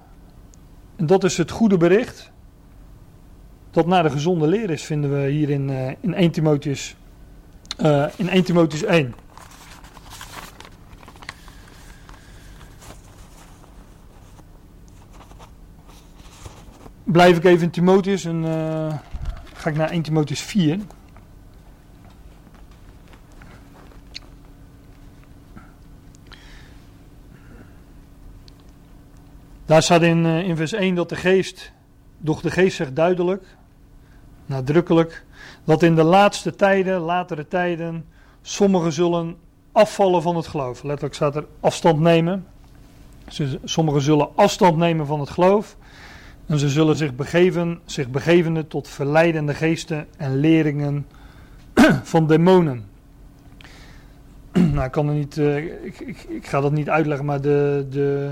En 0.96 1.06
dat 1.06 1.24
is 1.24 1.38
het 1.38 1.52
goede 1.52 1.78
bericht. 1.78 2.32
Dat 3.72 3.86
naar 3.86 4.04
de 4.04 4.10
gezonde 4.10 4.48
leer 4.48 4.70
is, 4.70 4.84
vinden 4.84 5.22
we 5.22 5.30
hier 5.30 5.50
in, 5.50 5.70
uh, 5.70 5.90
in 6.00 6.14
1 6.14 6.32
Timotheus, 6.32 6.96
uh, 7.82 8.06
in 8.16 8.30
1 8.30 8.44
Timotheus 8.44 8.84
1. 8.84 9.14
Blijf 17.12 17.38
ik 17.38 17.44
even 17.44 17.64
in 17.64 17.70
Timotheus 17.70 18.26
en 18.26 18.44
uh, 18.44 18.94
ga 19.54 19.70
ik 19.70 19.76
naar 19.76 19.90
1 19.90 20.02
Timotheus 20.02 20.42
4. 20.42 20.80
Daar 29.66 29.84
staat 29.84 30.02
in, 30.02 30.26
uh, 30.26 30.48
in 30.48 30.56
vers 30.56 30.74
1 30.74 30.96
dat 30.96 31.10
de 31.10 31.16
geest, 31.16 31.72
doch 32.18 32.42
de 32.42 32.52
geest 32.52 32.76
zegt 32.76 32.96
duidelijk, 32.96 33.44
nadrukkelijk, 34.46 35.26
dat 35.64 35.84
in 35.84 35.96
de 35.96 36.04
laatste 36.04 36.56
tijden, 36.56 37.00
latere 37.00 37.48
tijden, 37.48 38.06
sommigen 38.42 38.92
zullen 38.92 39.38
afvallen 39.72 40.22
van 40.22 40.36
het 40.36 40.48
geloof. 40.48 40.84
Letterlijk 40.84 41.16
staat 41.16 41.36
er 41.36 41.46
afstand 41.60 42.00
nemen. 42.00 42.48
Sommigen 43.64 44.02
zullen 44.02 44.36
afstand 44.36 44.78
nemen 44.78 45.06
van 45.06 45.20
het 45.20 45.30
geloof. 45.30 45.78
En 46.48 46.60
ze 46.60 46.70
zullen 46.70 46.96
zich 46.96 47.16
begeven, 47.16 47.80
zich 47.86 48.10
begevende 48.10 48.68
tot 48.68 48.88
verleidende 48.88 49.54
geesten 49.54 50.08
en 50.18 50.40
leringen 50.40 51.06
van 52.04 52.28
demonen. 52.28 52.86
nou, 54.74 54.86
ik 54.86 54.92
kan 54.92 55.08
er 55.08 55.14
niet, 55.14 55.38
uh, 55.38 55.58
ik, 55.58 56.00
ik, 56.00 56.26
ik, 56.30 56.48
ga 56.48 56.62
dat 56.62 56.72
niet 56.72 56.90
uitleggen, 56.90 57.26
maar 57.26 57.42
de, 57.42 57.86
de 57.90 58.32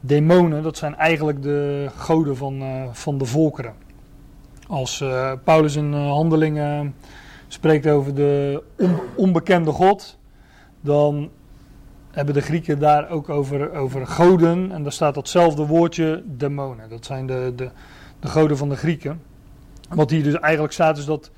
demonen, 0.00 0.62
dat 0.62 0.76
zijn 0.76 0.94
eigenlijk 0.94 1.42
de 1.42 1.86
goden 1.96 2.36
van, 2.36 2.62
uh, 2.62 2.84
van 2.92 3.18
de 3.18 3.24
volkeren. 3.24 3.74
Als 4.68 5.00
uh, 5.00 5.32
Paulus 5.44 5.76
in 5.76 5.92
handelingen 5.92 6.94
spreekt 7.48 7.86
over 7.86 8.14
de 8.14 8.62
on, 8.76 8.98
onbekende 9.16 9.70
God, 9.70 10.18
dan 10.80 11.30
hebben 12.16 12.34
de 12.34 12.40
Grieken 12.40 12.78
daar 12.78 13.10
ook 13.10 13.28
over, 13.28 13.72
over 13.72 14.06
goden. 14.06 14.72
En 14.72 14.82
daar 14.82 14.92
staat 14.92 15.14
datzelfde 15.14 15.66
woordje 15.66 16.22
demonen. 16.26 16.88
Dat 16.88 17.04
zijn 17.04 17.26
de, 17.26 17.52
de, 17.56 17.70
de 18.20 18.28
goden 18.28 18.56
van 18.56 18.68
de 18.68 18.76
Grieken. 18.76 19.22
Wat 19.88 20.10
hier 20.10 20.22
dus 20.22 20.34
eigenlijk 20.34 20.72
staat 20.72 20.98
is 20.98 21.04
dat 21.04 21.30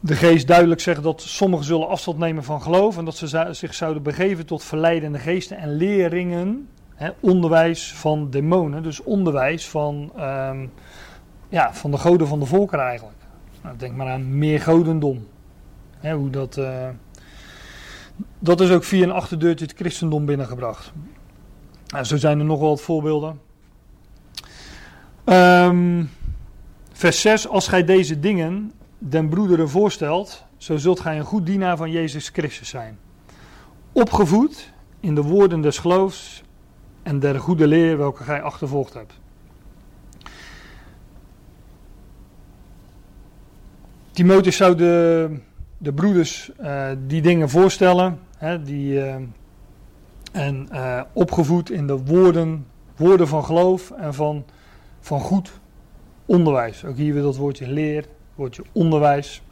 de 0.00 0.14
geest 0.14 0.46
duidelijk 0.46 0.80
zegt 0.80 1.02
dat 1.02 1.22
sommigen 1.22 1.64
zullen 1.64 1.88
afstand 1.88 2.18
nemen 2.18 2.44
van 2.44 2.62
geloof. 2.62 2.98
En 2.98 3.04
dat 3.04 3.16
ze 3.16 3.48
zich 3.50 3.74
zouden 3.74 4.02
begeven 4.02 4.46
tot 4.46 4.64
verleidende 4.64 5.18
geesten 5.18 5.56
en 5.56 5.76
leringen. 5.76 6.68
Hè, 6.94 7.10
onderwijs 7.20 7.94
van 7.94 8.30
demonen. 8.30 8.82
Dus 8.82 9.02
onderwijs 9.02 9.68
van, 9.68 10.12
um, 10.18 10.72
ja, 11.48 11.74
van 11.74 11.90
de 11.90 11.98
goden 11.98 12.26
van 12.26 12.40
de 12.40 12.46
volkeren 12.46 12.84
eigenlijk. 12.84 13.18
Nou, 13.62 13.76
denk 13.76 13.96
maar 13.96 14.08
aan 14.08 14.38
meer 14.38 14.60
godendom. 14.60 15.26
Hè, 15.98 16.14
hoe 16.14 16.30
dat... 16.30 16.56
Uh, 16.56 16.88
dat 18.38 18.60
is 18.60 18.70
ook 18.70 18.84
via 18.84 19.02
een 19.02 19.10
achterdeurtje 19.10 19.64
het 19.64 19.74
christendom 19.76 20.26
binnengebracht. 20.26 20.92
Nou, 21.86 22.04
zo 22.04 22.16
zijn 22.16 22.38
er 22.38 22.44
nog 22.44 22.60
wel 22.60 22.68
wat 22.68 22.80
voorbeelden. 22.80 23.40
Um, 25.24 26.10
vers 26.92 27.20
6. 27.20 27.48
Als 27.48 27.68
gij 27.68 27.84
deze 27.84 28.20
dingen 28.20 28.72
den 28.98 29.28
broederen 29.28 29.68
voorstelt, 29.68 30.44
zo 30.56 30.76
zult 30.76 31.00
gij 31.00 31.18
een 31.18 31.24
goed 31.24 31.46
dienaar 31.46 31.76
van 31.76 31.90
Jezus 31.90 32.28
Christus 32.28 32.68
zijn. 32.68 32.98
Opgevoed 33.92 34.72
in 35.00 35.14
de 35.14 35.22
woorden 35.22 35.60
des 35.60 35.78
geloofs 35.78 36.42
en 37.02 37.18
der 37.18 37.40
goede 37.40 37.66
leer 37.66 37.96
welke 37.96 38.22
gij 38.22 38.42
achtervolgd 38.42 38.94
hebt. 38.94 39.12
Timotheus 44.10 44.56
zou 44.56 44.74
de 44.74 45.30
de 45.78 45.92
broeders 45.92 46.50
uh, 46.60 46.88
die 47.06 47.22
dingen 47.22 47.48
voorstellen. 47.48 48.18
Hè, 48.36 48.62
die, 48.62 48.92
uh, 48.92 49.14
en 50.32 50.68
uh, 50.72 51.00
opgevoed 51.12 51.70
in 51.70 51.86
de 51.86 51.96
woorden, 52.04 52.66
woorden 52.96 53.28
van 53.28 53.44
geloof 53.44 53.90
en 53.90 54.14
van, 54.14 54.44
van 55.00 55.20
goed 55.20 55.60
onderwijs. 56.26 56.84
Ook 56.84 56.96
hier 56.96 57.14
weer 57.14 57.22
dat 57.22 57.36
woordje 57.36 57.68
leer, 57.68 58.04
woordje 58.34 58.62
onderwijs. 58.72 59.42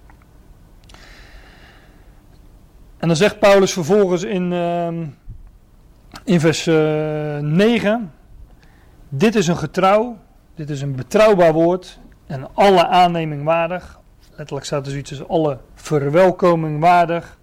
En 2.96 3.08
dan 3.08 3.16
zegt 3.16 3.38
Paulus 3.38 3.72
vervolgens 3.72 4.22
in, 4.22 4.52
in 6.24 6.40
vers 6.40 6.66
9: 6.66 8.12
Dit 9.08 9.34
is 9.34 9.46
een 9.46 9.56
getrouw, 9.56 10.18
dit 10.54 10.70
is 10.70 10.80
een 10.80 10.94
betrouwbaar 10.94 11.52
woord 11.52 11.98
en 12.26 12.54
alle 12.54 12.86
aanneming 12.86 13.44
waardig, 13.44 14.00
Letterlijk 14.36 14.66
staat 14.66 14.84
er 14.84 14.90
zoiets 14.90 15.10
als 15.10 15.28
alle 15.28 15.58
verwelkoming 15.74 16.80
waardig. 16.80 17.38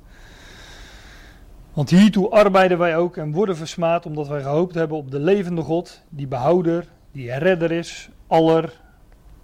Want 1.73 1.89
hiertoe 1.89 2.29
arbeiden 2.29 2.77
wij 2.77 2.97
ook 2.97 3.17
en 3.17 3.31
worden 3.31 3.57
versmaad 3.57 4.05
omdat 4.05 4.27
wij 4.27 4.41
gehoopt 4.41 4.75
hebben 4.75 4.97
op 4.97 5.11
de 5.11 5.19
levende 5.19 5.61
God, 5.61 6.01
die 6.09 6.27
behouder, 6.27 6.87
die 7.11 7.33
redder 7.33 7.71
is, 7.71 8.09
aller, 8.27 8.81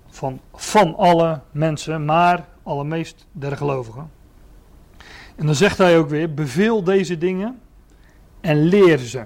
van, 0.08 0.40
van 0.54 0.96
alle 0.96 1.40
mensen, 1.52 2.06
maar 2.06 2.46
allermeest 2.64 3.26
der 3.32 3.58
gelovigen. 3.58 4.10
En 5.36 5.46
dan 5.46 5.56
zegt 5.56 5.78
hij 5.78 5.98
ook 5.98 6.10
weer, 6.10 6.34
beveel 6.34 6.84
deze 6.84 7.18
dingen 7.18 7.60
en 8.42 8.64
leer 8.64 8.98
ze. 8.98 9.24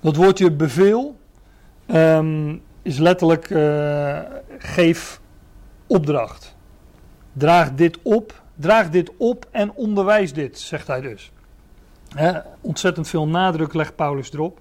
Dat 0.00 0.16
woordje 0.16 0.52
beveel 0.52 1.16
um, 1.86 2.62
is 2.82 2.98
letterlijk 2.98 3.50
uh, 3.50 4.18
geef 4.58 5.22
opdracht. 5.86 6.54
Draag 7.32 7.74
dit 7.74 7.98
op, 8.02 8.42
draag 8.54 8.90
dit 8.90 9.10
op 9.16 9.46
en 9.50 9.72
onderwijs 9.72 10.32
dit, 10.32 10.58
zegt 10.58 10.86
hij 10.86 11.00
dus. 11.00 11.32
ontzettend 12.60 13.08
veel 13.08 13.28
nadruk 13.28 13.74
legt 13.74 13.96
Paulus 13.96 14.32
erop. 14.32 14.58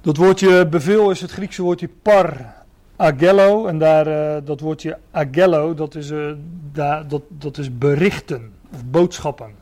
Dat 0.00 0.16
woordje 0.16 0.66
bevel 0.66 1.10
is 1.10 1.20
het 1.20 1.30
Griekse 1.30 1.62
woordje 1.62 1.88
par 2.02 2.54
agello. 2.96 3.66
En 3.66 3.78
daar, 3.78 4.06
uh, 4.06 4.36
dat 4.44 4.60
woordje 4.60 4.98
agello, 5.10 5.74
dat 5.74 5.94
is, 5.94 6.10
uh, 6.10 6.32
dat, 6.72 7.22
dat 7.28 7.58
is 7.58 7.78
berichten 7.78 8.52
of 8.72 8.84
boodschappen. 8.84 9.54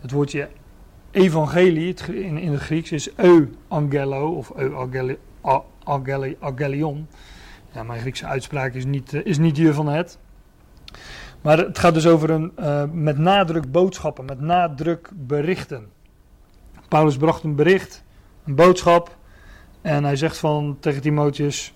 Het 0.00 0.10
woordje 0.10 0.48
evangelie 1.10 1.88
het, 1.88 2.08
in, 2.08 2.38
in 2.38 2.52
het 2.52 2.60
Grieks 2.60 2.92
is 2.92 3.10
euangello 3.14 4.30
of 4.30 4.52
euangelion. 4.56 5.18
Ja, 7.76 7.82
mijn 7.82 8.00
Griekse 8.00 8.26
uitspraak 8.26 8.74
is 8.74 8.84
niet, 8.84 9.12
uh, 9.12 9.20
is 9.24 9.38
niet 9.38 9.56
hiervan 9.56 9.88
het. 9.88 10.18
Maar 11.40 11.58
het 11.58 11.78
gaat 11.78 11.94
dus 11.94 12.06
over 12.06 12.30
een 12.30 12.52
uh, 12.58 12.84
met 12.92 13.18
nadruk 13.18 13.70
boodschappen, 13.72 14.24
met 14.24 14.40
nadruk 14.40 15.10
berichten. 15.14 15.86
Paulus 16.88 17.16
bracht 17.16 17.42
een 17.42 17.54
bericht, 17.54 18.04
een 18.44 18.54
boodschap. 18.54 19.16
En 19.80 20.04
hij 20.04 20.16
zegt 20.16 20.38
van 20.38 20.76
tegen 20.80 21.02
Timotheus: 21.02 21.74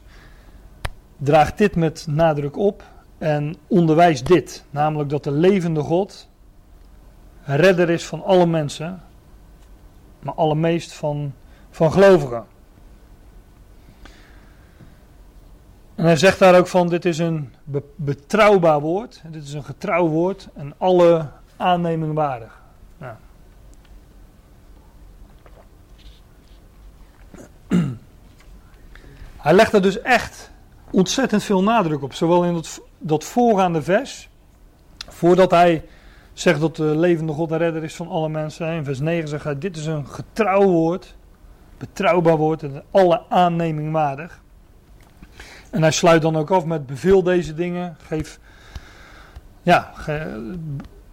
draag 1.16 1.54
dit 1.54 1.76
met 1.76 2.06
nadruk 2.08 2.56
op 2.56 2.84
en 3.18 3.56
onderwijs 3.66 4.22
dit. 4.22 4.64
Namelijk 4.70 5.10
dat 5.10 5.24
de 5.24 5.32
levende 5.32 5.80
God 5.80 6.28
redder 7.42 7.90
is 7.90 8.06
van 8.06 8.24
alle 8.24 8.46
mensen, 8.46 9.02
maar 10.22 10.34
allermeest 10.34 10.92
van, 10.92 11.34
van 11.70 11.92
gelovigen. 11.92 12.44
En 16.00 16.06
hij 16.06 16.16
zegt 16.16 16.38
daar 16.38 16.58
ook 16.58 16.66
van, 16.66 16.88
dit 16.88 17.04
is 17.04 17.18
een 17.18 17.54
betrouwbaar 17.96 18.80
woord, 18.80 19.22
dit 19.26 19.42
is 19.42 19.52
een 19.52 19.64
getrouw 19.64 20.06
woord 20.06 20.48
en 20.54 20.74
alle 20.78 21.26
aanneming 21.56 22.14
waardig. 22.14 22.60
Hij 29.36 29.52
legt 29.52 29.72
er 29.72 29.82
dus 29.82 30.00
echt 30.00 30.50
ontzettend 30.90 31.42
veel 31.42 31.62
nadruk 31.62 32.02
op, 32.02 32.14
zowel 32.14 32.44
in 32.44 32.54
dat, 32.54 32.80
dat 32.98 33.24
voorgaande 33.24 33.82
vers, 33.82 34.28
voordat 35.08 35.50
hij 35.50 35.84
zegt 36.32 36.60
dat 36.60 36.76
de 36.76 36.98
levende 36.98 37.32
God 37.32 37.48
de 37.48 37.56
redder 37.56 37.84
is 37.84 37.96
van 37.96 38.08
alle 38.08 38.28
mensen. 38.28 38.72
In 38.72 38.84
vers 38.84 39.00
9 39.00 39.28
zegt 39.28 39.44
hij, 39.44 39.58
dit 39.58 39.76
is 39.76 39.86
een 39.86 40.06
getrouw 40.06 40.62
woord, 40.62 41.16
betrouwbaar 41.78 42.36
wordt 42.36 42.62
en 42.62 42.82
alle 42.90 43.22
aanneming 43.28 43.92
waardig. 43.92 44.39
En 45.70 45.82
hij 45.82 45.90
sluit 45.90 46.22
dan 46.22 46.36
ook 46.36 46.50
af 46.50 46.64
met 46.64 46.86
beveel 46.86 47.22
deze 47.22 47.54
dingen, 47.54 47.96
geef, 48.06 48.38
ja, 49.62 49.92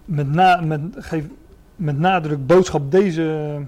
met, 0.05 0.27
na, 0.27 0.61
met, 0.61 0.81
geef 0.97 1.23
met 1.75 1.97
nadruk 1.97 2.45
boodschap 2.45 2.91
deze, 2.91 3.59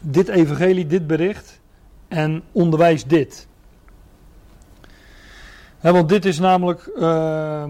dit 0.00 0.28
evangelie, 0.28 0.86
dit 0.86 1.06
bericht 1.06 1.60
en 2.08 2.42
onderwijs 2.52 3.04
dit. 3.04 3.48
want 5.80 6.08
dit 6.08 6.24
is 6.24 6.38
namelijk 6.38 6.90
uh, 6.96 7.64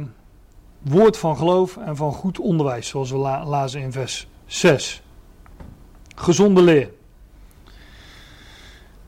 woord 0.82 1.16
van 1.16 1.36
geloof 1.36 1.76
en 1.76 1.96
van 1.96 2.12
goed 2.12 2.38
onderwijs, 2.38 2.88
zoals 2.88 3.10
we 3.10 3.16
la 3.16 3.44
lazen 3.44 3.80
in 3.80 3.92
vers 3.92 4.28
6. 4.46 5.02
Gezonde 6.14 6.62
leer. 6.62 6.90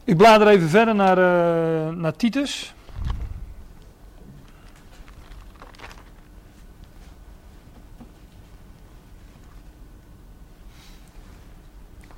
Ik 0.05 0.16
blader 0.16 0.49
even 0.49 0.68
verder 0.68 0.95
naar, 0.95 1.18
uh, 1.18 1.97
naar 1.97 2.16
Titus. 2.16 2.74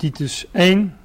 Titus 0.01 0.45
1. 0.51 0.97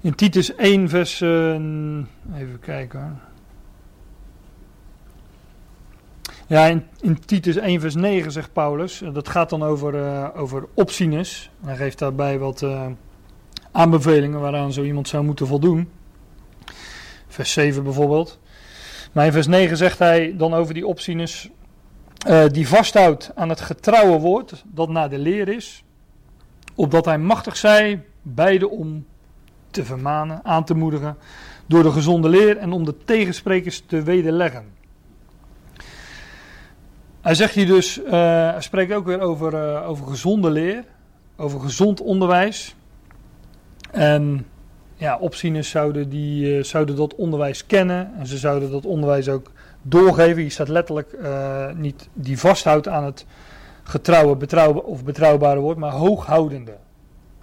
In 0.00 0.14
Titus 0.14 0.54
1, 0.54 0.88
vers. 0.88 1.20
Even 1.20 2.58
kijken. 2.60 3.20
Ja, 6.46 6.66
in, 7.00 7.18
Titus 7.24 7.56
1, 7.56 7.80
vers 7.80 7.94
9 7.94 8.32
zegt 8.32 8.52
Paulus. 8.52 9.02
Dat 9.12 9.28
gaat 9.28 9.50
dan 9.50 9.62
over, 9.62 9.94
uh, 9.94 10.28
over 10.34 10.68
opzieners. 10.74 11.50
Hij 11.64 11.76
geeft 11.76 11.98
daarbij 11.98 12.38
wat 12.38 12.62
uh, 12.62 12.86
aanbevelingen 13.72 14.40
waaraan 14.40 14.72
zo 14.72 14.82
iemand 14.82 15.08
zou 15.08 15.24
moeten 15.24 15.46
voldoen. 15.46 15.90
Vers 17.28 17.52
7 17.52 17.82
bijvoorbeeld. 17.82 18.38
Maar 19.12 19.26
in 19.26 19.32
vers 19.32 19.46
9 19.46 19.76
zegt 19.76 19.98
hij 19.98 20.36
dan 20.36 20.54
over 20.54 20.74
die 20.74 20.86
opzieners. 20.86 21.50
Uh, 22.26 22.44
die 22.48 22.68
vasthoudt 22.68 23.30
aan 23.34 23.48
het 23.48 23.60
getrouwe 23.60 24.18
woord 24.18 24.64
dat 24.66 24.88
naar 24.88 25.10
de 25.10 25.18
leer 25.18 25.48
is, 25.48 25.84
opdat 26.74 27.04
hij 27.04 27.18
machtig 27.18 27.56
zij 27.56 28.04
beide 28.22 28.68
om 28.68 29.06
te 29.70 29.84
vermanen, 29.84 30.40
aan 30.44 30.64
te 30.64 30.74
moedigen, 30.74 31.16
door 31.66 31.82
de 31.82 31.90
gezonde 31.90 32.28
leer 32.28 32.56
en 32.56 32.72
om 32.72 32.84
de 32.84 32.96
tegensprekers 33.04 33.82
te 33.86 34.02
wederleggen. 34.02 34.64
Hij 37.20 37.34
zegt 37.34 37.54
hier 37.54 37.66
dus, 37.66 37.98
uh, 37.98 38.10
hij 38.50 38.62
spreekt 38.62 38.92
ook 38.92 39.06
weer 39.06 39.20
over, 39.20 39.54
uh, 39.54 39.88
over 39.88 40.06
gezonde 40.06 40.50
leer, 40.50 40.84
over 41.36 41.60
gezond 41.60 42.00
onderwijs. 42.00 42.74
En 43.90 44.46
ja, 44.94 45.18
opzieners 45.18 45.70
zouden, 45.70 46.08
die, 46.08 46.62
zouden 46.62 46.96
dat 46.96 47.14
onderwijs 47.14 47.66
kennen 47.66 48.12
en 48.18 48.26
ze 48.26 48.38
zouden 48.38 48.70
dat 48.70 48.86
onderwijs 48.86 49.28
ook 49.28 49.50
doorgeven. 49.84 50.42
Hier 50.42 50.50
staat 50.50 50.68
letterlijk 50.68 51.12
uh, 51.22 51.72
niet 51.72 52.08
die 52.12 52.38
vasthoudt 52.38 52.88
aan 52.88 53.04
het 53.04 53.26
getrouwe 53.82 54.36
betrouwba 54.36 54.78
of 54.78 55.04
betrouwbare 55.04 55.60
woord, 55.60 55.78
maar 55.78 55.92
hooghoudende. 55.92 56.76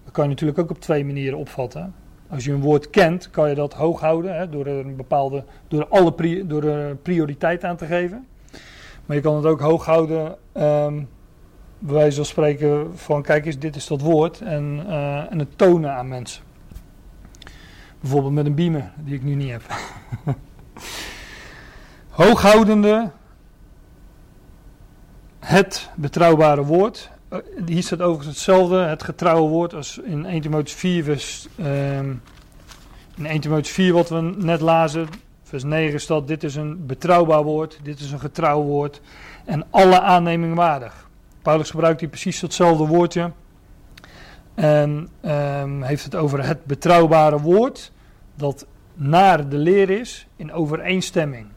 Dat 0.04 0.14
kan 0.14 0.24
je 0.24 0.30
natuurlijk 0.30 0.60
ook 0.60 0.70
op 0.70 0.80
twee 0.80 1.06
manieren 1.06 1.38
opvatten. 1.38 1.94
Als 2.30 2.46
je 2.46 2.52
een 2.52 2.62
woord 2.62 2.90
kent, 2.90 3.30
kan 3.30 3.50
je 3.50 3.56
dat 3.56 3.74
hoog 3.74 4.00
houden 4.00 4.36
hè, 4.36 4.50
door 4.50 4.66
er 4.66 4.86
een 4.86 4.96
bepaalde, 4.96 5.44
door 5.68 5.88
alle 5.88 6.14
pri, 6.14 6.48
door 6.48 6.64
er 6.64 6.96
prioriteit 6.96 7.64
aan 7.64 7.76
te 7.76 7.86
geven. 7.86 8.28
Maar 9.06 9.16
je 9.16 9.22
kan 9.22 9.36
het 9.36 9.46
ook 9.46 9.60
hoog 9.60 9.86
houden, 9.86 10.26
um, 10.54 11.10
bij 11.80 11.94
wijze 11.94 12.16
van 12.16 12.26
spreken 12.26 12.98
van 12.98 13.22
kijk 13.22 13.46
eens, 13.46 13.60
dit 13.60 13.76
is 13.76 13.88
dat 13.88 14.02
woord 14.02 14.42
en, 14.42 14.84
uh, 14.88 15.32
en 15.32 15.40
het 15.40 15.58
tonen 15.58 15.94
aan 15.94 16.08
mensen. 16.08 16.44
Bijvoorbeeld 18.00 18.34
met 18.34 18.46
een 18.46 18.56
beamer, 18.56 18.92
die 19.04 19.16
ik 19.16 19.24
nu 19.24 19.36
niet 19.36 19.52
heb. 19.52 19.64
hooghoudende 22.12 23.12
het 25.40 25.90
betrouwbare 25.96 26.64
woord. 26.64 27.10
Eh, 27.30 27.40
hier 27.66 27.84
staat 27.84 28.02
overigens 28.02 28.36
hetzelfde, 28.36 28.78
het 28.78 29.04
getrouwe 29.04 29.50
woord 29.50 29.74
als 29.74 29.98
in 29.98 30.26
1 30.26 30.42
Timotheus 30.42 30.74
4, 30.74 31.04
vers, 31.04 31.48
um, 31.60 32.22
in 33.18 33.26
1 33.26 33.40
Timotheus 33.40 33.74
4 33.74 33.94
wat 33.94 34.10
we 34.10 34.22
net 34.38 34.62
lazen. 34.62 35.08
Vers 35.44 35.64
9 35.64 36.00
staat, 36.00 36.28
dit 36.28 36.44
is 36.44 36.56
een 36.56 36.86
betrouwbaar 36.86 37.44
woord, 37.44 37.80
dit 37.84 38.00
is 38.00 38.12
een 38.12 38.20
getrouw 38.20 38.62
woord 38.62 39.02
en 39.46 39.66
alle 39.70 40.02
aanneming 40.02 40.56
waardig. 40.56 41.10
Paulus 41.42 41.70
gebruikt 41.70 42.00
hier 42.00 42.10
precies 42.10 42.42
hetzelfde 42.42 42.86
woordje 42.86 43.32
en 44.56 45.10
um, 45.26 45.84
heeft 45.84 46.04
het 46.04 46.16
over 46.16 46.46
het 46.46 46.66
betrouwbare 46.66 47.40
woord 47.40 47.92
dat 48.36 48.66
naar 48.94 49.50
de 49.50 49.58
leer 49.58 49.90
is 49.90 50.28
in 50.36 50.54
overeenstemming 50.54 51.48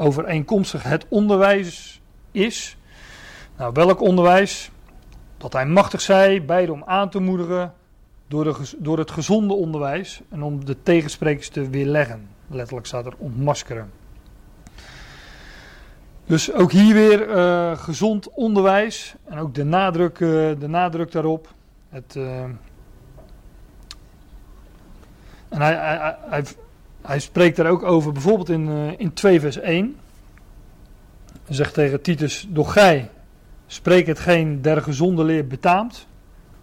overeenkomstig 0.00 0.82
het 0.82 1.06
onderwijs 1.08 2.00
is. 2.30 2.76
Nou, 3.56 3.72
welk 3.72 4.00
onderwijs? 4.00 4.70
Dat 5.36 5.52
hij 5.52 5.66
machtig 5.66 6.00
zij, 6.00 6.44
beide 6.44 6.72
om 6.72 6.82
aan 6.84 7.10
te 7.10 7.20
moedigen 7.20 7.74
door, 8.28 8.44
de, 8.44 8.54
door 8.78 8.98
het 8.98 9.10
gezonde 9.10 9.54
onderwijs 9.54 10.20
en 10.28 10.42
om 10.42 10.64
de 10.64 10.82
tegensprekers 10.82 11.48
te 11.48 11.70
weerleggen. 11.70 12.28
Letterlijk 12.46 12.86
staat 12.86 13.06
er 13.06 13.14
ontmaskeren. 13.18 13.90
Dus 16.26 16.52
ook 16.52 16.72
hier 16.72 16.94
weer 16.94 17.28
uh, 17.28 17.78
gezond 17.78 18.30
onderwijs 18.30 19.14
en 19.24 19.38
ook 19.38 19.54
de 19.54 19.64
nadruk, 19.64 20.18
uh, 20.18 20.28
de 20.58 20.68
nadruk 20.68 21.12
daarop. 21.12 21.54
Het, 21.88 22.14
uh, 22.14 22.42
en 25.48 25.60
hij, 25.60 26.44
hij 27.02 27.20
spreekt 27.20 27.56
daar 27.56 27.70
ook 27.70 27.82
over, 27.82 28.12
bijvoorbeeld 28.12 28.48
in, 28.48 28.68
uh, 28.68 28.98
in 28.98 29.12
2 29.12 29.40
vers 29.40 29.58
1. 29.58 29.96
Hij 31.44 31.54
zegt 31.54 31.74
tegen 31.74 32.02
Titus, 32.02 32.46
doch 32.48 32.72
gij, 32.72 33.10
spreek 33.66 34.06
hetgeen 34.06 34.62
der 34.62 34.82
gezonde 34.82 35.24
leer 35.24 35.46
betaamt. 35.46 36.06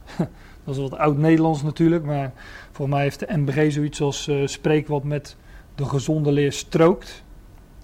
Dat 0.64 0.76
is 0.76 0.82
wat 0.82 0.98
oud-Nederlands 0.98 1.64
natuurlijk, 1.64 2.04
maar 2.04 2.32
voor 2.72 2.90
mij 2.90 3.02
heeft 3.02 3.20
de 3.20 3.38
MBG 3.38 3.72
zoiets 3.72 4.02
als 4.02 4.28
uh, 4.28 4.48
spreek 4.48 4.88
wat 4.88 5.04
met 5.04 5.36
de 5.76 5.86
gezonde 5.86 6.32
leer 6.32 6.52
strookt. 6.52 7.24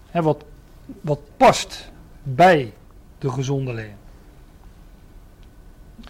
Hè, 0.09 0.21
wat, 0.21 0.45
wat 1.01 1.19
past 1.37 1.91
bij 2.23 2.73
de 3.17 3.29
gezonde 3.29 3.73
leer. 3.73 3.95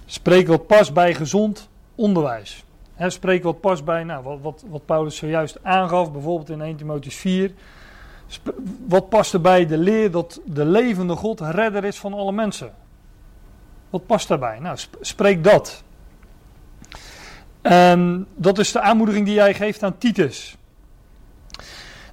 Spreek 0.06 0.48
wat 0.48 0.68
past 0.68 0.94
bij 0.94 1.14
gezond 1.14 1.70
onderwijs. 1.96 2.64
Spreek 2.98 3.44
wat 3.44 3.60
past 3.60 3.86
bij 3.86 4.04
nou, 4.04 4.24
wat, 4.24 4.40
wat, 4.42 4.64
wat 4.68 4.86
Paulus 4.86 5.16
zojuist 5.16 5.58
aangaf, 5.62 6.12
bijvoorbeeld 6.12 6.50
in 6.50 6.62
1 6.62 6.76
Timotheus 6.76 7.16
4. 7.16 7.52
wat 8.88 9.10
past 9.10 9.34
erbij 9.34 9.66
de 9.66 9.78
leer 9.78 10.12
dat 10.12 10.42
de 10.46 10.66
levende 10.66 11.16
God 11.16 11.40
redder 11.40 11.84
is 11.84 12.00
van 12.00 12.14
alle 12.14 12.32
mensen? 12.32 12.74
Wat 13.90 14.06
past 14.06 14.28
daarbij? 14.28 14.60
Nou, 14.60 14.78
spreek 15.02 15.44
dat. 15.44 15.84
Dat 18.36 18.60
is 18.60 18.72
de 18.72 18.82
aanmoediging 18.82 19.26
die 19.26 19.40
hij 19.40 19.54
geeft 19.54 19.84
aan 19.84 19.98
Titus. 19.98 20.58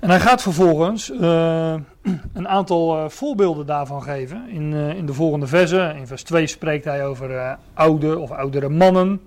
En 0.00 0.10
hij 0.10 0.20
gaat 0.20 0.42
vervolgens 0.42 1.10
uh, 1.10 1.74
een 2.32 2.48
aantal 2.48 2.96
uh, 2.96 3.08
voorbeelden 3.08 3.66
daarvan 3.66 4.02
geven 4.02 4.48
in, 4.48 4.72
uh, 4.72 4.94
in 4.94 5.06
de 5.06 5.14
volgende 5.14 5.46
versen. 5.46 5.96
In 5.96 6.06
vers 6.06 6.22
2 6.22 6.46
spreekt 6.46 6.84
hij 6.84 7.06
over 7.06 7.58
oude 7.74 8.18
of 8.18 8.30
oudere 8.30 8.68
mannen. 8.68 9.20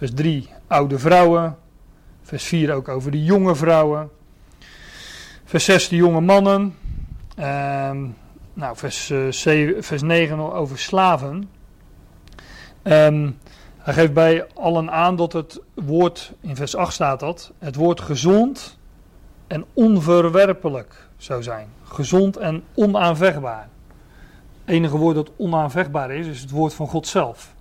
Vers 0.00 0.14
3 0.14 0.48
oude 0.66 0.98
vrouwen. 0.98 1.56
Vers 2.22 2.44
4 2.44 2.74
ook 2.74 2.88
over 2.88 3.10
de 3.10 3.24
jonge 3.24 3.54
vrouwen. 3.54 4.10
Vers 5.44 5.64
6 5.64 5.88
de 5.88 5.96
jonge 5.96 6.20
mannen. 6.20 6.74
Ehm, 7.36 8.06
nou, 8.52 8.76
vers, 8.76 9.10
uh, 9.10 9.32
7, 9.32 9.84
vers 9.84 10.02
9 10.02 10.52
over 10.52 10.78
slaven. 10.78 11.50
Um, 12.82 13.38
hij 13.78 13.94
geeft 13.94 14.12
bij 14.12 14.46
allen 14.54 14.90
aan 14.90 15.16
dat 15.16 15.32
het 15.32 15.60
woord, 15.74 16.32
in 16.40 16.56
vers 16.56 16.76
8 16.76 16.92
staat 16.92 17.20
dat, 17.20 17.52
het 17.58 17.74
woord 17.74 18.00
gezond 18.00 18.78
en 19.46 19.64
onverwerpelijk 19.72 21.08
zou 21.16 21.42
zijn. 21.42 21.68
Gezond 21.82 22.36
en 22.36 22.62
onaanvechtbaar. 22.74 23.68
Het 24.64 24.74
enige 24.74 24.96
woord 24.96 25.14
dat 25.14 25.30
onaanvechtbaar 25.36 26.10
is, 26.10 26.26
is 26.26 26.40
het 26.40 26.50
woord 26.50 26.74
van 26.74 26.88
God 26.88 27.06
zelf. 27.06 27.58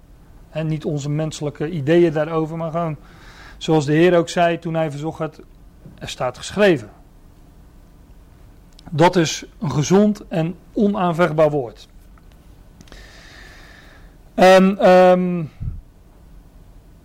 En 0.49 0.67
niet 0.67 0.85
onze 0.85 1.09
menselijke 1.09 1.69
ideeën 1.69 2.13
daarover, 2.13 2.57
maar 2.57 2.71
gewoon 2.71 2.97
zoals 3.57 3.85
de 3.85 3.93
Heer 3.93 4.17
ook 4.17 4.29
zei 4.29 4.59
toen 4.59 4.73
hij 4.73 4.91
verzocht 4.91 5.19
had, 5.19 5.41
er 5.99 6.09
staat 6.09 6.37
geschreven. 6.37 6.89
Dat 8.91 9.15
is 9.15 9.45
een 9.59 9.71
gezond 9.71 10.27
en 10.27 10.55
onaanvechtbaar 10.73 11.49
woord. 11.49 11.87
En 14.33 14.89
um, 14.89 15.51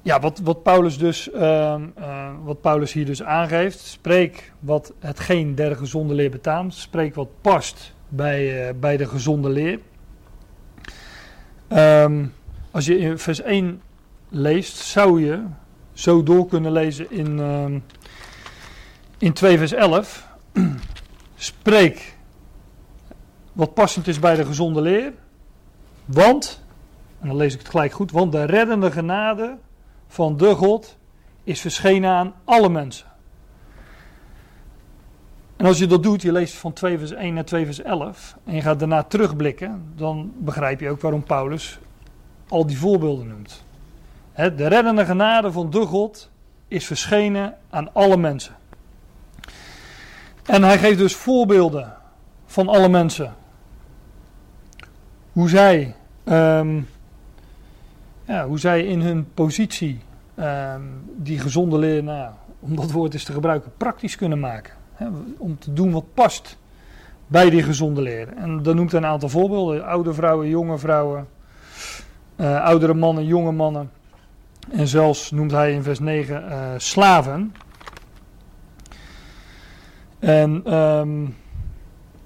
ja, 0.02 0.20
wat, 0.20 0.40
wat, 0.42 0.62
Paulus 0.62 0.98
dus, 0.98 1.34
um, 1.34 1.92
uh, 1.98 2.30
wat 2.42 2.60
Paulus 2.60 2.92
hier 2.92 3.06
dus 3.06 3.22
aangeeft, 3.22 3.78
spreek 3.78 4.52
wat 4.58 4.92
hetgeen 4.98 5.54
der 5.54 5.76
gezonde 5.76 6.14
leer 6.14 6.30
betaamt, 6.30 6.74
spreek 6.74 7.14
wat 7.14 7.28
past 7.40 7.94
bij, 8.08 8.68
uh, 8.68 8.74
bij 8.80 8.96
de 8.96 9.06
gezonde 9.06 9.48
leer. 9.48 9.78
Ehm, 11.68 12.24
als 12.74 12.86
je 12.86 12.98
in 12.98 13.18
vers 13.18 13.42
1 13.42 13.82
leest, 14.28 14.76
zou 14.76 15.24
je 15.24 15.44
zo 15.92 16.22
door 16.22 16.46
kunnen 16.46 16.72
lezen 16.72 17.10
in, 17.10 17.38
ehm, 17.38 17.78
in 19.18 19.32
2 19.32 19.58
vers 19.58 19.72
11. 19.72 20.28
Spreek 21.34 22.16
wat 23.52 23.74
passend 23.74 24.06
is 24.06 24.18
bij 24.18 24.34
de 24.34 24.44
gezonde 24.44 24.80
leer. 24.80 25.12
Want, 26.04 26.64
en 27.20 27.28
dan 27.28 27.36
lees 27.36 27.52
ik 27.52 27.58
het 27.58 27.68
gelijk 27.68 27.92
goed, 27.92 28.10
want 28.10 28.32
de 28.32 28.44
reddende 28.44 28.90
genade 28.90 29.56
van 30.06 30.36
de 30.36 30.54
God 30.54 30.96
is 31.44 31.60
verschenen 31.60 32.10
aan 32.10 32.34
alle 32.44 32.68
mensen. 32.68 33.06
En 35.56 35.66
als 35.66 35.78
je 35.78 35.86
dat 35.86 36.02
doet, 36.02 36.22
je 36.22 36.32
leest 36.32 36.54
van 36.54 36.72
2 36.72 36.98
vers 36.98 37.10
1 37.10 37.34
naar 37.34 37.44
2 37.44 37.64
vers 37.64 37.82
11 37.82 38.36
en 38.44 38.54
je 38.54 38.60
gaat 38.60 38.78
daarna 38.78 39.02
terugblikken, 39.02 39.92
dan 39.96 40.32
begrijp 40.36 40.80
je 40.80 40.90
ook 40.90 41.00
waarom 41.00 41.24
Paulus 41.24 41.78
al 42.48 42.66
die 42.66 42.78
voorbeelden 42.78 43.28
noemt. 43.28 43.64
de 44.34 44.66
reddende 44.66 45.04
genade 45.04 45.52
van 45.52 45.70
de 45.70 45.86
God 45.86 46.30
is 46.68 46.86
verschenen 46.86 47.56
aan 47.70 47.94
alle 47.94 48.16
mensen. 48.16 48.54
En 50.46 50.62
hij 50.62 50.78
geeft 50.78 50.98
dus 50.98 51.14
voorbeelden 51.14 51.94
van 52.46 52.68
alle 52.68 52.88
mensen. 52.88 53.34
Hoe 55.32 55.48
zij, 55.48 55.94
ehm, 56.24 56.80
ja, 58.24 58.46
hoe 58.46 58.58
zij 58.58 58.84
in 58.84 59.00
hun 59.00 59.32
positie 59.34 60.00
ehm, 60.34 60.82
die 61.16 61.38
gezonde 61.38 61.78
leer, 61.78 62.02
nou, 62.02 62.32
om 62.60 62.76
dat 62.76 62.90
woord 62.90 63.14
eens 63.14 63.24
te 63.24 63.32
gebruiken, 63.32 63.72
praktisch 63.76 64.16
kunnen 64.16 64.40
maken. 64.40 64.82
om 65.38 65.58
te 65.58 65.72
doen 65.72 65.92
wat 65.92 66.14
past 66.14 66.58
bij 67.26 67.50
die 67.50 67.62
gezonde 67.62 68.02
leer. 68.02 68.28
En 68.36 68.62
dan 68.62 68.76
noemt 68.76 68.92
hij 68.92 69.00
een 69.00 69.06
aantal 69.06 69.28
voorbeelden. 69.28 69.84
Oude 69.84 70.14
vrouwen, 70.14 70.48
jonge 70.48 70.78
vrouwen, 70.78 71.28
uh, 72.36 72.64
oudere 72.64 72.94
mannen, 72.94 73.24
jonge 73.24 73.52
mannen. 73.52 73.90
En 74.70 74.88
zelfs 74.88 75.30
noemt 75.30 75.50
hij 75.50 75.72
in 75.72 75.82
vers 75.82 75.98
9 75.98 76.42
uh, 76.42 76.74
eh, 76.74 76.80
slaven. 76.80 77.54
En 80.18 80.74
um, 80.74 81.36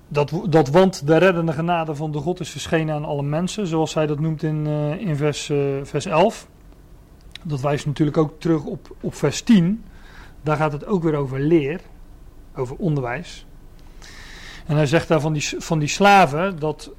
dat, 0.08 0.32
dat 0.48 0.68
want 0.68 1.06
de 1.06 1.16
reddende 1.16 1.52
genade 1.52 1.94
van 1.94 2.12
de 2.12 2.18
God 2.18 2.40
is 2.40 2.50
verschenen 2.50 2.94
aan 2.94 3.04
alle 3.04 3.22
mensen, 3.22 3.66
zoals 3.66 3.94
hij 3.94 4.06
dat 4.06 4.20
noemt 4.20 4.42
in, 4.42 4.66
uh, 4.66 5.00
in 5.00 5.16
vers, 5.16 5.52
vers 5.82 6.06
11. 6.06 6.48
Dat 7.42 7.60
wijst 7.60 7.86
natuurlijk 7.86 8.16
ook 8.16 8.40
terug 8.40 8.64
op, 8.64 8.96
op 9.00 9.14
vers 9.14 9.42
10. 9.42 9.84
Daar 10.42 10.56
gaat 10.56 10.72
het 10.72 10.86
ook 10.86 11.02
weer 11.02 11.14
over 11.14 11.40
leer, 11.40 11.80
over 12.54 12.76
onderwijs. 12.76 13.46
En 14.66 14.76
hij 14.76 14.86
zegt 14.86 15.08
daar 15.08 15.20
van 15.20 15.32
die, 15.32 15.54
van 15.58 15.78
die 15.78 15.88
slaven 15.88 16.58
dat 16.58 16.90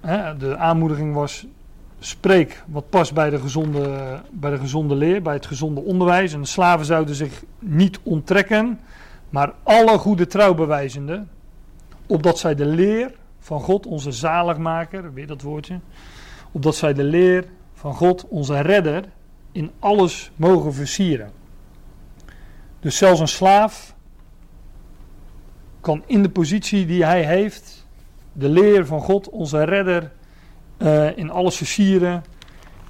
hè, 0.00 0.36
de 0.36 0.56
aanmoediging 0.56 1.14
was: 1.14 1.46
spreek 2.04 2.62
wat 2.66 2.88
past 2.88 3.14
bij 3.14 3.30
de, 3.30 3.38
gezonde, 3.38 4.20
bij 4.30 4.50
de 4.50 4.58
gezonde 4.58 4.94
leer, 4.94 5.22
bij 5.22 5.34
het 5.34 5.46
gezonde 5.46 5.80
onderwijs. 5.80 6.32
En 6.32 6.40
de 6.40 6.46
slaven 6.46 6.86
zouden 6.86 7.14
zich 7.14 7.44
niet 7.58 8.00
onttrekken, 8.02 8.80
maar 9.30 9.52
alle 9.62 9.98
goede 9.98 10.26
trouw 10.26 10.54
bewijzende 10.54 11.24
opdat 12.06 12.38
zij 12.38 12.54
de 12.54 12.66
leer 12.66 13.14
van 13.38 13.60
God, 13.60 13.86
onze 13.86 14.12
zaligmaker, 14.12 15.12
weer 15.12 15.26
dat 15.26 15.42
woordje, 15.42 15.80
opdat 16.52 16.76
zij 16.76 16.92
de 16.92 17.04
leer 17.04 17.44
van 17.74 17.94
God, 17.94 18.28
onze 18.28 18.60
redder, 18.60 19.04
in 19.52 19.70
alles 19.78 20.30
mogen 20.36 20.74
versieren. 20.74 21.30
Dus 22.80 22.96
zelfs 22.96 23.20
een 23.20 23.28
slaaf 23.28 23.94
kan 25.80 26.02
in 26.06 26.22
de 26.22 26.30
positie 26.30 26.86
die 26.86 27.04
hij 27.04 27.24
heeft, 27.24 27.86
de 28.32 28.48
leer 28.48 28.86
van 28.86 29.00
God, 29.00 29.28
onze 29.28 29.64
redder, 29.64 30.12
uh, 30.82 31.16
in 31.16 31.30
alles 31.30 31.56
versieren 31.56 32.24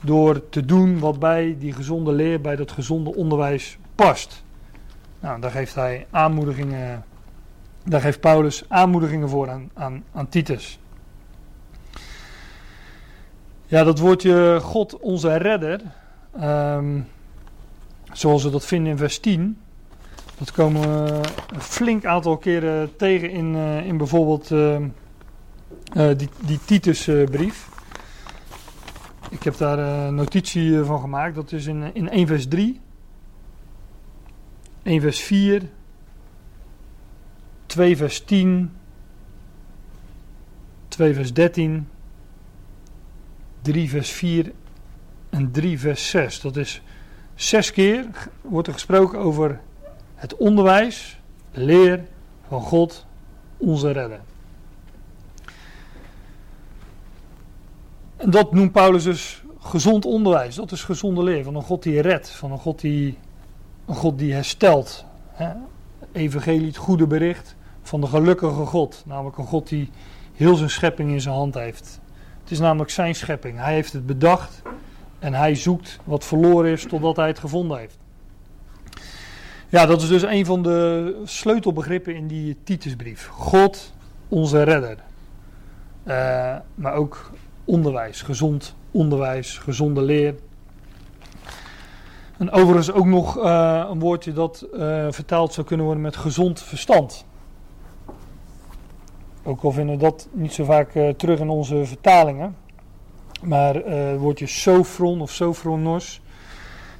door 0.00 0.48
te 0.48 0.64
doen 0.64 0.98
wat 0.98 1.18
bij 1.18 1.56
die 1.58 1.72
gezonde 1.72 2.12
leer, 2.12 2.40
bij 2.40 2.56
dat 2.56 2.72
gezonde 2.72 3.14
onderwijs 3.14 3.78
past. 3.94 4.44
Nou, 5.20 5.40
daar 5.40 5.50
geeft 5.50 5.74
hij 5.74 6.06
aanmoedigingen 6.10 7.04
daar 7.84 8.00
geeft 8.00 8.20
Paulus 8.20 8.64
aanmoedigingen 8.68 9.28
voor 9.28 9.50
aan, 9.50 9.70
aan, 9.74 10.04
aan 10.12 10.28
Titus. 10.28 10.78
Ja, 13.66 13.84
dat 13.84 13.98
woordje 13.98 14.58
God 14.62 14.98
onze 14.98 15.36
redder, 15.36 15.80
um, 16.42 17.06
zoals 18.12 18.42
we 18.42 18.50
dat 18.50 18.64
vinden 18.64 18.90
in 18.90 18.98
vers 18.98 19.18
10, 19.18 19.58
dat 20.38 20.52
komen 20.52 20.80
we 20.80 21.20
een 21.54 21.60
flink 21.60 22.04
aantal 22.04 22.36
keren 22.36 22.96
tegen 22.96 23.30
in, 23.30 23.54
uh, 23.54 23.86
in 23.86 23.96
bijvoorbeeld 23.96 24.50
uh, 24.50 24.76
uh, 24.76 24.88
die, 26.16 26.28
die 26.40 26.58
Titusbrief. 26.64 27.68
Ik 29.32 29.42
heb 29.42 29.56
daar 29.56 29.78
een 29.78 30.14
notitie 30.14 30.82
van 30.82 31.00
gemaakt, 31.00 31.34
dat 31.34 31.52
is 31.52 31.66
in, 31.66 31.94
in 31.94 32.08
1 32.08 32.26
vers 32.26 32.48
3, 32.48 32.80
1 34.82 35.00
vers 35.00 35.20
4, 35.20 35.62
2 37.66 37.96
vers 37.96 38.24
10, 38.24 38.72
2 40.88 41.14
vers 41.14 41.32
13, 41.32 41.88
3 43.62 43.90
vers 43.90 44.10
4 44.10 44.52
en 45.30 45.50
3 45.50 45.78
vers 45.78 46.10
6. 46.10 46.40
Dat 46.40 46.56
is 46.56 46.82
zes 47.34 47.72
keer 47.72 48.06
wordt 48.40 48.66
er 48.66 48.74
gesproken 48.74 49.18
over 49.18 49.60
het 50.14 50.36
onderwijs, 50.36 51.20
de 51.50 51.60
leer 51.60 52.04
van 52.48 52.60
God, 52.60 53.06
onze 53.56 53.90
redder. 53.90 54.20
En 58.22 58.30
dat 58.30 58.52
noemt 58.52 58.72
Paulus 58.72 59.02
dus 59.02 59.42
gezond 59.58 60.04
onderwijs. 60.04 60.54
Dat 60.54 60.72
is 60.72 60.84
gezonde 60.84 61.22
leer 61.22 61.44
van 61.44 61.54
een 61.54 61.62
God 61.62 61.82
die 61.82 62.00
redt, 62.00 62.30
van 62.30 62.52
een 62.52 62.58
God 62.58 62.80
die, 62.80 63.18
een 63.86 63.94
God 63.94 64.18
die 64.18 64.32
herstelt. 64.32 65.04
Evangelie, 66.12 66.66
het 66.66 66.76
goede 66.76 67.06
bericht 67.06 67.56
van 67.82 68.00
de 68.00 68.06
gelukkige 68.06 68.64
God. 68.64 69.02
Namelijk 69.06 69.38
een 69.38 69.46
God 69.46 69.68
die 69.68 69.90
heel 70.32 70.56
zijn 70.56 70.70
schepping 70.70 71.10
in 71.10 71.20
zijn 71.20 71.34
hand 71.34 71.54
heeft. 71.54 72.00
Het 72.42 72.50
is 72.50 72.58
namelijk 72.58 72.90
zijn 72.90 73.14
schepping. 73.14 73.58
Hij 73.58 73.74
heeft 73.74 73.92
het 73.92 74.06
bedacht 74.06 74.62
en 75.18 75.34
hij 75.34 75.54
zoekt 75.54 75.98
wat 76.04 76.24
verloren 76.24 76.70
is 76.70 76.86
totdat 76.86 77.16
hij 77.16 77.26
het 77.26 77.38
gevonden 77.38 77.78
heeft. 77.78 77.98
Ja, 79.68 79.86
dat 79.86 80.02
is 80.02 80.08
dus 80.08 80.22
een 80.22 80.46
van 80.46 80.62
de 80.62 81.20
sleutelbegrippen 81.24 82.14
in 82.14 82.26
die 82.26 82.56
Titusbrief. 82.64 83.26
God, 83.26 83.92
onze 84.28 84.62
redder. 84.62 84.96
Uh, 86.06 86.56
maar 86.74 86.92
ook 86.92 87.30
onderwijs, 87.64 88.22
gezond 88.22 88.74
onderwijs, 88.90 89.58
gezonde 89.58 90.02
leer. 90.02 90.34
En 92.38 92.50
overigens 92.50 92.92
ook 92.92 93.06
nog 93.06 93.38
uh, 93.38 93.86
een 93.90 93.98
woordje 93.98 94.32
dat 94.32 94.66
uh, 94.74 95.06
vertaald 95.10 95.52
zou 95.52 95.66
kunnen 95.66 95.86
worden 95.86 96.04
met 96.04 96.16
gezond 96.16 96.60
verstand. 96.60 97.24
Ook 99.42 99.62
al 99.62 99.72
vinden 99.72 99.94
we 99.94 100.00
dat 100.02 100.28
niet 100.32 100.52
zo 100.52 100.64
vaak 100.64 100.94
uh, 100.94 101.08
terug 101.08 101.38
in 101.38 101.48
onze 101.48 101.84
vertalingen. 101.84 102.56
Maar 103.42 103.74
het 103.74 104.18
woordje 104.18 104.46
sofron 104.46 105.20
of 105.20 105.30
sofronos, 105.30 106.20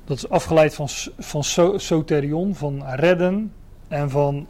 dat 0.05 0.17
is 0.17 0.29
afgeleid 0.29 0.75
van, 0.75 0.89
van 1.19 1.45
so, 1.45 1.79
soterion, 1.79 2.55
van 2.55 2.83
redden 2.87 3.53
en 3.89 4.11
van 4.11 4.47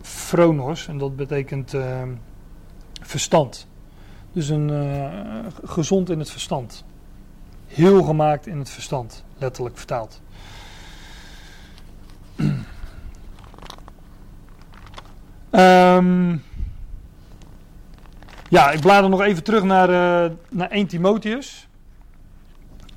phronos. 0.00 0.88
En 0.88 0.98
dat 0.98 1.16
betekent 1.16 1.74
verstand. 3.02 3.68
Dus 4.32 4.48
een 4.48 4.70
gezond 5.64 6.10
in 6.10 6.18
het 6.18 6.30
verstand. 6.30 6.84
Heel 7.66 8.02
gemaakt 8.02 8.46
in 8.46 8.58
het 8.58 8.70
verstand, 8.70 9.24
letterlijk 9.38 9.76
vertaald. 9.76 10.20
um, 15.50 16.42
Ja, 18.50 18.70
ik 18.70 18.80
blader 18.80 19.10
nog 19.10 19.20
even 19.20 19.42
terug 19.42 19.62
naar, 19.62 19.88
uh, 19.88 20.30
naar 20.48 20.70
1 20.70 20.86
Timotheus. 20.86 21.68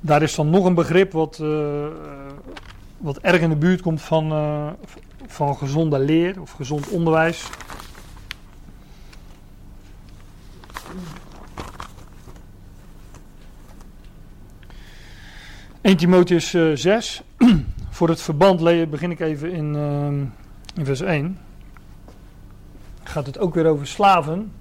Daar 0.00 0.22
is 0.22 0.34
dan 0.34 0.50
nog 0.50 0.64
een 0.64 0.74
begrip 0.74 1.12
wat, 1.12 1.38
uh, 1.42 1.86
wat 2.98 3.18
erg 3.18 3.40
in 3.40 3.48
de 3.48 3.56
buurt 3.56 3.82
komt 3.82 4.02
van, 4.02 4.32
van 5.26 5.56
gezonde 5.56 5.98
leer 5.98 6.40
of 6.40 6.50
gezond 6.50 6.88
onderwijs. 6.88 7.50
...1 15.88 15.94
Timotheus 15.96 16.50
6. 16.74 17.22
Voor 17.90 18.08
het 18.08 18.20
verband 18.22 18.90
begin 18.90 19.10
ik 19.10 19.20
even 19.20 19.52
in, 19.52 19.74
in 20.74 20.84
vers 20.84 21.00
1. 21.00 21.38
Gaat 23.02 23.26
het 23.26 23.38
ook 23.38 23.54
weer 23.54 23.66
over 23.66 23.86
slaven 23.86 24.52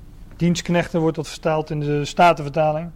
Dienstknechten 0.43 0.99
wordt 0.99 1.15
dat 1.15 1.28
vertaald 1.28 1.69
in 1.69 1.80
de 1.80 2.05
Statenvertaling. 2.05 2.89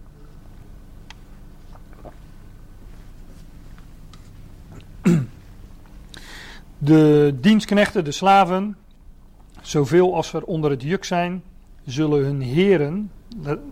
De 6.78 7.34
dienstknechten, 7.40 8.04
de 8.04 8.12
slaven, 8.12 8.76
zoveel 9.60 10.14
als 10.14 10.32
er 10.32 10.44
onder 10.44 10.70
het 10.70 10.82
juk 10.82 11.04
zijn, 11.04 11.42
zullen 11.84 12.24
hun 12.24 12.40
heren, 12.40 13.10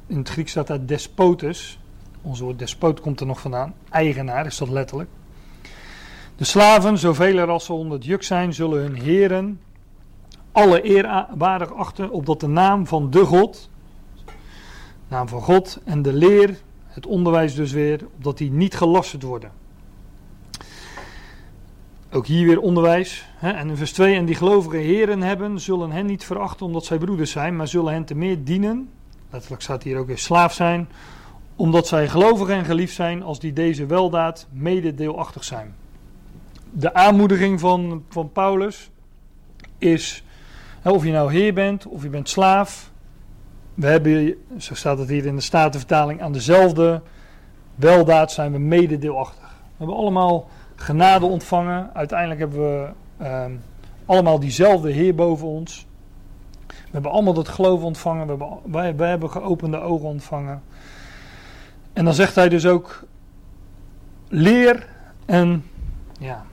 in 0.06 0.18
het 0.18 0.28
Grieks 0.28 0.50
staat 0.50 0.66
dat 0.66 0.88
despotes, 0.88 1.78
Ons 2.26 2.40
woord 2.40 2.58
despoot 2.58 3.00
komt 3.00 3.20
er 3.20 3.26
nog 3.26 3.40
vandaan. 3.40 3.74
Eigenaar 3.90 4.46
is 4.46 4.58
dat 4.58 4.68
letterlijk. 4.68 5.10
De 6.36 6.44
slaven, 6.44 6.98
zoveel 6.98 7.36
er 7.36 7.48
als 7.48 7.64
ze 7.64 7.72
onder 7.72 7.98
juk 7.98 8.22
zijn, 8.22 8.54
zullen 8.54 8.80
hun 8.82 8.94
heren 8.94 9.60
alle 10.52 10.82
eerwaardig 10.82 11.74
achten, 11.74 12.10
opdat 12.10 12.40
de 12.40 12.46
naam 12.46 12.86
van 12.86 13.10
de 13.10 13.24
God, 13.24 13.70
naam 15.08 15.28
van 15.28 15.40
God 15.40 15.80
en 15.84 16.02
de 16.02 16.12
leer, 16.12 16.60
het 16.86 17.06
onderwijs 17.06 17.54
dus 17.54 17.72
weer, 17.72 18.06
opdat 18.16 18.38
die 18.38 18.50
niet 18.50 18.74
gelasterd 18.74 19.22
worden. 19.22 19.50
Ook 22.12 22.26
hier 22.26 22.46
weer 22.46 22.60
onderwijs. 22.60 23.28
Hè? 23.36 23.50
En 23.50 23.68
in 23.68 23.76
vers 23.76 23.92
2, 23.92 24.16
en 24.16 24.24
die 24.24 24.34
gelovige 24.34 24.76
heren 24.76 25.22
hebben, 25.22 25.60
zullen 25.60 25.90
hen 25.90 26.06
niet 26.06 26.24
verachten 26.24 26.66
omdat 26.66 26.84
zij 26.84 26.98
broeders 26.98 27.30
zijn, 27.30 27.56
maar 27.56 27.68
zullen 27.68 27.92
hen 27.92 28.04
te 28.04 28.14
meer 28.14 28.44
dienen. 28.44 28.90
Letterlijk 29.30 29.62
staat 29.62 29.82
hier 29.82 29.98
ook 29.98 30.06
weer 30.06 30.18
slaaf 30.18 30.54
zijn, 30.54 30.88
omdat 31.56 31.86
zij 31.86 32.08
gelovig 32.08 32.48
en 32.48 32.64
geliefd 32.64 32.94
zijn 32.94 33.22
als 33.22 33.38
die 33.38 33.52
deze 33.52 33.86
weldaad 33.86 34.46
mede 34.50 34.94
deelachtig 34.94 35.44
zijn. 35.44 35.74
De 36.70 36.94
aanmoediging 36.94 37.60
van, 37.60 38.04
van 38.08 38.32
Paulus 38.32 38.90
is, 39.78 40.24
of 40.84 41.04
je 41.04 41.12
nou 41.12 41.32
heer 41.32 41.54
bent 41.54 41.86
of 41.86 42.02
je 42.02 42.08
bent 42.08 42.28
slaaf, 42.28 42.90
we 43.74 43.86
hebben, 43.86 44.34
zo 44.58 44.74
staat 44.74 44.98
het 44.98 45.08
hier 45.08 45.26
in 45.26 45.36
de 45.36 45.42
Statenvertaling, 45.42 46.22
aan 46.22 46.32
dezelfde 46.32 47.02
weldaad 47.74 48.32
zijn 48.32 48.52
we 48.52 48.58
mede 48.58 48.98
deelachtig. 48.98 49.48
We 49.48 49.84
hebben 49.84 49.96
allemaal 49.96 50.48
genade 50.76 51.26
ontvangen. 51.26 51.90
Uiteindelijk 51.94 52.40
hebben 52.40 52.58
we 52.58 52.88
ehm, 53.24 53.52
allemaal 54.06 54.40
diezelfde 54.40 54.90
Heer 54.90 55.14
boven 55.14 55.46
ons. 55.46 55.86
We 56.66 56.74
hebben 56.92 57.10
allemaal 57.10 57.34
dat 57.34 57.48
geloof 57.48 57.82
ontvangen. 57.82 58.26
We 58.26 58.30
hebben, 58.72 58.96
wij 58.96 59.08
hebben 59.08 59.30
geopende 59.30 59.80
ogen 59.80 60.08
ontvangen. 60.08 60.62
En 61.96 62.04
dan 62.04 62.14
zegt 62.14 62.34
hij 62.34 62.48
dus 62.48 62.66
ook: 62.66 63.04
leer 64.28 64.86
en 65.26 65.64
ja, 66.20 66.44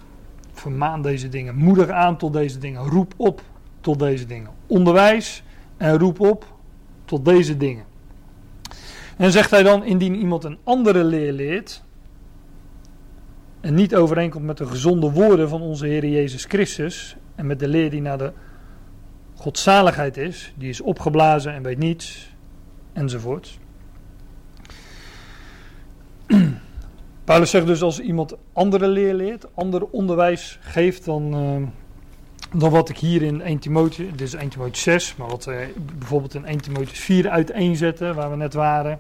vermaan 0.52 1.02
deze 1.02 1.30
dingen. 1.30 1.56
Moedig 1.56 1.89
aan 1.89 2.18
tot 2.18 2.34
deze 2.34 2.58
dingen. 2.58 2.82
Roep 2.82 3.14
op 3.18 3.41
tot 3.82 4.00
deze 4.00 4.26
dingen. 4.26 4.50
Onderwijs 4.68 5.44
en 5.78 5.98
roep 5.98 6.20
op 6.20 6.46
tot 7.06 7.26
deze 7.26 7.58
dingen. 7.58 7.86
En 9.18 9.32
zegt 9.32 9.52
hij 9.52 9.64
dan: 9.64 9.84
indien 9.84 10.16
iemand 10.16 10.44
een 10.44 10.58
andere 10.64 11.04
leer 11.04 11.32
leert 11.32 11.84
en 13.62 13.74
niet 13.74 13.96
overeenkomt 13.96 14.46
met 14.46 14.58
de 14.58 14.66
gezonde 14.66 15.12
woorden 15.12 15.50
van 15.50 15.62
onze 15.62 15.86
Heer 15.86 16.06
Jezus 16.06 16.46
Christus 16.46 17.16
en 17.36 17.48
met 17.48 17.60
de 17.60 17.68
leer 17.68 17.89
die 17.89 18.02
naar 18.02 18.18
de 18.18 18.34
godzaligheid 19.36 20.18
is, 20.18 20.54
die 20.58 20.70
is 20.70 20.82
opgeblazen 20.82 21.54
en 21.54 21.64
weet 21.64 21.78
niets, 21.78 22.36
enzovoort. 22.94 23.62
Paulus 27.24 27.50
zegt 27.50 27.68
dus 27.68 27.82
als 27.82 28.00
iemand 28.00 28.36
andere 28.54 28.88
leer 28.88 29.14
leert, 29.14 29.48
ander 29.54 29.86
onderwijs 29.86 30.60
geeft 30.62 31.06
dan, 31.06 31.36
uh, 31.36 31.68
dan 32.60 32.72
wat 32.72 32.90
ik 32.90 32.98
hier 32.98 33.22
in 33.22 33.42
1 33.42 33.60
Timotheus, 33.60 34.12
dit 34.12 34.22
is 34.22 34.34
1 34.34 34.50
Timotheus 34.50 34.82
6, 34.82 35.16
maar 35.16 35.28
wat 35.28 35.46
we 35.46 35.74
bijvoorbeeld 35.98 36.34
in 36.34 36.46
1 36.46 36.62
Timotheus 36.62 37.00
4 37.00 37.30
uiteenzetten, 37.30 38.16
waar 38.16 38.30
we 38.30 38.36
net 38.36 38.54
waren. 38.54 39.00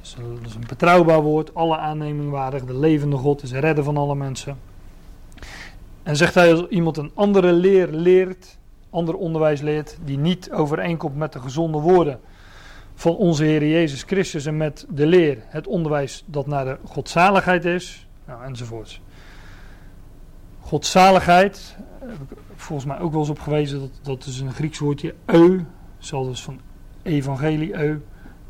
Dat 0.00 0.06
is, 0.06 0.16
een, 0.18 0.38
is 0.44 0.54
een 0.54 0.64
betrouwbaar 0.68 1.22
woord, 1.22 1.54
alle 1.54 1.76
aanneming 1.76 2.30
waardig, 2.30 2.64
de 2.64 2.78
levende 2.78 3.16
God 3.16 3.42
is 3.42 3.52
redder 3.52 3.84
van 3.84 3.96
alle 3.96 4.14
mensen. 4.14 4.58
En 6.02 6.16
zegt 6.16 6.34
hij 6.34 6.52
als 6.52 6.66
iemand 6.68 6.96
een 6.96 7.10
andere 7.14 7.52
leer 7.52 7.88
leert, 7.88 8.58
ander 8.90 9.14
onderwijs 9.14 9.60
leert, 9.60 9.98
die 10.04 10.18
niet 10.18 10.52
overeenkomt 10.52 11.16
met 11.16 11.32
de 11.32 11.40
gezonde 11.40 11.78
woorden 11.78 12.20
van 12.94 13.16
onze 13.16 13.44
Heer 13.44 13.66
Jezus 13.66 14.02
Christus 14.02 14.46
en 14.46 14.56
met 14.56 14.86
de 14.88 15.06
leer, 15.06 15.38
het 15.46 15.66
onderwijs 15.66 16.24
dat 16.26 16.46
naar 16.46 16.64
de 16.64 16.78
godzaligheid 16.84 17.64
is, 17.64 18.06
nou, 18.26 18.44
enzovoorts. 18.44 19.00
Godzaligheid, 20.60 21.76
heb 22.00 22.30
ik 22.30 22.38
volgens 22.54 22.88
mij 22.88 22.98
ook 22.98 23.10
wel 23.10 23.20
eens 23.20 23.30
op 23.30 23.40
gewezen, 23.40 23.80
dat, 23.80 23.90
dat 24.02 24.24
is 24.24 24.40
een 24.40 24.52
Grieks 24.52 24.78
woordje 24.78 25.14
eu, 25.24 25.64
zal 25.98 26.24
dus 26.24 26.42
van 26.42 26.60
evangelie 27.02 27.74
eu, 27.74 28.00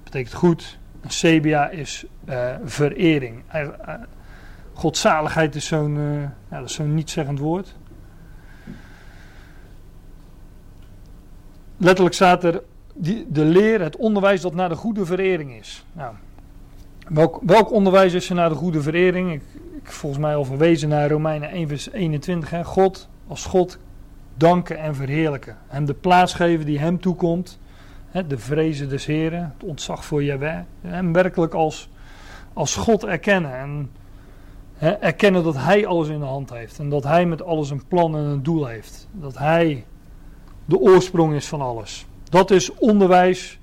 betekent 0.03 0.35
goed. 0.35 0.79
En 1.01 1.11
sebia 1.11 1.69
is 1.69 2.05
uh, 2.29 2.55
verering. 2.65 3.43
Uh, 3.55 3.69
godzaligheid 4.73 5.55
is 5.55 5.67
zo'n 5.67 5.97
uh, 5.97 6.23
ja, 6.51 6.67
zo'n 6.67 6.95
niet-zeggend 6.95 7.39
woord. 7.39 7.77
Letterlijk 11.77 12.15
staat 12.15 12.45
er 12.45 12.63
die, 12.95 13.27
de 13.29 13.45
leer, 13.45 13.81
het 13.81 13.97
onderwijs 13.97 14.41
dat 14.41 14.55
naar 14.55 14.69
de 14.69 14.77
goede 14.77 15.07
verering 15.07 15.53
is. 15.53 15.85
Nou, 15.93 16.15
welk, 17.09 17.41
welk 17.43 17.73
onderwijs 17.73 18.13
is 18.13 18.29
er 18.29 18.35
naar 18.35 18.49
de 18.49 18.55
goede 18.55 18.83
verering? 18.83 19.33
Ik, 19.33 19.43
ik 19.83 19.91
volgens 19.91 20.23
mij 20.23 20.37
al 20.37 20.45
verwezen 20.45 20.89
naar 20.89 21.11
Romeinen 21.11 21.51
1 21.51 21.69
vers 21.69 21.91
21. 21.91 22.51
Hè? 22.51 22.65
God 22.65 23.09
als 23.27 23.45
God 23.45 23.79
danken 24.37 24.79
en 24.79 24.95
verheerlijken. 24.95 25.57
Hem 25.67 25.85
de 25.85 25.95
plaats 25.95 26.35
geven 26.35 26.67
die 26.67 26.79
hem 26.79 27.01
toekomt. 27.01 27.59
Hè? 28.07 28.27
De 28.27 28.39
vrezen 28.39 28.89
des 28.89 29.07
Heren, 29.07 29.55
het 29.57 29.69
ontzag 29.69 30.05
voor 30.05 30.25
Jahweh. 30.25 30.61
Hem 30.81 31.13
werkelijk 31.13 31.55
als, 31.55 31.89
als 32.53 32.77
God 32.77 33.05
erkennen. 33.05 33.57
En 33.57 33.91
hè, 34.75 34.91
erkennen 34.91 35.45
dat 35.45 35.57
hij 35.57 35.87
alles 35.87 36.09
in 36.09 36.19
de 36.19 36.25
hand 36.25 36.51
heeft. 36.51 36.79
En 36.79 36.89
dat 36.89 37.05
hij 37.05 37.27
met 37.27 37.43
alles 37.43 37.71
een 37.71 37.87
plan 37.89 38.17
en 38.17 38.25
een 38.25 38.43
doel 38.43 38.67
heeft. 38.67 39.09
Dat 39.13 39.39
hij 39.39 39.85
de 40.65 40.79
oorsprong 40.79 41.35
is 41.35 41.49
van 41.49 41.61
alles. 41.61 42.07
Dat 42.31 42.51
is 42.51 42.75
onderwijs 42.75 43.59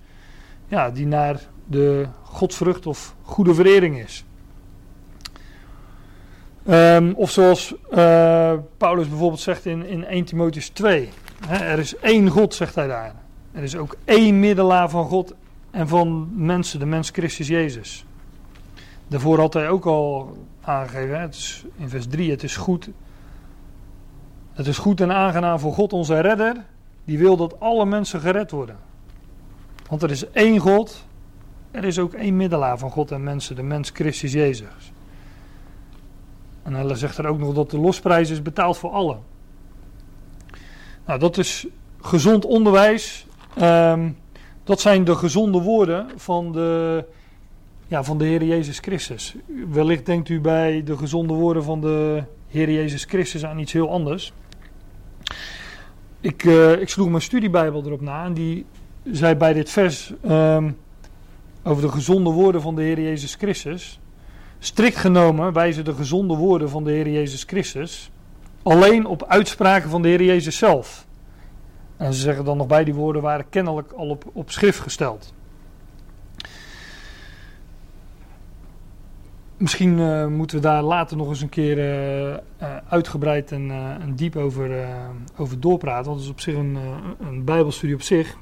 ja, 0.67 0.89
die 0.89 1.05
naar 1.05 1.39
de 1.67 2.07
godsvrucht 2.23 2.87
of 2.87 3.15
goede 3.21 3.53
verering 3.53 3.99
is. 3.99 4.25
Um, 6.69 7.13
of 7.15 7.31
zoals 7.31 7.73
uh, 7.91 8.53
Paulus 8.77 9.09
bijvoorbeeld 9.09 9.41
zegt 9.41 9.65
in, 9.65 9.85
in 9.85 10.05
1 10.05 10.25
Timotheus 10.25 10.69
2. 10.69 11.09
Hè, 11.47 11.55
er 11.55 11.79
is 11.79 11.95
één 11.97 12.29
God, 12.29 12.53
zegt 12.53 12.75
hij 12.75 12.87
daar. 12.87 13.15
Er 13.51 13.63
is 13.63 13.75
ook 13.75 13.95
één 14.05 14.39
middelaar 14.39 14.89
van 14.89 15.05
God 15.05 15.33
en 15.71 15.87
van 15.87 16.29
mensen, 16.35 16.79
de 16.79 16.85
mens 16.85 17.09
Christus 17.09 17.47
Jezus. 17.47 18.05
Daarvoor 19.07 19.39
had 19.39 19.53
hij 19.53 19.69
ook 19.69 19.85
al 19.85 20.37
aangegeven, 20.61 21.21
het 21.21 21.35
is 21.35 21.65
in 21.75 21.89
vers 21.89 22.07
3, 22.07 22.31
het 22.31 22.43
is 22.43 22.55
goed. 22.55 22.89
Het 24.53 24.67
is 24.67 24.77
goed 24.77 25.01
en 25.01 25.11
aangenaam 25.11 25.59
voor 25.59 25.73
God 25.73 25.93
onze 25.93 26.19
redder, 26.19 26.65
die 27.05 27.17
wil 27.17 27.37
dat 27.37 27.59
alle 27.59 27.85
mensen 27.85 28.19
gered 28.19 28.51
worden. 28.51 28.77
Want 29.89 30.03
er 30.03 30.11
is 30.11 30.29
één 30.31 30.59
God, 30.59 31.05
er 31.71 31.83
is 31.83 31.99
ook 31.99 32.13
één 32.13 32.35
middelaar 32.35 32.77
van 32.77 32.91
God 32.91 33.11
en 33.11 33.23
mensen, 33.23 33.55
de 33.55 33.63
mens 33.63 33.89
Christus 33.89 34.31
Jezus. 34.33 34.91
En 36.63 36.73
hij 36.73 36.95
zegt 36.95 37.17
er 37.17 37.27
ook 37.27 37.39
nog 37.39 37.53
dat 37.53 37.71
de 37.71 37.79
losprijs 37.79 38.29
is 38.29 38.41
betaald 38.41 38.77
voor 38.77 38.91
allen. 38.91 39.19
Nou, 41.05 41.19
dat 41.19 41.37
is 41.37 41.67
gezond 42.01 42.45
onderwijs. 42.45 43.25
Um, 43.61 44.17
dat 44.63 44.81
zijn 44.81 45.03
de 45.03 45.15
gezonde 45.15 45.59
woorden 45.59 46.07
van 46.15 46.51
de, 46.51 47.05
ja, 47.87 48.03
van 48.03 48.17
de 48.17 48.25
Heer 48.25 48.43
Jezus 48.43 48.79
Christus. 48.79 49.35
Wellicht 49.69 50.05
denkt 50.05 50.29
u 50.29 50.41
bij 50.41 50.83
de 50.83 50.97
gezonde 50.97 51.33
woorden 51.33 51.63
van 51.63 51.81
de 51.81 52.23
Heer 52.47 52.71
Jezus 52.71 53.03
Christus 53.03 53.45
aan 53.45 53.59
iets 53.59 53.73
heel 53.73 53.89
anders. 53.89 54.33
Ik, 56.21 56.43
uh, 56.43 56.81
ik 56.81 56.89
sloeg 56.89 57.09
mijn 57.09 57.21
studiebijbel 57.21 57.85
erop 57.85 58.01
na 58.01 58.25
en 58.25 58.33
die 58.33 58.65
zei 59.03 59.35
bij 59.35 59.53
dit 59.53 59.69
vers 59.69 60.13
um, 60.25 60.77
over 61.63 61.81
de 61.81 61.89
gezonde 61.89 62.29
woorden 62.29 62.61
van 62.61 62.75
de 62.75 62.81
Heer 62.81 62.99
Jezus 62.99 63.35
Christus. 63.35 63.99
Strikt 64.59 64.95
genomen 64.95 65.53
wijzen 65.53 65.85
de 65.85 65.93
gezonde 65.93 66.35
woorden 66.35 66.69
van 66.69 66.83
de 66.83 66.91
Heer 66.91 67.09
Jezus 67.09 67.43
Christus 67.43 68.11
alleen 68.63 69.05
op 69.05 69.25
uitspraken 69.27 69.89
van 69.89 70.01
de 70.01 70.07
Heer 70.07 70.23
Jezus 70.23 70.57
zelf. 70.57 71.05
En 71.97 72.13
ze 72.13 72.19
zeggen 72.19 72.45
dan 72.45 72.57
nog 72.57 72.67
bij 72.67 72.83
die 72.83 72.93
woorden 72.93 73.21
waren 73.21 73.49
kennelijk 73.49 73.91
al 73.91 74.09
op, 74.09 74.23
op 74.33 74.51
schrift 74.51 74.79
gesteld. 74.79 75.33
Misschien 79.61 79.97
uh, 79.97 80.27
moeten 80.27 80.57
we 80.57 80.63
daar 80.63 80.83
later 80.83 81.17
nog 81.17 81.29
eens 81.29 81.41
een 81.41 81.49
keer 81.49 81.77
uh, 81.77 82.29
uh, 82.29 82.37
uitgebreid 82.89 83.51
en, 83.51 83.71
diep 84.15 84.35
over, 84.35 84.87
over 85.37 85.59
doorpraten. 85.59 86.05
Want 86.05 86.15
het 86.15 86.25
is 86.25 86.31
op 86.31 86.39
zich 86.39 86.55
een, 86.55 86.77
een 87.19 87.43
bijbelstudie 87.43 87.95
op 87.95 88.01
zich. 88.01 88.37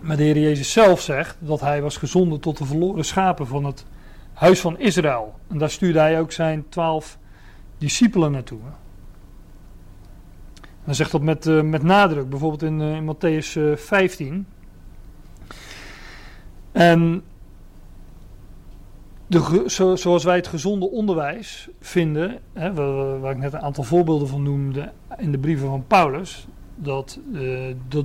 Maar 0.00 0.16
de 0.16 0.22
Heer 0.22 0.38
Jezus 0.38 0.72
zelf 0.72 1.00
zegt 1.00 1.36
dat 1.38 1.60
hij 1.60 1.82
was 1.82 1.96
gezonden 1.96 2.40
tot 2.40 2.58
de 2.58 2.64
verloren 2.64 3.04
schapen 3.04 3.46
van 3.46 3.64
het 3.64 3.86
huis 4.32 4.60
van 4.60 4.78
Israël. 4.78 5.34
En 5.48 5.58
daar 5.58 5.70
stuurde 5.70 5.98
hij 5.98 6.20
ook 6.20 6.32
zijn 6.32 6.64
twaalf 6.68 7.18
discipelen 7.78 8.32
naartoe. 8.32 8.60
Dan 10.84 10.94
zegt 10.94 11.10
dat 11.10 11.22
met, 11.22 11.44
met 11.64 11.82
nadruk, 11.82 12.28
bijvoorbeeld 12.28 12.62
in, 12.62 12.80
in 12.80 13.14
Matthäus 13.14 13.56
uh, 13.56 13.76
15. 13.76 14.46
En 16.72 17.22
de, 19.30 19.64
zo, 19.66 19.96
zoals 19.96 20.24
wij 20.24 20.36
het 20.36 20.46
gezonde 20.46 20.90
onderwijs 20.90 21.68
vinden, 21.80 22.38
hè, 22.52 22.72
waar, 23.20 23.30
ik 23.30 23.38
net 23.38 23.52
een 23.52 23.60
aantal 23.60 23.84
voorbeelden 23.84 24.28
van 24.28 24.42
noemde 24.42 24.92
in 25.18 25.32
de 25.32 25.38
brieven 25.38 25.68
van 25.68 25.86
Paulus, 25.86 26.46
dat, 26.74 27.18
dat 27.88 28.04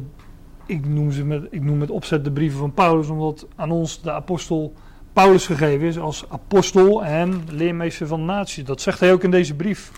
ik, 0.66 0.88
noem 0.88 1.12
ze 1.12 1.26
met, 1.26 1.48
ik 1.50 1.64
noem 1.64 1.82
opzet 1.82 2.24
de 2.24 2.32
brieven 2.32 2.60
van 2.60 2.74
Paulus, 2.74 3.08
omdat 3.08 3.48
aan 3.56 3.72
ons 3.72 4.02
de 4.02 4.12
apostel 4.12 4.74
Paulus 5.14 5.46
gegeven 5.46 5.88
is 5.88 6.00
als 6.00 6.26
apostel 6.30 7.04
en 7.04 7.44
leermeester 7.50 8.08
van 8.08 8.20
de 8.20 8.26
natie. 8.26 8.64
Dat 8.64 8.82
zegt 8.82 9.00
hij 9.00 9.14
ook 9.14 9.24
in 9.24 9.32
deze 9.32 9.56
brief. 9.56 9.92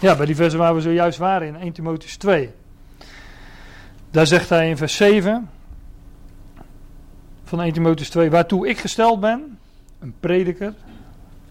Ja, 0.00 0.16
bij 0.16 0.26
die 0.26 0.36
versen 0.36 0.58
waar 0.58 0.74
we 0.74 0.80
zojuist 0.80 1.18
waren 1.18 1.48
in 1.48 1.56
1 1.56 1.72
Timotheus 1.72 2.16
2. 2.16 2.50
Daar 4.10 4.26
zegt 4.26 4.48
hij 4.48 4.68
in 4.68 4.76
vers 4.76 4.96
7 4.96 5.50
van 7.44 7.60
1 7.60 7.72
Timotheus 7.72 8.10
2, 8.10 8.30
waartoe 8.30 8.68
ik 8.68 8.78
gesteld 8.78 9.20
ben, 9.20 9.58
een 10.02 10.14
prediker, 10.20 10.74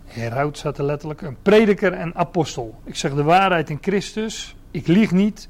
herhoud 0.05 0.57
staat 0.57 0.77
er 0.77 0.83
letterlijk, 0.83 1.21
een 1.21 1.37
prediker 1.41 1.93
en 1.93 2.15
apostel. 2.15 2.79
Ik 2.83 2.95
zeg 2.95 3.13
de 3.13 3.23
waarheid 3.23 3.69
in 3.69 3.77
Christus, 3.81 4.55
ik 4.71 4.87
lieg 4.87 5.11
niet, 5.11 5.49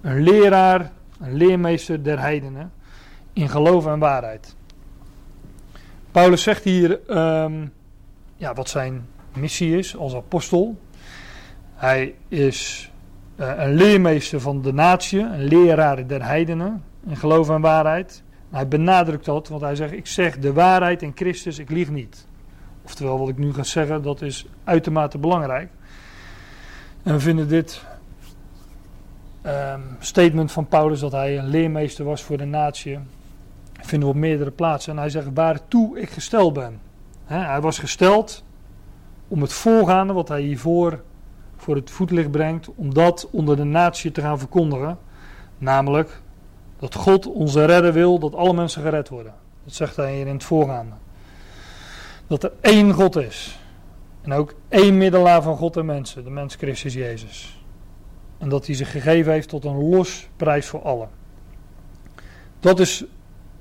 een 0.00 0.22
leraar, 0.22 0.92
een 1.20 1.34
leermeester 1.34 2.02
der 2.02 2.20
heidenen, 2.20 2.72
in 3.32 3.48
geloof 3.48 3.86
en 3.86 3.98
waarheid. 3.98 4.54
Paulus 6.10 6.42
zegt 6.42 6.64
hier 6.64 7.00
ehm, 7.06 7.66
ja, 8.36 8.54
wat 8.54 8.68
zijn 8.68 9.06
missie 9.36 9.78
is 9.78 9.96
als 9.96 10.14
apostel. 10.14 10.80
Hij 11.74 12.14
is 12.28 12.90
uh, 13.36 13.52
een 13.56 13.74
leermeester 13.74 14.40
van 14.40 14.62
de 14.62 14.72
natie, 14.72 15.20
een 15.20 15.44
leraar 15.44 16.06
der 16.06 16.24
heidenen 16.24 16.84
in 17.06 17.16
geloof 17.16 17.48
en 17.48 17.60
waarheid. 17.60 18.22
Hij 18.50 18.68
benadrukt 18.68 19.24
dat, 19.24 19.48
want 19.48 19.62
hij 19.62 19.74
zegt: 19.74 19.92
Ik 19.92 20.06
zeg 20.06 20.38
de 20.38 20.52
waarheid 20.52 21.02
in 21.02 21.12
Christus, 21.14 21.58
ik 21.58 21.70
lieg 21.70 21.90
niet. 21.90 22.26
Oftewel, 22.84 23.18
wat 23.18 23.28
ik 23.28 23.38
nu 23.38 23.52
ga 23.54 23.62
zeggen, 23.62 24.02
dat 24.02 24.22
is 24.22 24.46
uitermate 24.64 25.18
belangrijk. 25.18 25.70
En 27.02 27.12
we 27.12 27.20
vinden 27.20 27.48
dit 27.48 27.84
um, 29.46 29.96
statement 29.98 30.52
van 30.52 30.66
Paulus 30.66 31.00
dat 31.00 31.12
hij 31.12 31.38
een 31.38 31.48
leermeester 31.48 32.04
was 32.04 32.22
voor 32.22 32.36
de 32.36 32.44
natie, 32.44 32.98
vinden 33.72 34.08
we 34.08 34.14
op 34.14 34.20
meerdere 34.20 34.50
plaatsen. 34.50 34.92
En 34.92 34.98
hij 34.98 35.10
zegt 35.10 35.28
waartoe 35.34 36.00
ik 36.00 36.10
gesteld 36.10 36.52
ben. 36.52 36.80
hij 37.24 37.60
was 37.60 37.78
gesteld 37.78 38.44
om 39.28 39.40
het 39.40 39.52
voorgaande 39.52 40.12
wat 40.12 40.28
hij 40.28 40.40
hiervoor 40.40 41.02
voor 41.56 41.74
het 41.74 41.90
voetlicht 41.90 42.30
brengt, 42.30 42.68
om 42.74 42.94
dat 42.94 43.28
onder 43.30 43.56
de 43.56 43.64
natie 43.64 44.12
te 44.12 44.20
gaan 44.20 44.38
verkondigen. 44.38 44.98
Namelijk 45.58 46.20
dat 46.78 46.94
God 46.94 47.26
onze 47.26 47.64
redder 47.64 47.92
wil 47.92 48.18
dat 48.18 48.34
alle 48.34 48.52
mensen 48.52 48.82
gered 48.82 49.08
worden. 49.08 49.34
Dat 49.64 49.74
zegt 49.74 49.96
hij 49.96 50.14
hier 50.14 50.26
in 50.26 50.34
het 50.34 50.44
voorgaande. 50.44 50.94
Dat 52.32 52.42
er 52.42 52.52
één 52.60 52.92
God 52.92 53.16
is. 53.16 53.58
En 54.22 54.32
ook 54.32 54.54
één 54.68 54.96
middelaar 54.98 55.42
van 55.42 55.56
God 55.56 55.76
en 55.76 55.86
mensen, 55.86 56.24
de 56.24 56.30
mens 56.30 56.54
Christus 56.54 56.94
Jezus. 56.94 57.64
En 58.38 58.48
dat 58.48 58.66
hij 58.66 58.74
zich 58.74 58.90
gegeven 58.90 59.32
heeft 59.32 59.48
tot 59.48 59.64
een 59.64 59.88
los 59.88 60.28
prijs 60.36 60.66
voor 60.66 60.82
allen. 60.82 61.08
Dat 62.60 62.80
is 62.80 63.04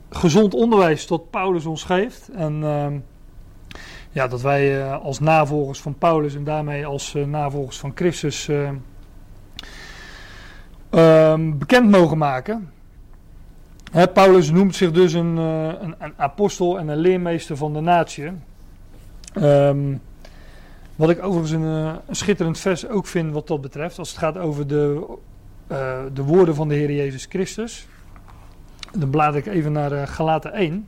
gezond 0.09 0.53
onderwijs 0.53 1.07
dat 1.07 1.29
Paulus 1.29 1.65
ons 1.65 1.83
geeft. 1.83 2.29
En 2.29 2.61
uh, 2.61 2.87
ja, 4.11 4.27
dat 4.27 4.41
wij 4.41 4.77
uh, 4.77 5.03
als 5.03 5.19
navolgers 5.19 5.81
van 5.81 5.97
Paulus 5.97 6.35
en 6.35 6.43
daarmee 6.43 6.85
als 6.85 7.13
uh, 7.13 7.25
navolgers 7.25 7.79
van 7.79 7.91
Christus 7.95 8.47
uh, 8.47 8.69
bekend 11.57 11.89
mogen 11.89 12.17
maken. 12.17 12.71
Hè, 13.91 14.07
Paulus 14.07 14.51
noemt 14.51 14.75
zich 14.75 14.91
dus 14.91 15.13
een, 15.13 15.37
een, 15.37 15.95
een, 15.99 16.13
apostel 16.17 16.79
en 16.79 16.87
een 16.87 16.97
leermeester 16.97 17.57
van 17.57 17.73
de 17.73 17.81
natie. 17.81 18.31
Um, 19.35 20.01
wat 20.95 21.09
ik 21.09 21.23
overigens 21.23 21.51
een, 21.51 21.61
een, 22.07 22.15
schitterend 22.15 22.59
vers 22.59 22.87
ook 22.87 23.07
vind 23.07 23.33
wat 23.33 23.47
dat 23.47 23.61
betreft, 23.61 23.99
als 23.99 24.09
het 24.09 24.17
gaat 24.17 24.37
over 24.37 24.67
de, 24.67 25.05
de 26.13 26.23
woorden 26.23 26.55
van 26.55 26.67
de 26.67 26.75
Heer 26.75 26.91
Jezus 26.91 27.25
Christus. 27.29 27.87
Dan 28.93 29.09
blaad 29.09 29.35
ik 29.35 29.45
even 29.45 29.71
naar 29.71 29.91
uh, 29.91 30.07
Galaten 30.07 30.53
1. 30.53 30.87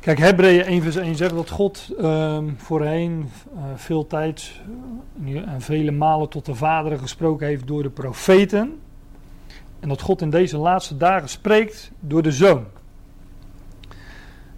Kijk, 0.00 0.18
Hebreeën 0.18 0.64
1 0.64 0.82
vers 0.82 0.96
1 0.96 1.16
zegt 1.16 1.34
dat 1.34 1.50
God 1.50 1.94
uh, 2.00 2.38
voorheen 2.56 3.30
veel 3.74 4.06
tijd 4.06 4.60
en 5.24 5.60
vele 5.60 5.90
malen 5.90 6.28
tot 6.28 6.46
de 6.46 6.54
vaderen 6.54 6.98
gesproken 6.98 7.46
heeft 7.46 7.66
door 7.66 7.82
de 7.82 7.90
profeten. 7.90 8.80
En 9.84 9.90
dat 9.90 10.00
God 10.00 10.20
in 10.22 10.30
deze 10.30 10.56
laatste 10.56 10.96
dagen 10.96 11.28
spreekt 11.28 11.90
door 12.00 12.22
de 12.22 12.32
zoon. 12.32 12.64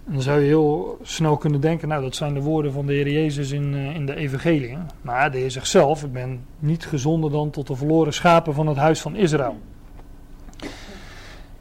En 0.06 0.12
dan 0.12 0.22
zou 0.22 0.40
je 0.40 0.46
heel 0.46 0.98
snel 1.02 1.36
kunnen 1.36 1.60
denken, 1.60 1.88
nou 1.88 2.02
dat 2.02 2.14
zijn 2.14 2.34
de 2.34 2.40
woorden 2.40 2.72
van 2.72 2.86
de 2.86 2.92
Heer 2.92 3.10
Jezus 3.10 3.50
in, 3.50 3.72
uh, 3.72 3.94
in 3.94 4.06
de 4.06 4.14
evangelie. 4.14 4.78
Maar 5.00 5.30
de 5.30 5.38
Heer 5.38 5.50
zegt 5.50 5.68
zelf, 5.68 6.02
ik 6.02 6.12
ben 6.12 6.44
niet 6.58 6.86
gezonden 6.86 7.30
dan 7.30 7.50
tot 7.50 7.66
de 7.66 7.76
verloren 7.76 8.12
schapen 8.12 8.54
van 8.54 8.66
het 8.66 8.76
huis 8.76 9.00
van 9.00 9.16
Israël. 9.16 9.60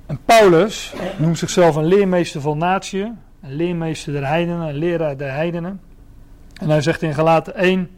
En 0.05 0.19
Paulus 0.25 0.93
noemt 1.17 1.37
zichzelf 1.37 1.75
een 1.75 1.85
leermeester 1.85 2.41
van 2.41 2.57
natie, 2.57 3.03
een 3.41 3.55
leermeester 3.55 4.13
der 4.13 4.27
heidenen, 4.27 4.67
een 4.67 4.77
leraar 4.77 5.17
der 5.17 5.31
heidenen. 5.31 5.81
En 6.61 6.69
hij 6.69 6.81
zegt 6.81 7.01
in 7.01 7.13
Galaten 7.13 7.55
1, 7.55 7.89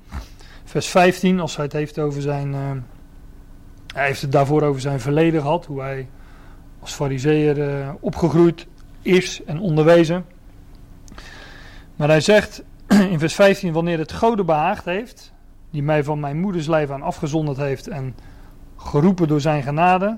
vers 0.64 0.88
15, 0.88 1.40
als 1.40 1.56
hij 1.56 1.66
het 1.66 1.74
heeft 1.74 2.00
over 2.00 2.22
zijn, 2.22 2.52
uh, 2.52 2.72
hij 3.98 4.06
heeft 4.06 4.22
het 4.22 4.32
daarvoor 4.32 4.62
over 4.62 4.82
zijn 4.82 5.00
verleden 5.00 5.42
gehad, 5.42 5.66
hoe 5.66 5.82
hij 5.82 6.08
als 6.80 6.94
fariseer 6.94 7.58
uh, 7.58 7.90
opgegroeid 8.00 8.68
is 9.02 9.44
en 9.46 9.60
onderwezen. 9.60 10.26
Maar 11.96 12.08
hij 12.08 12.22
zegt 12.22 12.64
in 13.14 13.20
vers 13.20 13.36
15: 13.36 13.74
Wanneer 13.74 13.98
het 13.98 14.14
Gode 14.14 14.44
behaagd 14.44 14.86
heeft, 14.86 15.34
die 15.70 15.84
mij 15.84 16.04
van 16.04 16.20
mijn 16.20 16.40
moeders 16.40 16.68
lijf 16.68 16.90
aan 16.90 17.02
afgezonderd 17.02 17.58
heeft 17.58 17.88
en 17.88 18.16
geroepen 18.76 19.28
door 19.28 19.42
zijn 19.42 19.64
genade, 19.64 20.18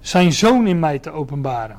zijn 0.00 0.32
zoon 0.32 0.66
in 0.66 0.78
mij 0.78 0.98
te 0.98 1.10
openbaren. 1.10 1.78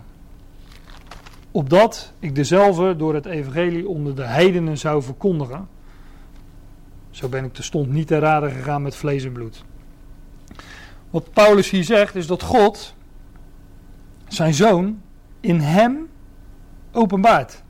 Opdat 1.52 2.14
ik 2.20 2.36
dezelfde 2.36 2.96
door 2.96 3.14
het 3.14 3.26
evangelie 3.26 3.88
onder 3.88 4.16
de 4.16 4.26
heidenen 4.26 4.78
zou 4.78 5.04
verkondigen. 5.04 5.68
Zo 7.10 7.28
ben 7.28 7.44
ik 7.44 7.54
terstond 7.54 7.92
niet 7.92 8.08
te 8.08 8.20
raden 8.20 8.52
gegaan 8.52 8.82
met 8.82 8.96
vlees 8.96 9.24
en 9.24 9.32
bloed. 9.32 9.64
Wat 11.10 11.34
Paulus 11.34 11.70
hier 11.70 11.84
zegt 11.84 12.16
is 12.16 12.28
dat 12.28 12.43
God 12.43 12.95
zijn 14.28 14.53
zoon 14.53 15.01
in 15.39 15.60
hem 15.60 16.10
openbaart. 16.91 17.64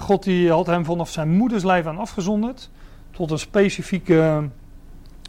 God 0.00 0.22
die 0.22 0.50
had 0.50 0.66
hem 0.66 0.84
vanaf 0.84 1.10
zijn 1.10 1.30
moeders 1.30 1.62
lijf 1.64 1.86
aan 1.86 1.98
afgezonderd 1.98 2.70
tot 3.10 3.30
een 3.30 3.38
specifieke, 3.38 4.48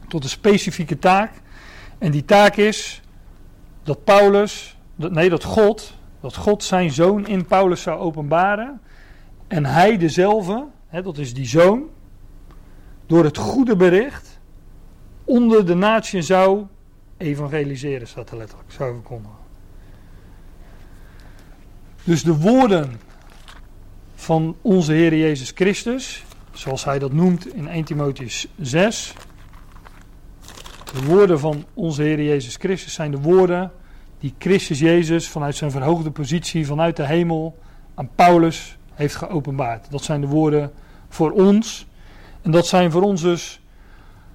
tot 0.07 0.23
een 0.23 0.29
specifieke 0.29 0.99
taak. 0.99 1.31
En 1.97 2.11
die 2.11 2.25
taak 2.25 2.55
is 2.55 3.01
dat 3.83 4.03
Paulus, 4.03 4.77
nee 4.95 5.29
dat 5.29 5.43
God, 5.43 5.93
dat 6.19 6.35
God 6.35 6.63
zijn 6.63 6.91
zoon 6.91 7.27
in 7.27 7.45
Paulus 7.45 7.81
zou 7.81 7.99
openbaren. 7.99 8.81
En 9.47 9.65
hij 9.65 9.97
dezelfde, 9.97 10.65
hè, 10.87 11.01
dat 11.01 11.17
is 11.17 11.33
die 11.33 11.47
zoon, 11.47 11.83
door 13.05 13.23
het 13.23 13.37
goede 13.37 13.75
bericht 13.75 14.39
onder 15.23 15.65
de 15.65 15.75
natie 15.75 16.21
zou 16.21 16.65
evangeliseren, 17.23 18.07
staat 18.07 18.31
er 18.31 18.37
letterlijk, 18.37 18.71
zou 18.71 18.93
verkondigen. 18.93 19.37
Dus 22.03 22.23
de 22.23 22.37
woorden 22.37 22.99
van 24.15 24.55
onze 24.61 24.91
Heer 24.91 25.17
Jezus 25.17 25.51
Christus, 25.55 26.23
zoals 26.51 26.83
hij 26.83 26.99
dat 26.99 27.13
noemt 27.13 27.53
in 27.53 27.67
1 27.67 27.83
Timotheus 27.83 28.47
6. 28.57 29.13
De 30.93 31.05
woorden 31.05 31.39
van 31.39 31.65
onze 31.73 32.01
Heer 32.01 32.23
Jezus 32.23 32.55
Christus 32.55 32.93
zijn 32.93 33.11
de 33.11 33.19
woorden 33.19 33.71
die 34.19 34.33
Christus 34.37 34.79
Jezus 34.79 35.29
vanuit 35.29 35.55
zijn 35.55 35.71
verhoogde 35.71 36.11
positie 36.11 36.65
vanuit 36.65 36.95
de 36.95 37.05
hemel 37.05 37.59
aan 37.95 38.09
Paulus 38.15 38.77
heeft 38.93 39.15
geopenbaard. 39.15 39.91
Dat 39.91 40.03
zijn 40.03 40.21
de 40.21 40.27
woorden 40.27 40.71
voor 41.09 41.31
ons. 41.31 41.87
En 42.41 42.51
dat 42.51 42.67
zijn 42.67 42.91
voor 42.91 43.01
ons 43.01 43.21
dus 43.21 43.61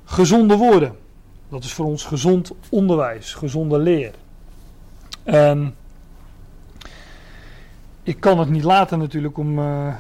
gezonde 0.05 0.57
woorden. 0.57 0.97
Dat 1.49 1.64
is 1.64 1.72
voor 1.72 1.86
ons 1.86 2.05
gezond 2.05 2.53
onderwijs, 2.68 3.34
gezonde 3.34 3.78
leer. 3.78 4.14
Ik 8.03 8.20
kan 8.20 8.38
het 8.38 8.49
niet 8.49 8.62
laten 8.62 8.99
natuurlijk 8.99 9.38
om 9.38 9.59
uh, 9.59 9.94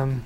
um, 0.00 0.24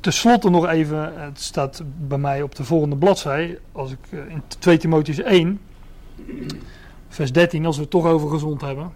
tenslotte 0.00 0.50
nog 0.50 0.66
even, 0.66 1.20
het 1.20 1.40
staat 1.40 1.82
bij 1.98 2.18
mij 2.18 2.42
op 2.42 2.54
de 2.54 2.64
volgende 2.64 2.96
bladzij, 2.96 3.58
als 3.72 3.90
ik 3.90 3.98
uh, 4.10 4.30
in 4.30 4.42
2 4.58 4.78
Timotheus 4.78 5.18
1, 5.18 5.60
vers 7.08 7.32
13, 7.32 7.66
als 7.66 7.76
we 7.76 7.82
het 7.82 7.90
toch 7.90 8.06
over 8.06 8.28
gezond 8.28 8.60
hebben. 8.60 8.92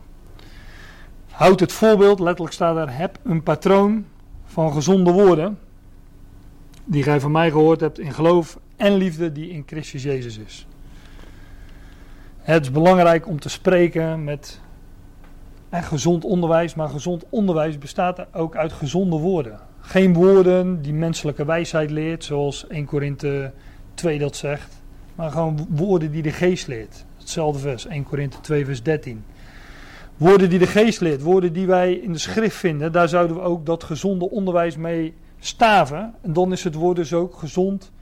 Houd 1.30 1.60
het 1.60 1.72
voorbeeld, 1.72 2.20
letterlijk 2.20 2.54
staat 2.54 2.74
daar, 2.74 2.96
heb 2.96 3.18
een 3.22 3.42
patroon 3.42 4.04
van 4.44 4.72
gezonde 4.72 5.12
woorden, 5.12 5.58
die 6.84 7.02
gij 7.02 7.20
van 7.20 7.30
mij 7.30 7.50
gehoord 7.50 7.80
hebt 7.80 7.98
in 7.98 8.12
geloof 8.12 8.58
en 8.80 8.94
liefde 8.94 9.32
die 9.32 9.50
in 9.50 9.62
Christus 9.66 10.02
Jezus 10.02 10.38
is. 10.38 10.66
Het 12.38 12.62
is 12.62 12.70
belangrijk 12.70 13.26
om 13.28 13.40
te 13.40 13.48
spreken 13.48 14.24
met 14.24 14.60
en 15.68 15.82
gezond 15.82 16.24
onderwijs, 16.24 16.74
maar 16.74 16.88
gezond 16.88 17.24
onderwijs 17.28 17.78
bestaat 17.78 18.34
ook 18.34 18.56
uit 18.56 18.72
gezonde 18.72 19.16
woorden. 19.16 19.60
Geen 19.80 20.14
woorden 20.14 20.82
die 20.82 20.92
menselijke 20.92 21.44
wijsheid 21.44 21.90
leert, 21.90 22.24
zoals 22.24 22.66
1 22.66 22.84
Korinthe 22.84 23.52
2 23.94 24.18
dat 24.18 24.36
zegt. 24.36 24.82
maar 25.14 25.30
gewoon 25.30 25.66
woorden 25.70 26.10
die 26.10 26.22
de 26.22 26.32
geest 26.32 26.66
leert. 26.66 27.04
Hetzelfde 27.18 27.60
vers, 27.60 27.86
1 27.86 28.04
Korinthe 28.04 28.40
2 28.40 28.64
vers 28.64 28.82
13. 28.82 29.24
Woorden 30.16 30.50
die 30.50 30.58
de 30.58 30.66
geest 30.66 31.00
leert, 31.00 31.22
woorden 31.22 31.52
die 31.52 31.66
wij 31.66 31.92
in 31.92 32.12
de 32.12 32.18
schrift 32.18 32.56
vinden, 32.56 32.92
daar 32.92 33.08
zouden 33.08 33.36
we 33.36 33.42
ook 33.42 33.66
dat 33.66 33.84
gezonde 33.84 34.30
onderwijs 34.30 34.76
mee 34.76 35.14
staven. 35.38 36.14
En 36.20 36.32
dan 36.32 36.52
is 36.52 36.64
het 36.64 36.74
woord 36.74 36.96
dus 36.96 37.14
ook 37.14 37.34
gezond 37.34 37.92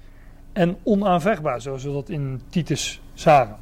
en 0.53 0.77
onaanvechtbaar, 0.83 1.61
zoals 1.61 1.85
we 1.85 1.93
dat 1.93 2.09
in 2.09 2.41
Titus 2.49 3.01
zagen. 3.15 3.57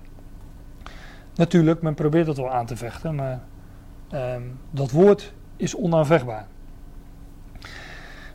Natuurlijk, 1.35 1.83
men 1.83 1.95
probeert 1.95 2.27
dat 2.27 2.37
wel 2.37 2.51
aan 2.51 2.67
te 2.67 2.77
vechten, 2.77 3.15
maar 3.15 3.41
ehm, 4.11 4.43
dat 4.71 4.91
woord 4.91 5.33
is 5.57 5.77
onaanvechtbaar. 5.77 6.47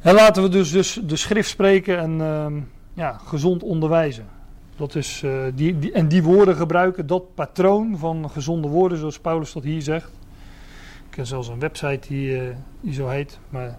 En 0.01 0.13
laten 0.13 0.43
we 0.43 0.49
dus, 0.49 0.71
dus 0.71 1.01
de 1.05 1.15
schrift 1.15 1.49
spreken 1.49 1.97
en 1.97 2.21
ehm, 2.21 2.59
ja, 2.93 3.17
gezond 3.17 3.63
onderwijzen. 3.63 4.25
Dat 4.75 4.95
is, 4.95 5.21
uh, 5.25 5.43
die, 5.55 5.91
en 5.91 6.07
die 6.07 6.23
woorden 6.23 6.55
gebruiken, 6.55 7.07
dat 7.07 7.33
patroon 7.35 7.97
van 7.97 8.29
gezonde 8.29 8.67
woorden, 8.67 8.97
zoals 8.97 9.19
Paulus 9.19 9.53
dat 9.53 9.63
hier 9.63 9.81
zegt. 9.81 10.11
Ik 11.05 11.17
ken 11.17 11.25
zelfs 11.25 11.47
een 11.47 11.59
website 11.59 12.07
die, 12.07 12.41
uh, 12.41 12.55
die 12.81 12.93
zo 12.93 13.07
heet. 13.07 13.39
Maar 13.49 13.77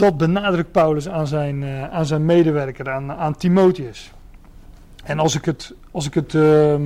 dat 0.00 0.16
benadrukt 0.16 0.72
Paulus 0.72 1.08
aan 1.08 1.26
zijn, 1.26 1.62
uh, 1.62 1.90
aan 1.90 2.06
zijn 2.06 2.24
medewerker, 2.24 2.90
aan, 2.90 3.12
aan 3.12 3.36
Timotheus. 3.36 4.12
En 5.04 5.18
als 5.18 5.34
ik 5.34 5.44
het, 5.44 5.74
als 5.90 6.06
ik 6.06 6.14
het 6.14 6.34
ehm, 6.34 6.82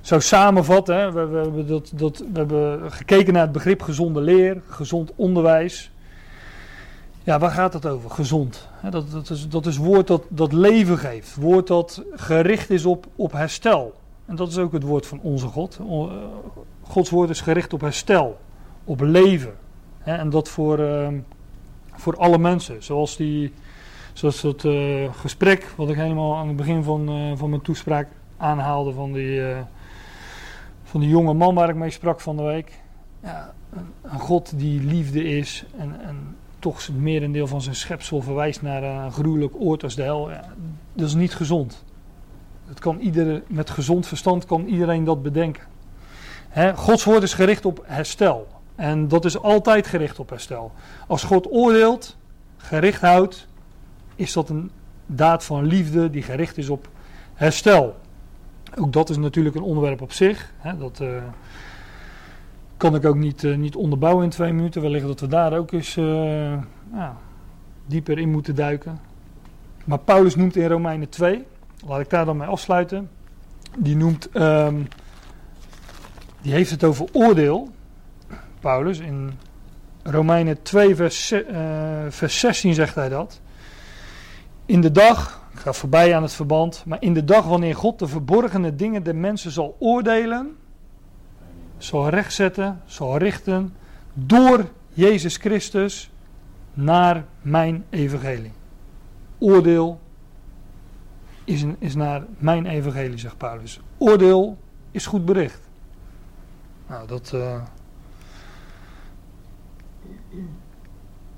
zou 0.00 0.20
samenvatten, 0.20 1.14
we, 1.14 1.26
we, 1.26 1.38
hebben 1.38 1.66
dat, 1.66 1.92
dat, 1.94 2.18
we 2.18 2.38
hebben 2.38 2.92
gekeken 2.92 3.32
naar 3.32 3.42
het 3.42 3.52
begrip 3.52 3.82
gezonde 3.82 4.20
leer, 4.20 4.62
gezond 4.68 5.12
onderwijs. 5.16 5.90
Ja, 7.22 7.38
waar 7.38 7.50
gaat 7.50 7.72
het 7.72 7.86
over? 7.86 8.10
Gezond. 8.10 8.68
Dat, 8.90 9.10
dat, 9.10 9.30
is, 9.30 9.48
dat 9.48 9.66
is 9.66 9.76
woord 9.76 10.06
dat, 10.06 10.22
dat 10.28 10.52
leven 10.52 10.98
geeft. 10.98 11.34
Woord 11.34 11.66
dat 11.66 12.02
gericht 12.14 12.70
is 12.70 12.84
op, 12.84 13.06
op 13.16 13.32
herstel. 13.32 13.94
En 14.26 14.36
dat 14.36 14.48
is 14.48 14.58
ook 14.58 14.72
het 14.72 14.82
woord 14.82 15.06
van 15.06 15.20
onze 15.22 15.46
God. 15.46 15.78
Gods 16.82 17.10
woord 17.10 17.30
is 17.30 17.40
gericht 17.40 17.72
op 17.72 17.80
herstel, 17.80 18.38
op 18.84 19.00
leven. 19.00 19.54
En 20.02 20.30
dat 20.30 20.48
voor, 20.48 20.78
uh, 20.78 21.08
voor 21.96 22.16
alle 22.16 22.38
mensen. 22.38 22.82
Zoals, 22.82 23.16
die, 23.16 23.52
zoals 24.12 24.40
dat 24.40 24.64
uh, 24.64 25.12
gesprek 25.14 25.72
wat 25.76 25.88
ik 25.88 25.96
helemaal 25.96 26.36
aan 26.36 26.48
het 26.48 26.56
begin 26.56 26.82
van, 26.82 27.10
uh, 27.10 27.36
van 27.36 27.50
mijn 27.50 27.62
toespraak 27.62 28.08
aanhaalde 28.36 28.92
van 28.92 29.12
die, 29.12 29.42
van 30.82 31.00
die 31.00 31.08
jonge 31.08 31.34
man 31.34 31.54
waar 31.54 31.68
ik 31.68 31.74
mee 31.74 31.90
sprak 31.90 32.20
van 32.20 32.36
de 32.36 32.42
week. 32.42 32.80
Ja, 33.22 33.54
een, 33.72 33.92
een 34.02 34.18
God 34.18 34.58
die 34.58 34.82
liefde 34.82 35.24
is 35.24 35.64
en, 35.78 36.00
en 36.00 36.36
toch 36.58 36.86
het 36.86 37.00
merendeel 37.00 37.46
van 37.46 37.62
zijn 37.62 37.74
schepsel 37.74 38.22
verwijst 38.22 38.62
naar 38.62 38.82
een 38.82 39.12
gruwelijk 39.12 39.54
oord 39.58 39.82
als 39.82 39.94
de 39.94 40.02
hel. 40.02 40.30
Dat 40.92 41.06
is 41.06 41.14
niet 41.14 41.34
gezond. 41.34 41.84
Dat 42.68 42.78
kan 42.78 42.98
iedereen, 42.98 43.42
met 43.46 43.70
gezond 43.70 44.06
verstand 44.06 44.44
kan 44.44 44.66
iedereen 44.66 45.04
dat 45.04 45.22
bedenken. 45.22 45.62
Gods 46.74 47.04
woord 47.04 47.22
is 47.22 47.34
gericht 47.34 47.64
op 47.64 47.82
herstel. 47.84 48.46
En 48.76 49.08
dat 49.08 49.24
is 49.24 49.38
altijd 49.38 49.86
gericht 49.86 50.18
op 50.18 50.30
herstel. 50.30 50.72
Als 51.06 51.22
God 51.22 51.50
oordeelt, 51.50 52.16
gericht 52.56 53.00
houdt, 53.00 53.46
is 54.14 54.32
dat 54.32 54.48
een 54.48 54.70
daad 55.06 55.44
van 55.44 55.64
liefde 55.64 56.10
die 56.10 56.22
gericht 56.22 56.58
is 56.58 56.68
op 56.68 56.88
herstel. 57.34 57.96
Ook 58.78 58.92
dat 58.92 59.10
is 59.10 59.16
natuurlijk 59.16 59.56
een 59.56 59.62
onderwerp 59.62 60.00
op 60.00 60.12
zich. 60.12 60.52
He, 60.58 60.78
dat 60.78 61.00
uh, 61.02 61.08
kan 62.76 62.94
ik 62.94 63.04
ook 63.04 63.16
niet, 63.16 63.42
uh, 63.42 63.56
niet 63.56 63.76
onderbouwen 63.76 64.24
in 64.24 64.30
twee 64.30 64.52
minuten. 64.52 64.82
Wellicht 64.82 65.06
dat 65.06 65.20
we 65.20 65.26
daar 65.26 65.58
ook 65.58 65.72
eens 65.72 65.94
ja, 66.92 67.16
dieper 67.86 68.18
in 68.18 68.30
moeten 68.30 68.54
duiken. 68.54 69.00
Maar 69.84 69.98
Paulus 69.98 70.36
noemt 70.36 70.56
in 70.56 70.68
Romeinen 70.68 71.08
2, 71.08 71.44
laat 71.86 72.00
ik 72.00 72.10
daar 72.10 72.24
dan 72.24 72.36
mee 72.36 72.48
afsluiten. 72.48 73.10
Die 73.78 73.96
noemt, 73.96 74.28
um, 74.34 74.88
die 76.42 76.52
heeft 76.52 76.70
het 76.70 76.84
over 76.84 77.06
oordeel. 77.12 77.70
Paulus 78.66 78.98
in 78.98 79.32
Romeinen 80.02 80.62
2, 80.62 80.96
vers, 80.96 81.32
uh, 81.32 81.40
vers 82.08 82.38
16 82.38 82.74
zegt 82.74 82.94
hij 82.94 83.08
dat. 83.08 83.40
In 84.64 84.80
de 84.80 84.90
dag, 84.92 85.40
ik 85.52 85.58
ga 85.58 85.72
voorbij 85.72 86.16
aan 86.16 86.22
het 86.22 86.32
verband, 86.32 86.82
maar 86.86 87.02
in 87.02 87.14
de 87.14 87.24
dag 87.24 87.44
wanneer 87.44 87.76
God 87.76 87.98
de 87.98 88.06
verborgene 88.06 88.74
dingen 88.74 89.02
der 89.02 89.16
mensen 89.16 89.50
zal 89.50 89.76
oordelen, 89.78 90.56
zal 91.78 92.08
rechtzetten, 92.08 92.82
zal 92.86 93.16
richten, 93.16 93.74
door 94.12 94.64
Jezus 94.88 95.36
Christus 95.36 96.10
naar 96.74 97.24
mijn 97.42 97.84
evangelie. 97.90 98.52
Oordeel 99.38 100.00
is, 101.44 101.64
is 101.78 101.94
naar 101.94 102.24
mijn 102.38 102.66
evangelie, 102.66 103.18
zegt 103.18 103.36
Paulus. 103.36 103.80
Oordeel 103.98 104.58
is 104.90 105.06
goed 105.06 105.24
bericht. 105.24 105.60
Nou, 106.86 107.06
dat. 107.06 107.32
Uh, 107.34 107.62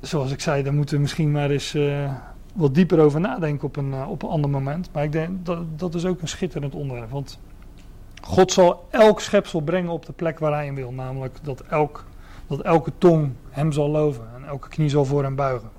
zoals 0.00 0.32
ik 0.32 0.40
zei, 0.40 0.62
daar 0.62 0.74
moeten 0.74 0.94
we 0.94 1.00
misschien 1.00 1.30
maar 1.30 1.50
eens 1.50 1.74
uh, 1.74 2.12
wat 2.54 2.74
dieper 2.74 3.00
over 3.00 3.20
nadenken 3.20 3.66
op 3.66 3.76
een, 3.76 3.90
uh, 3.90 4.10
op 4.10 4.22
een 4.22 4.28
ander 4.28 4.50
moment. 4.50 4.88
Maar 4.92 5.04
ik 5.04 5.12
denk 5.12 5.46
dat 5.46 5.78
dat 5.78 5.94
is 5.94 6.04
ook 6.04 6.20
een 6.20 6.28
schitterend 6.28 6.74
onderwerp. 6.74 7.10
Want 7.10 7.38
God 8.22 8.52
zal 8.52 8.86
elk 8.90 9.20
schepsel 9.20 9.60
brengen 9.60 9.90
op 9.90 10.06
de 10.06 10.12
plek 10.12 10.38
waar 10.38 10.52
hij 10.52 10.64
hem 10.64 10.74
wil. 10.74 10.92
Namelijk 10.92 11.38
dat, 11.42 11.60
elk, 11.60 12.04
dat 12.46 12.60
elke 12.60 12.92
tong 12.98 13.32
hem 13.50 13.72
zal 13.72 13.88
loven 13.88 14.24
en 14.36 14.44
elke 14.44 14.68
knie 14.68 14.88
zal 14.88 15.04
voor 15.04 15.22
hem 15.22 15.34
buigen. 15.34 15.70